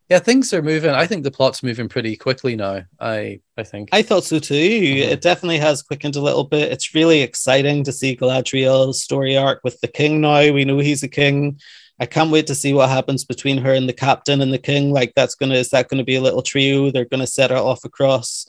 Yeah, 0.10 0.18
things 0.20 0.52
are 0.56 0.62
moving. 0.64 0.90
I 0.90 1.06
think 1.06 1.24
the 1.24 1.30
plot's 1.30 1.62
moving 1.62 1.88
pretty 1.88 2.16
quickly 2.16 2.56
now. 2.56 2.84
I 3.00 3.42
I 3.58 3.64
think. 3.64 3.90
I 3.92 4.02
thought 4.02 4.24
so 4.24 4.40
too. 4.40 4.56
Mhm. 4.56 4.98
It 5.12 5.22
definitely 5.22 5.60
has 5.60 5.84
quickened 5.84 6.16
a 6.16 6.22
little 6.22 6.46
bit. 6.46 6.72
It's 6.72 6.96
really 6.96 7.22
exciting 7.22 7.84
to 7.84 7.92
see 7.92 8.16
Galadriel's 8.18 9.04
story 9.04 9.38
arc 9.38 9.60
with 9.64 9.80
the 9.82 9.88
king 9.88 10.22
now. 10.22 10.52
We 10.52 10.66
know 10.66 10.80
he's 10.80 11.04
a 11.04 11.08
king. 11.08 11.60
I 12.00 12.06
can't 12.08 12.32
wait 12.32 12.48
to 12.48 12.56
see 12.56 12.74
what 12.74 12.90
happens 12.90 13.24
between 13.26 13.58
her 13.60 13.74
and 13.74 13.88
the 13.88 13.94
captain 13.94 14.42
and 14.42 14.52
the 14.52 14.58
king. 14.58 14.92
Like 14.92 15.14
that's 15.16 15.36
gonna 15.36 15.56
is 15.56 15.70
that 15.70 15.90
gonna 15.90 16.04
be 16.04 16.16
a 16.16 16.22
little 16.22 16.42
trio? 16.42 16.90
They're 16.90 17.06
gonna 17.06 17.28
set 17.28 17.52
her 17.52 17.58
off 17.58 17.84
across 17.86 18.48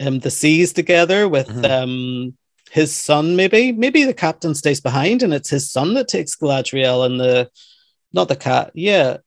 um 0.00 0.18
the 0.20 0.30
seas 0.30 0.72
together 0.74 1.28
with 1.28 1.48
Mhm. 1.48 1.70
um 1.70 2.34
his 2.70 2.94
son, 2.94 3.36
maybe. 3.36 3.72
Maybe 3.72 4.04
the 4.04 4.14
captain 4.14 4.54
stays 4.54 4.80
behind 4.82 5.22
and 5.22 5.32
it's 5.34 5.50
his 5.50 5.70
son 5.70 5.94
that 5.94 6.08
takes 6.08 6.36
Galadriel 6.36 7.06
and 7.06 7.18
the 7.18 7.48
not 8.12 8.28
the 8.28 8.36
cat, 8.36 8.70
yeah. 8.74 9.18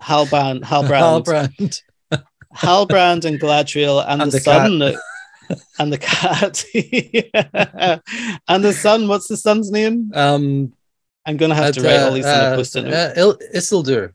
Halbrand, 0.00 0.62
Halbrand, 0.62 1.24
Halbrand. 1.24 1.82
Halbrand 2.54 3.24
and 3.24 3.40
Galadriel 3.40 4.04
and, 4.06 4.22
And 4.22 4.32
the, 4.32 4.38
the 4.38 4.40
son 4.40 4.96
and 5.78 5.92
the 5.92 5.98
cat. 5.98 6.64
Yeah. 6.74 7.98
And 8.48 8.64
the 8.64 8.72
son, 8.72 9.08
what's 9.08 9.28
the 9.28 9.36
son's 9.36 9.70
name? 9.70 10.10
Um, 10.14 10.72
I'm 11.26 11.36
gonna 11.36 11.54
have 11.54 11.74
to 11.74 11.80
at, 11.80 11.86
write 11.86 12.00
all 12.02 12.10
uh, 12.12 12.14
these 12.14 12.24
in 12.24 12.30
a 12.30 12.32
uh, 12.34 12.56
post-it 12.56 12.92
uh, 12.92 13.12
Il- 13.16 13.38
Isildur. 13.54 14.12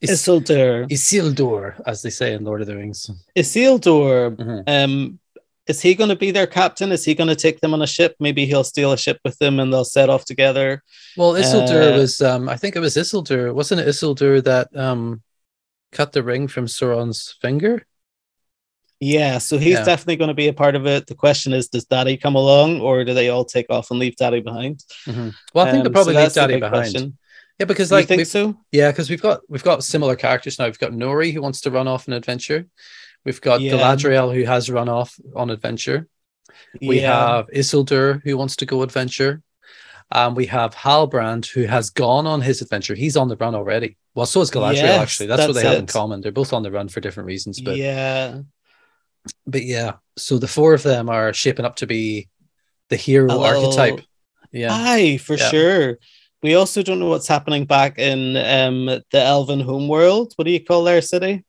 Is- 0.00 0.10
Isildur. 0.10 0.88
Isildur, 0.90 1.80
as 1.86 2.00
they 2.02 2.10
say 2.10 2.32
in 2.32 2.44
Lord 2.44 2.62
of 2.62 2.66
the 2.66 2.76
Rings. 2.76 3.10
Isildur. 3.36 4.34
Mhm. 4.36 4.62
Um, 4.66 5.18
is 5.66 5.80
he 5.80 5.94
going 5.94 6.10
to 6.10 6.16
be 6.16 6.30
their 6.30 6.46
captain? 6.46 6.90
Is 6.90 7.04
he 7.04 7.14
going 7.14 7.28
to 7.28 7.36
take 7.36 7.60
them 7.60 7.74
on 7.74 7.82
a 7.82 7.86
ship? 7.86 8.16
Maybe 8.18 8.46
he'll 8.46 8.64
steal 8.64 8.92
a 8.92 8.98
ship 8.98 9.18
with 9.24 9.38
them 9.38 9.60
and 9.60 9.72
they'll 9.72 9.84
set 9.84 10.08
off 10.10 10.24
together. 10.24 10.82
Well, 11.16 11.34
Isildur 11.34 11.94
Uh, 11.94 11.98
was, 11.98 12.20
um, 12.22 12.48
I 12.48 12.56
think 12.56 12.76
it 12.76 12.80
was 12.80 12.96
Isildur. 12.96 13.54
Wasn't 13.54 13.80
it 13.80 13.86
Isildur 13.86 14.42
that 14.44 14.74
um, 14.76 15.22
cut 15.92 16.12
the 16.12 16.22
ring 16.22 16.48
from 16.48 16.66
Sauron's 16.66 17.36
finger? 17.40 17.86
Yeah, 19.02 19.38
so 19.38 19.56
he's 19.56 19.78
Yeah. 19.78 19.84
definitely 19.84 20.16
going 20.16 20.28
to 20.28 20.34
be 20.34 20.48
a 20.48 20.52
part 20.52 20.74
of 20.74 20.86
it. 20.86 21.06
The 21.06 21.14
question 21.14 21.52
is, 21.54 21.68
does 21.68 21.86
Daddy 21.86 22.16
come 22.18 22.34
along, 22.34 22.80
or 22.80 23.02
do 23.04 23.14
they 23.14 23.30
all 23.30 23.44
take 23.46 23.66
off 23.70 23.90
and 23.90 23.98
leave 23.98 24.16
Daddy 24.16 24.40
behind? 24.40 24.84
Well, 25.06 25.32
I 25.66 25.70
think 25.70 25.76
Um, 25.78 25.82
they'll 25.84 25.92
probably 25.92 26.14
so 26.14 26.20
leave 26.22 26.32
Daddy 26.34 26.54
behind. 26.60 26.92
question. 26.92 27.18
Yeah, 27.58 27.66
because 27.66 27.88
Do 27.90 27.96
you 27.98 28.02
think 28.04 28.26
so? 28.26 28.56
Yeah, 28.72 28.90
because 28.90 29.08
we've 29.10 29.20
got 29.22 29.40
we've 29.48 29.62
got 29.62 29.84
similar 29.84 30.16
characters 30.16 30.58
now. 30.58 30.64
We've 30.66 30.78
got 30.78 30.92
Nori 30.92 31.32
who 31.32 31.42
wants 31.42 31.60
to 31.62 31.70
run 31.70 31.86
off 31.88 32.08
an 32.08 32.14
adventure. 32.14 32.66
We've 33.24 33.40
got 33.40 33.60
Yeah. 33.60 33.72
Galadriel 33.72 34.34
who 34.34 34.44
has 34.44 34.70
run 34.70 34.88
off 34.88 35.14
on 35.36 35.50
adventure. 35.50 36.08
We 36.80 37.00
Yeah. 37.00 37.36
have 37.36 37.46
Isildur 37.54 38.20
who 38.24 38.36
wants 38.36 38.56
to 38.56 38.66
go 38.66 38.82
adventure. 38.82 39.42
Um, 40.12 40.34
we 40.34 40.46
have 40.46 40.74
Halbrand 40.74 41.46
who 41.46 41.64
has 41.64 41.90
gone 41.90 42.26
on 42.26 42.40
his 42.40 42.62
adventure. 42.62 42.94
He's 42.94 43.16
on 43.16 43.28
the 43.28 43.36
run 43.36 43.54
already. 43.54 43.96
Well, 44.14 44.26
so 44.26 44.40
is 44.40 44.50
Galadriel. 44.50 44.74
Yes, 44.74 45.00
actually, 45.00 45.26
that's, 45.26 45.40
what 45.46 45.54
that's 45.54 45.62
they 45.62 45.68
have 45.70 45.78
in 45.78 45.86
common. 45.86 46.20
They're 46.20 46.32
both 46.32 46.52
on 46.52 46.62
the 46.64 46.70
run 46.72 46.88
for 46.88 47.00
different 47.00 47.28
reasons. 47.28 47.60
But 47.60 47.76
yeah, 47.76 48.40
but 49.46 49.64
yeah, 49.64 49.92
so 50.16 50.38
the 50.38 50.48
four 50.48 50.74
of 50.74 50.82
them 50.82 51.08
are 51.08 51.32
shaping 51.32 51.64
up 51.64 51.76
to 51.76 51.86
be 51.86 52.28
the 52.88 52.96
hero 52.96 53.28
little- 53.28 53.44
archetype. 53.44 54.00
Yeah, 54.50 54.70
aye, 54.72 55.18
for 55.18 55.36
Yeah. 55.36 55.48
sure. 55.50 55.98
We 56.42 56.54
also 56.56 56.82
don't 56.82 56.98
know 56.98 57.06
what's 57.08 57.28
happening 57.28 57.66
back 57.66 57.98
in 57.98 58.36
um 58.36 58.86
the 58.86 59.20
Elven 59.20 59.60
homeworld. 59.60 60.32
What 60.36 60.44
do 60.46 60.50
you 60.50 60.64
call 60.64 60.82
their 60.82 61.02
city? 61.02 61.44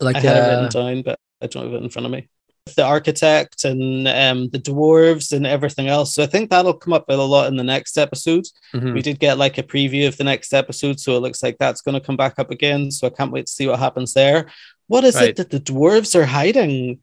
Like 0.00 0.16
I 0.16 0.20
had 0.20 0.36
it 0.36 0.40
uh, 0.40 0.62
written 0.62 0.68
down, 0.68 1.02
but 1.02 1.18
I 1.42 1.46
don't 1.46 1.64
have 1.64 1.74
it 1.74 1.82
in 1.82 1.90
front 1.90 2.06
of 2.06 2.12
me. 2.12 2.28
The 2.74 2.82
architect 2.84 3.64
and 3.64 4.08
um, 4.08 4.48
the 4.48 4.58
dwarves 4.58 5.32
and 5.32 5.46
everything 5.46 5.86
else. 5.86 6.14
So 6.14 6.24
I 6.24 6.26
think 6.26 6.50
that'll 6.50 6.74
come 6.74 6.92
up 6.92 7.04
a 7.08 7.14
lot 7.14 7.46
in 7.46 7.56
the 7.56 7.62
next 7.62 7.96
episode. 7.96 8.44
mhm. 8.74 8.92
We 8.92 9.02
did 9.02 9.20
get 9.20 9.38
like 9.38 9.56
a 9.58 9.62
preview 9.62 10.08
of 10.08 10.16
the 10.16 10.24
next 10.24 10.52
episode, 10.52 10.98
so 10.98 11.16
it 11.16 11.20
looks 11.20 11.42
like 11.44 11.58
that's 11.58 11.80
going 11.80 11.94
to 11.94 12.04
come 12.04 12.16
back 12.16 12.38
up 12.38 12.50
again. 12.50 12.90
So 12.90 13.06
I 13.06 13.10
can't 13.10 13.30
wait 13.30 13.46
to 13.46 13.52
see 13.52 13.68
what 13.68 13.78
happens 13.78 14.14
there. 14.14 14.46
What 14.88 15.04
is 15.04 15.14
Right. 15.14 15.30
it 15.30 15.36
that 15.36 15.50
the 15.50 15.60
dwarves 15.60 16.16
are 16.16 16.26
hiding? 16.26 16.98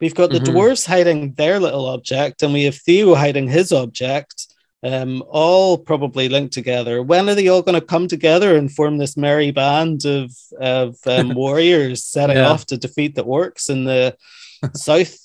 We've 0.00 0.14
got 0.16 0.30
the 0.30 0.40
Mhm. 0.40 0.46
dwarves 0.46 0.84
hiding 0.86 1.34
their 1.34 1.60
little 1.60 1.86
object, 1.86 2.42
and 2.42 2.52
we 2.52 2.64
have 2.64 2.74
Theo 2.74 3.14
hiding 3.14 3.48
his 3.48 3.70
object. 3.72 4.48
Um, 4.84 5.24
all 5.28 5.78
probably 5.78 6.28
linked 6.28 6.52
together. 6.52 7.02
When 7.02 7.26
are 7.30 7.34
they 7.34 7.48
all 7.48 7.62
going 7.62 7.80
to 7.80 7.86
come 7.86 8.06
together 8.06 8.54
and 8.54 8.70
form 8.70 8.98
this 8.98 9.16
merry 9.16 9.50
band 9.50 10.04
of 10.04 10.30
of 10.60 10.96
um, 11.06 11.34
warriors 11.44 12.04
setting 12.04 12.36
Yeah. 12.36 12.50
off 12.50 12.66
to 12.66 12.76
defeat 12.76 13.14
the 13.14 13.24
orcs 13.24 13.70
in 13.70 13.84
the 13.84 14.14
south 14.74 15.16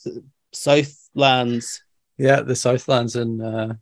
Southlands? 0.53 1.83
Yeah, 2.17 2.41
the 2.41 2.55
Southlands 2.55 3.15
and 3.15 3.41
uh 3.41 3.73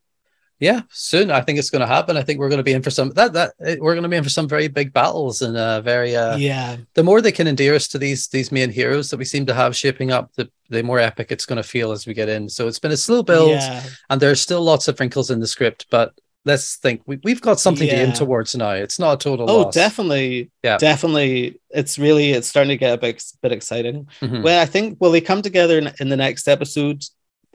yeah, 0.59 0.81
soon 0.89 1.29
I 1.31 1.41
think 1.41 1.59
it's 1.59 1.69
going 1.69 1.81
to 1.81 1.87
happen. 1.87 2.17
I 2.17 2.23
think 2.23 2.39
we're 2.39 2.49
going 2.49 2.57
to 2.57 2.63
be 2.63 2.73
in 2.73 2.81
for 2.81 2.89
some 2.89 3.09
that 3.11 3.33
that 3.33 3.53
eh, 3.63 3.75
we're 3.79 3.93
going 3.93 4.03
to 4.03 4.09
be 4.09 4.17
in 4.17 4.23
for 4.23 4.29
some 4.29 4.47
very 4.47 4.67
big 4.67 4.91
battles 4.91 5.41
and 5.41 5.55
uh 5.55 5.81
very 5.81 6.15
uh 6.15 6.35
yeah, 6.37 6.77
the 6.95 7.03
more 7.03 7.21
they 7.21 7.31
can 7.31 7.47
endear 7.47 7.75
us 7.75 7.87
to 7.89 7.97
these 7.99 8.27
these 8.27 8.51
main 8.51 8.69
heroes 8.71 9.09
that 9.09 9.17
we 9.17 9.25
seem 9.25 9.45
to 9.45 9.53
have 9.53 9.75
shaping 9.75 10.11
up, 10.11 10.31
the 10.35 10.49
the 10.69 10.81
more 10.83 10.99
epic 10.99 11.31
it's 11.31 11.45
going 11.45 11.61
to 11.61 11.63
feel 11.63 11.91
as 11.91 12.05
we 12.07 12.13
get 12.13 12.29
in. 12.29 12.49
So 12.49 12.67
it's 12.67 12.79
been 12.79 12.91
a 12.91 12.97
slow 12.97 13.23
build 13.23 13.51
yeah. 13.51 13.83
and 14.09 14.19
there's 14.21 14.41
still 14.41 14.61
lots 14.61 14.87
of 14.87 14.99
wrinkles 14.99 15.29
in 15.31 15.39
the 15.39 15.47
script, 15.47 15.85
but 15.89 16.13
let's 16.45 16.77
think 16.77 17.01
we, 17.05 17.19
we've 17.23 17.41
got 17.41 17.59
something 17.59 17.89
to 17.89 17.95
aim 17.95 18.13
towards 18.13 18.55
now. 18.55 18.71
It's 18.71 18.99
not 18.99 19.13
a 19.13 19.17
total 19.17 19.49
Oh, 19.49 19.61
loss. 19.63 19.73
definitely. 19.73 20.49
Yeah. 20.63 20.77
Definitely. 20.77 21.59
It's 21.69 21.99
really 21.99 22.31
it's 22.31 22.47
starting 22.47 22.69
to 22.69 22.77
get 22.77 22.93
a 22.93 22.97
big 22.97 23.19
bit 23.41 23.51
exciting. 23.51 24.07
Mhm. 24.21 24.43
Well, 24.43 24.61
I 24.61 24.65
think 24.65 24.97
will 25.01 25.11
they 25.11 25.19
come 25.21 25.41
together 25.41 25.77
in, 25.77 25.91
in 25.99 26.07
the 26.09 26.15
next 26.15 26.47
episode? 26.47 27.03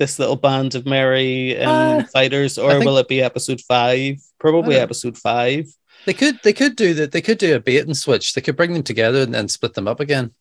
This 0.02 0.18
little 0.18 0.34
band 0.34 0.74
of 0.74 0.84
merry 0.84 1.56
um, 1.62 2.00
Uh, 2.00 2.04
fighters, 2.06 2.58
or 2.58 2.72
think- 2.72 2.84
will 2.84 2.98
it 2.98 3.06
be 3.06 3.22
episode 3.22 3.60
five? 3.60 4.16
Probably 4.40 4.76
Uh, 4.76 4.82
episode 4.82 5.16
five. 5.16 5.68
They 6.06 6.12
could 6.12 6.40
they 6.42 6.52
could 6.52 6.74
do 6.74 6.92
that. 6.94 7.12
They 7.12 7.20
could 7.22 7.38
do 7.38 7.54
a 7.54 7.60
bait 7.60 7.86
and 7.86 7.96
switch. 7.96 8.32
They 8.32 8.40
could 8.40 8.56
bring 8.56 8.72
them 8.72 8.82
together 8.82 9.22
and 9.22 9.32
then 9.32 9.46
split 9.46 9.74
them 9.74 9.86
up 9.86 10.00
again. 10.00 10.32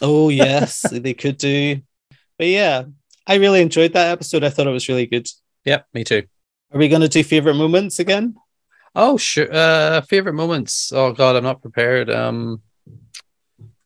Oh 0.00 0.30
yes, 0.44 0.80
they 0.90 1.12
could 1.12 1.36
do. 1.36 1.82
But 2.38 2.46
yeah, 2.46 2.84
I 3.26 3.34
really 3.34 3.60
enjoyed 3.60 3.92
that 3.92 4.10
episode. 4.10 4.42
I 4.42 4.48
thought 4.48 4.66
it 4.66 4.70
was 4.78 4.88
really 4.88 5.04
good. 5.04 5.28
Yep, 5.66 5.86
me 5.92 6.02
too. 6.04 6.22
Are 6.72 6.78
we 6.78 6.88
going 6.88 7.02
to 7.02 7.08
do 7.08 7.22
favorite 7.22 7.56
moments 7.60 7.98
again? 7.98 8.36
Oh 8.96 9.18
sure. 9.18 9.52
Uh 9.52 10.00
favorite 10.00 10.32
moments. 10.32 10.92
Oh 10.94 11.12
god, 11.12 11.36
I'm 11.36 11.44
not 11.44 11.60
prepared. 11.60 12.08
Um 12.08 12.62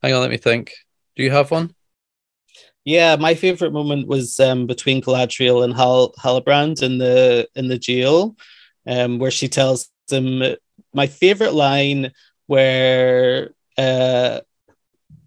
hang 0.00 0.14
on, 0.14 0.20
let 0.20 0.30
me 0.30 0.36
think. 0.38 0.70
Do 1.16 1.24
you 1.24 1.32
have 1.32 1.50
one? 1.50 1.74
Yeah, 2.86 3.16
my 3.16 3.34
favorite 3.34 3.72
moment 3.72 4.06
was 4.06 4.38
um, 4.38 4.66
between 4.68 5.02
Galadriel 5.02 5.64
and 5.64 5.74
Hal 5.74 6.12
Halbrand 6.20 6.84
in 6.84 6.98
the 6.98 7.48
in 7.56 7.66
the 7.66 7.78
jail, 7.78 8.36
um, 8.86 9.18
where 9.18 9.32
she 9.32 9.48
tells 9.48 9.90
him 10.08 10.56
my 10.94 11.08
favorite 11.08 11.52
line. 11.52 12.12
Where 12.46 13.50
uh, 13.76 14.40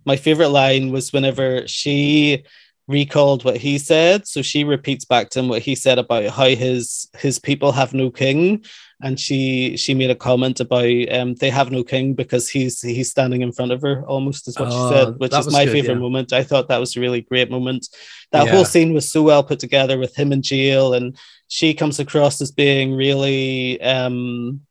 my 0.05 0.16
favorite 0.16 0.49
line 0.49 0.93
was 0.93 1.12
whenever 1.12 1.68
she 1.68 2.45
recalled 2.88 3.43
what 3.43 3.57
he 3.57 3.78
said, 3.78 4.26
so 4.26 4.41
she 4.41 4.64
repeats 4.64 5.03
back 5.03 5.30
to 5.32 5.39
him 5.39 5.49
what 5.49 5.62
he 5.62 5.76
said 5.76 5.99
about 5.99 6.30
how 6.30 6.47
his 6.47 7.10
his 7.18 7.39
people 7.39 7.74
have 7.74 7.93
no 7.93 8.10
king, 8.10 8.64
and 9.02 9.20
she 9.20 9.78
she 9.78 9.93
made 9.93 10.10
a 10.10 10.16
comment 10.16 10.60
about 10.60 10.86
um, 11.12 11.34
they 11.36 11.50
have 11.50 11.72
no 11.72 11.84
king 11.84 12.14
because 12.14 12.50
he's 12.50 12.82
he's 12.82 13.10
standing 13.10 13.41
in 13.41 13.52
front 13.52 13.72
of 13.72 13.82
her 13.82 14.04
almost 14.06 14.47
is 14.47 14.60
what 14.60 14.70
Oh, 14.72 14.89
she 14.89 14.95
said, 14.95 15.20
which 15.20 15.34
is 15.34 15.52
my 15.54 15.66
good, 15.66 15.72
favorite 15.72 15.93
yeah. 15.93 16.00
moment. 16.00 16.34
I 16.34 16.43
thought 16.43 16.68
that 16.68 16.80
was 16.80 16.95
a 16.97 17.00
really 17.00 17.22
great 17.22 17.50
moment. 17.50 17.88
That 18.32 18.45
Yeah. 18.45 18.52
whole 18.52 18.66
scene 18.66 18.93
was 18.93 19.10
so 19.12 19.22
well 19.24 19.43
put 19.43 19.60
together 19.60 19.97
with 19.97 20.16
him 20.16 20.32
in 20.34 20.41
jail, 20.41 20.93
and 20.93 21.16
she 21.47 21.74
comes 21.74 22.00
across 22.00 22.41
as 22.41 22.52
being 22.52 22.93
really 22.93 23.80
um, 23.82 24.62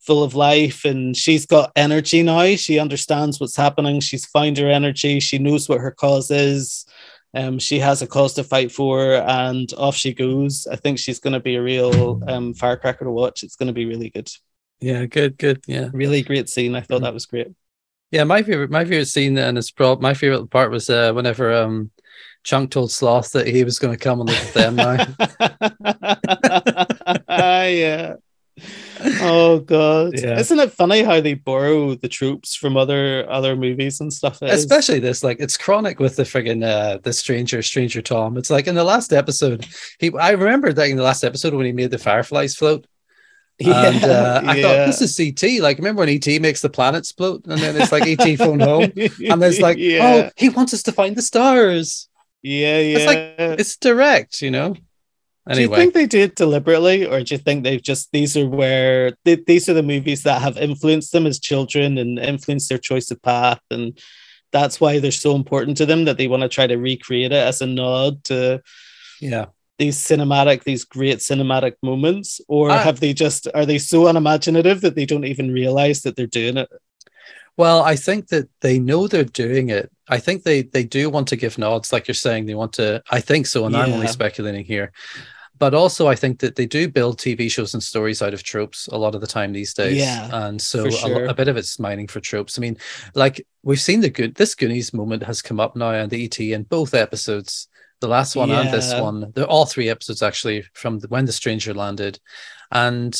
full 0.00 0.22
of 0.22 0.34
life, 0.34 0.84
and 0.84 1.16
she's 1.16 1.46
got 1.46 1.72
energy 1.76 2.22
now. 2.22 2.56
She 2.56 2.78
understands 2.78 3.40
what's 3.40 3.56
happening. 3.56 4.00
She's 4.00 4.26
found 4.26 4.58
her 4.58 4.68
energy. 4.68 5.18
She 5.20 5.38
knows 5.38 5.68
what 5.68 5.80
her 5.80 5.90
cause 5.90 6.30
is. 6.30 6.84
Um, 7.32 7.58
she 7.58 7.78
has 7.78 8.02
a 8.02 8.06
cause 8.06 8.34
to 8.34 8.44
fight 8.44 8.72
for, 8.72 9.14
and 9.14 9.72
off 9.74 9.94
she 9.94 10.12
goes. 10.12 10.66
I 10.66 10.76
think 10.76 10.98
she's 10.98 11.20
going 11.20 11.34
to 11.34 11.40
be 11.40 11.56
a 11.56 11.62
real 11.62 12.20
um, 12.26 12.54
firecracker 12.54 13.04
to 13.04 13.10
watch. 13.10 13.42
It's 13.42 13.56
going 13.56 13.68
to 13.68 13.72
be 13.72 13.86
really 13.86 14.10
good. 14.10 14.30
Yeah, 14.80 15.06
good, 15.06 15.38
good. 15.38 15.62
Yeah. 15.66 15.90
Really 15.92 16.22
great 16.22 16.48
scene. 16.48 16.74
I 16.74 16.80
thought 16.80 17.02
that 17.02 17.14
was 17.14 17.26
great. 17.26 17.48
Yeah, 18.10 18.24
my 18.24 18.42
favorite 18.42 18.70
my 18.70 18.84
favorite 18.84 19.06
scene 19.06 19.38
and 19.38 19.56
it's 19.56 19.70
prob 19.70 20.00
my 20.00 20.14
favorite 20.14 20.48
part 20.48 20.72
was 20.72 20.90
uh 20.90 21.12
whenever 21.12 21.52
um 21.54 21.92
Chunk 22.42 22.72
told 22.72 22.90
Sloth 22.90 23.30
that 23.32 23.46
he 23.46 23.62
was 23.62 23.78
gonna 23.78 23.96
come 23.96 24.20
and 24.20 24.28
live 24.28 24.40
with 24.40 24.54
them 24.54 24.74
now. 24.76 24.94
yeah. 27.68 28.16
Oh 29.22 29.60
god. 29.60 30.12
Yeah. 30.20 30.38
Isn't 30.38 30.58
it 30.58 30.72
funny 30.72 31.02
how 31.02 31.20
they 31.20 31.34
borrow 31.34 31.94
the 31.94 32.08
tropes 32.08 32.54
from 32.54 32.76
other 32.76 33.28
other 33.30 33.56
movies 33.56 34.00
and 34.00 34.12
stuff? 34.12 34.42
Is. 34.42 34.52
Especially 34.52 34.98
this, 35.00 35.22
like 35.24 35.38
it's 35.40 35.56
chronic 35.56 36.00
with 36.00 36.16
the 36.16 36.24
friggin' 36.24 36.64
uh 36.64 36.98
the 37.02 37.12
stranger, 37.12 37.62
stranger 37.62 38.02
Tom. 38.02 38.36
It's 38.36 38.50
like 38.50 38.66
in 38.66 38.74
the 38.74 38.84
last 38.84 39.12
episode, 39.12 39.66
he 39.98 40.10
I 40.18 40.30
remember 40.30 40.72
that 40.72 40.88
in 40.88 40.96
the 40.96 41.02
last 41.02 41.24
episode 41.24 41.54
when 41.54 41.66
he 41.66 41.72
made 41.72 41.90
the 41.90 41.98
fireflies 41.98 42.54
float. 42.56 42.86
and 43.60 44.02
uh, 44.04 44.40
I 44.42 44.62
thought 44.62 44.86
this 44.86 45.02
is 45.02 45.14
CT. 45.14 45.60
Like, 45.60 45.76
remember 45.76 46.00
when 46.00 46.08
ET 46.08 46.26
makes 46.40 46.62
the 46.62 46.70
planets 46.70 47.12
float, 47.12 47.44
and 47.44 47.58
then 47.60 47.76
it's 47.76 47.92
like 47.92 48.04
ET 48.06 48.36
phone 48.38 48.58
home, 48.58 48.90
and 48.96 49.42
there's 49.42 49.60
like, 49.60 49.76
yeah, 49.76 50.00
oh, 50.28 50.30
he 50.34 50.48
wants 50.48 50.72
us 50.72 50.82
to 50.84 50.92
find 50.92 51.14
the 51.14 51.20
stars. 51.20 52.08
yeah, 52.40 52.78
yeah. 52.78 52.96
It's 52.96 53.06
like- 53.06 53.34
It's 53.60 53.76
direct, 53.76 54.40
you 54.40 54.50
know. 54.50 54.76
Do 55.48 55.60
you 55.60 55.68
think 55.68 55.94
they 55.94 56.06
do 56.06 56.20
it 56.20 56.36
deliberately, 56.36 57.06
or 57.06 57.22
do 57.22 57.34
you 57.34 57.38
think 57.38 57.64
they've 57.64 57.82
just 57.82 58.12
these 58.12 58.36
are 58.36 58.48
where 58.48 59.14
they, 59.24 59.36
these 59.36 59.68
are 59.68 59.74
the 59.74 59.82
movies 59.82 60.22
that 60.24 60.42
have 60.42 60.58
influenced 60.58 61.12
them 61.12 61.26
as 61.26 61.40
children 61.40 61.98
and 61.98 62.18
influenced 62.18 62.68
their 62.68 62.78
choice 62.78 63.10
of 63.10 63.22
path, 63.22 63.60
and 63.70 63.98
that's 64.52 64.80
why 64.80 64.98
they're 64.98 65.10
so 65.10 65.34
important 65.34 65.76
to 65.78 65.86
them 65.86 66.04
that 66.04 66.18
they 66.18 66.28
want 66.28 66.42
to 66.42 66.48
try 66.48 66.66
to 66.66 66.76
recreate 66.76 67.32
it 67.32 67.46
as 67.46 67.60
a 67.60 67.66
nod 67.66 68.22
to 68.24 68.60
yeah. 69.20 69.46
these 69.78 69.96
cinematic, 69.96 70.64
these 70.64 70.84
great 70.84 71.18
cinematic 71.18 71.74
moments, 71.82 72.40
or 72.46 72.70
I- 72.70 72.78
have 72.78 73.00
they 73.00 73.14
just 73.14 73.48
are 73.54 73.66
they 73.66 73.78
so 73.78 74.08
unimaginative 74.08 74.82
that 74.82 74.94
they 74.94 75.06
don't 75.06 75.24
even 75.24 75.52
realize 75.52 76.02
that 76.02 76.16
they're 76.16 76.26
doing 76.26 76.58
it? 76.58 76.68
Well, 77.56 77.82
I 77.82 77.96
think 77.96 78.28
that 78.28 78.48
they 78.60 78.78
know 78.78 79.06
they're 79.06 79.24
doing 79.24 79.68
it, 79.70 79.90
I 80.10 80.18
think 80.18 80.42
they 80.42 80.62
they 80.62 80.84
do 80.84 81.08
want 81.08 81.28
to 81.28 81.36
give 81.36 81.56
nods, 81.56 81.92
like 81.92 82.08
you're 82.08 82.14
saying. 82.14 82.46
They 82.46 82.54
want 82.54 82.74
to. 82.74 83.02
I 83.10 83.20
think 83.20 83.46
so, 83.46 83.64
and 83.64 83.76
I'm 83.76 83.92
only 83.92 84.08
speculating 84.08 84.64
here. 84.64 84.92
But 85.58 85.74
also, 85.74 86.08
I 86.08 86.14
think 86.14 86.40
that 86.40 86.56
they 86.56 86.64
do 86.64 86.88
build 86.88 87.18
TV 87.18 87.50
shows 87.50 87.74
and 87.74 87.82
stories 87.82 88.22
out 88.22 88.32
of 88.32 88.42
tropes 88.42 88.86
a 88.88 88.96
lot 88.96 89.14
of 89.14 89.20
the 89.20 89.26
time 89.26 89.52
these 89.52 89.74
days. 89.74 89.98
Yeah, 89.98 90.28
and 90.32 90.60
so 90.60 90.90
for 90.90 91.24
a, 91.24 91.30
a 91.30 91.34
bit 91.34 91.48
of 91.48 91.56
it's 91.56 91.78
mining 91.78 92.08
for 92.08 92.18
tropes. 92.18 92.58
I 92.58 92.60
mean, 92.60 92.78
like 93.14 93.46
we've 93.62 93.80
seen 93.80 94.00
the 94.00 94.10
good. 94.10 94.34
This 94.34 94.54
Goonies 94.54 94.92
moment 94.92 95.22
has 95.22 95.42
come 95.42 95.60
up 95.60 95.76
now, 95.76 95.90
and 95.90 96.10
the 96.10 96.24
ET 96.24 96.40
in 96.40 96.62
both 96.64 96.94
episodes, 96.94 97.68
the 98.00 98.08
last 98.08 98.34
one 98.34 98.50
and 98.50 98.72
this 98.72 98.92
one. 98.94 99.32
They're 99.34 99.46
all 99.46 99.66
three 99.66 99.90
episodes 99.90 100.22
actually 100.22 100.64
from 100.72 100.98
the, 100.98 101.08
when 101.08 101.26
the 101.26 101.32
stranger 101.32 101.74
landed, 101.74 102.18
and 102.72 103.14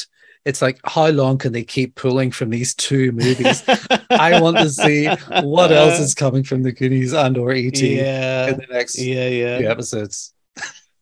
it's 0.44 0.62
like 0.62 0.80
how 0.84 1.08
long 1.08 1.38
can 1.38 1.52
they 1.52 1.64
keep 1.64 1.94
pulling 1.94 2.30
from 2.30 2.50
these 2.50 2.74
two 2.74 3.12
movies? 3.12 3.62
I 4.10 4.40
want 4.40 4.56
to 4.58 4.70
see 4.70 5.06
what 5.42 5.70
else 5.72 5.98
is 5.98 6.14
coming 6.14 6.44
from 6.44 6.62
the 6.62 6.72
Goonies 6.72 7.12
and 7.12 7.36
or 7.36 7.52
ET 7.52 7.80
Yeah, 7.80 8.48
in 8.48 8.56
the 8.56 8.66
next 8.70 8.98
yeah, 8.98 9.28
yeah. 9.28 9.58
few 9.58 9.70
episodes. 9.70 10.32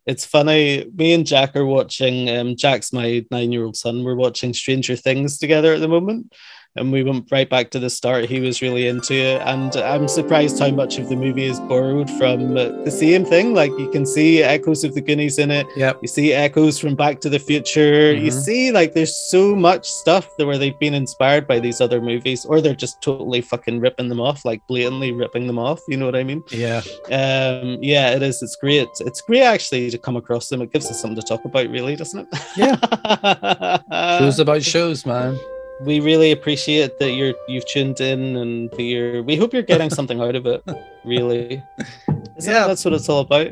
It's 0.07 0.25
funny. 0.25 0.87
Me 0.95 1.13
and 1.13 1.27
Jack 1.27 1.55
are 1.55 1.67
watching. 1.67 2.31
Um, 2.31 2.57
Jack's 2.57 2.95
my 2.95 3.27
nine-year-old 3.31 3.77
son. 3.77 4.03
We're 4.05 4.15
watching 4.15 4.55
Stranger 4.55 4.97
Things 4.97 5.39
together 5.39 5.75
at 5.75 5.81
the 5.81 5.89
moment, 5.89 6.33
and 6.77 6.93
we 6.93 7.03
went 7.03 7.29
right 7.33 7.49
back 7.49 7.71
to 7.71 7.79
the 7.79 7.91
start. 7.91 8.27
He 8.27 8.41
was 8.41 8.63
really 8.63 8.87
into 8.87 9.15
it, 9.15 9.41
and 9.43 9.75
I'm 9.77 10.07
surprised 10.09 10.59
how 10.59 10.71
much 10.71 10.99
of 10.99 11.09
the 11.09 11.17
movie 11.17 11.45
is 11.47 11.59
borrowed 11.61 12.09
from 12.13 12.57
uh, 12.57 12.69
the 12.85 12.91
same 12.91 13.25
thing. 13.25 13.55
Like 13.55 13.71
you 13.79 13.91
can 13.91 14.07
see 14.07 14.43
echoes 14.43 14.85
of 14.85 14.95
the 14.95 15.01
Goonies 15.01 15.39
in 15.39 15.51
it. 15.51 15.67
Yep. 15.77 15.99
You 16.03 16.09
see 16.09 16.33
echoes 16.33 16.79
from 16.79 16.95
Back 16.95 17.21
to 17.21 17.29
the 17.29 17.39
Future. 17.39 18.13
You 18.13 18.31
Mhm. 18.31 18.43
see, 18.45 18.71
like, 18.71 18.95
there's 18.95 19.17
so 19.17 19.57
much 19.57 19.89
stuff 19.89 20.29
where 20.37 20.59
they've 20.59 20.79
been 20.79 20.95
inspired 20.95 21.47
by 21.49 21.59
these 21.59 21.81
other 21.81 22.01
movies, 22.01 22.45
or 22.45 22.61
they're 22.61 22.75
just 22.75 23.01
totally 23.03 23.41
fucking 23.41 23.81
ripping 23.81 24.09
them 24.09 24.21
off, 24.21 24.45
like 24.45 24.61
blatantly 24.69 25.13
ripping 25.13 25.47
them 25.47 25.59
off. 25.59 25.81
You 25.89 25.97
know 25.97 26.07
what 26.07 26.17
I 26.17 26.25
mean? 26.25 26.43
Yeah. 26.53 26.83
Um, 27.07 27.79
yeah, 27.83 28.11
it 28.15 28.23
is. 28.23 28.43
It's 28.43 28.57
great. 28.57 28.89
It's 29.01 29.21
great 29.21 29.43
actually 29.43 29.91
to 29.91 29.99
come 29.99 30.17
across 30.17 30.49
them. 30.49 30.63
It 30.63 30.73
gives 30.73 30.91
us 30.91 31.01
something 31.01 31.21
to 31.21 31.27
talk 31.27 31.45
about, 31.45 31.69
really, 31.71 31.97
doesn't 31.97 32.29
it? 32.31 32.41
Yeah. 32.57 33.79
Shows 34.19 34.39
about 34.39 34.63
shows, 34.63 35.05
man. 35.07 35.39
We 35.85 36.01
really 36.01 36.33
appreciate 36.33 36.99
that 36.99 37.13
you're 37.13 37.35
you've 37.49 37.67
tuned 37.67 38.01
in 38.01 38.37
and 38.37 38.71
that 38.73 38.83
you're. 38.83 39.23
We 39.23 39.37
hope 39.37 39.53
you're 39.53 39.63
getting 39.63 39.91
something 39.91 40.21
out 40.21 40.35
of 40.37 40.47
it. 40.47 40.63
Really, 41.05 41.63
Yeah. 42.41 42.67
that's 42.67 42.85
what 42.85 42.95
it's 42.95 43.09
all 43.09 43.21
about. 43.21 43.49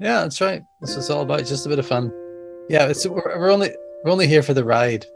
Yeah, 0.00 0.22
that's 0.22 0.40
right. 0.40 0.62
That's 0.80 0.92
what 0.92 0.98
it's 1.00 1.10
all 1.10 1.22
about. 1.22 1.40
Just 1.44 1.66
a 1.66 1.68
bit 1.68 1.78
of 1.78 1.86
fun. 1.86 2.12
Yeah, 2.68 2.86
it's 2.86 3.06
we're, 3.06 3.22
we're 3.38 3.50
only 3.50 3.70
we're 4.04 4.10
only 4.12 4.26
here 4.26 4.42
for 4.42 4.54
the 4.54 4.64
ride. 4.64 5.06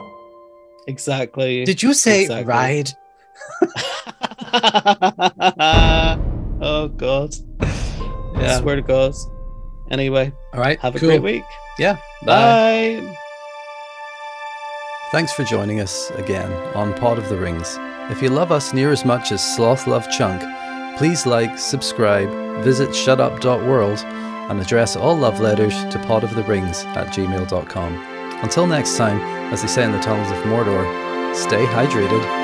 Exactly. 0.87 1.63
Did 1.65 1.81
you 1.83 1.93
say 1.93 2.21
Exactly. 2.23 2.45
ride? 2.45 2.91
oh 6.61 6.87
God! 6.97 7.35
Yeah. 8.35 8.59
Swear 8.59 8.75
to 8.77 8.81
God. 8.81 9.13
Anyway, 9.91 10.31
All 10.53 10.59
right. 10.59 10.79
have 10.79 10.95
a 10.95 10.99
cool. 10.99 11.09
great 11.09 11.21
week. 11.21 11.43
Yeah. 11.77 11.97
Bye. 12.23 12.99
Bye. 13.01 13.17
Thanks 15.13 15.31
for 15.31 15.43
joining 15.43 15.79
us 15.79 16.09
again 16.15 16.51
on 16.75 16.91
Pod 16.95 17.19
of 17.19 17.29
the 17.29 17.37
Rings. 17.37 17.77
If 18.09 18.19
you 18.19 18.29
love 18.29 18.51
us 18.51 18.73
near 18.73 18.91
as 18.91 19.05
much 19.05 19.31
as 19.31 19.55
Sloth 19.55 19.85
love 19.85 20.09
Chunk, 20.09 20.41
please 20.97 21.27
like, 21.27 21.59
subscribe, 21.59 22.31
visit 22.63 22.89
shutup.world, 22.89 23.99
and 23.99 24.59
address 24.59 24.95
all 24.95 25.15
love 25.15 25.39
letters 25.39 25.75
to 25.75 25.99
podoftherings 25.99 26.83
at 26.95 27.09
gmail.com. 27.09 27.93
Until 28.41 28.65
next 28.65 28.97
time, 28.97 29.19
as 29.53 29.61
they 29.61 29.67
say 29.67 29.83
in 29.83 29.91
the 29.91 29.99
tunnels 29.99 30.31
of 30.31 30.43
Mordor, 30.45 31.35
stay 31.35 31.63
hydrated 31.63 32.42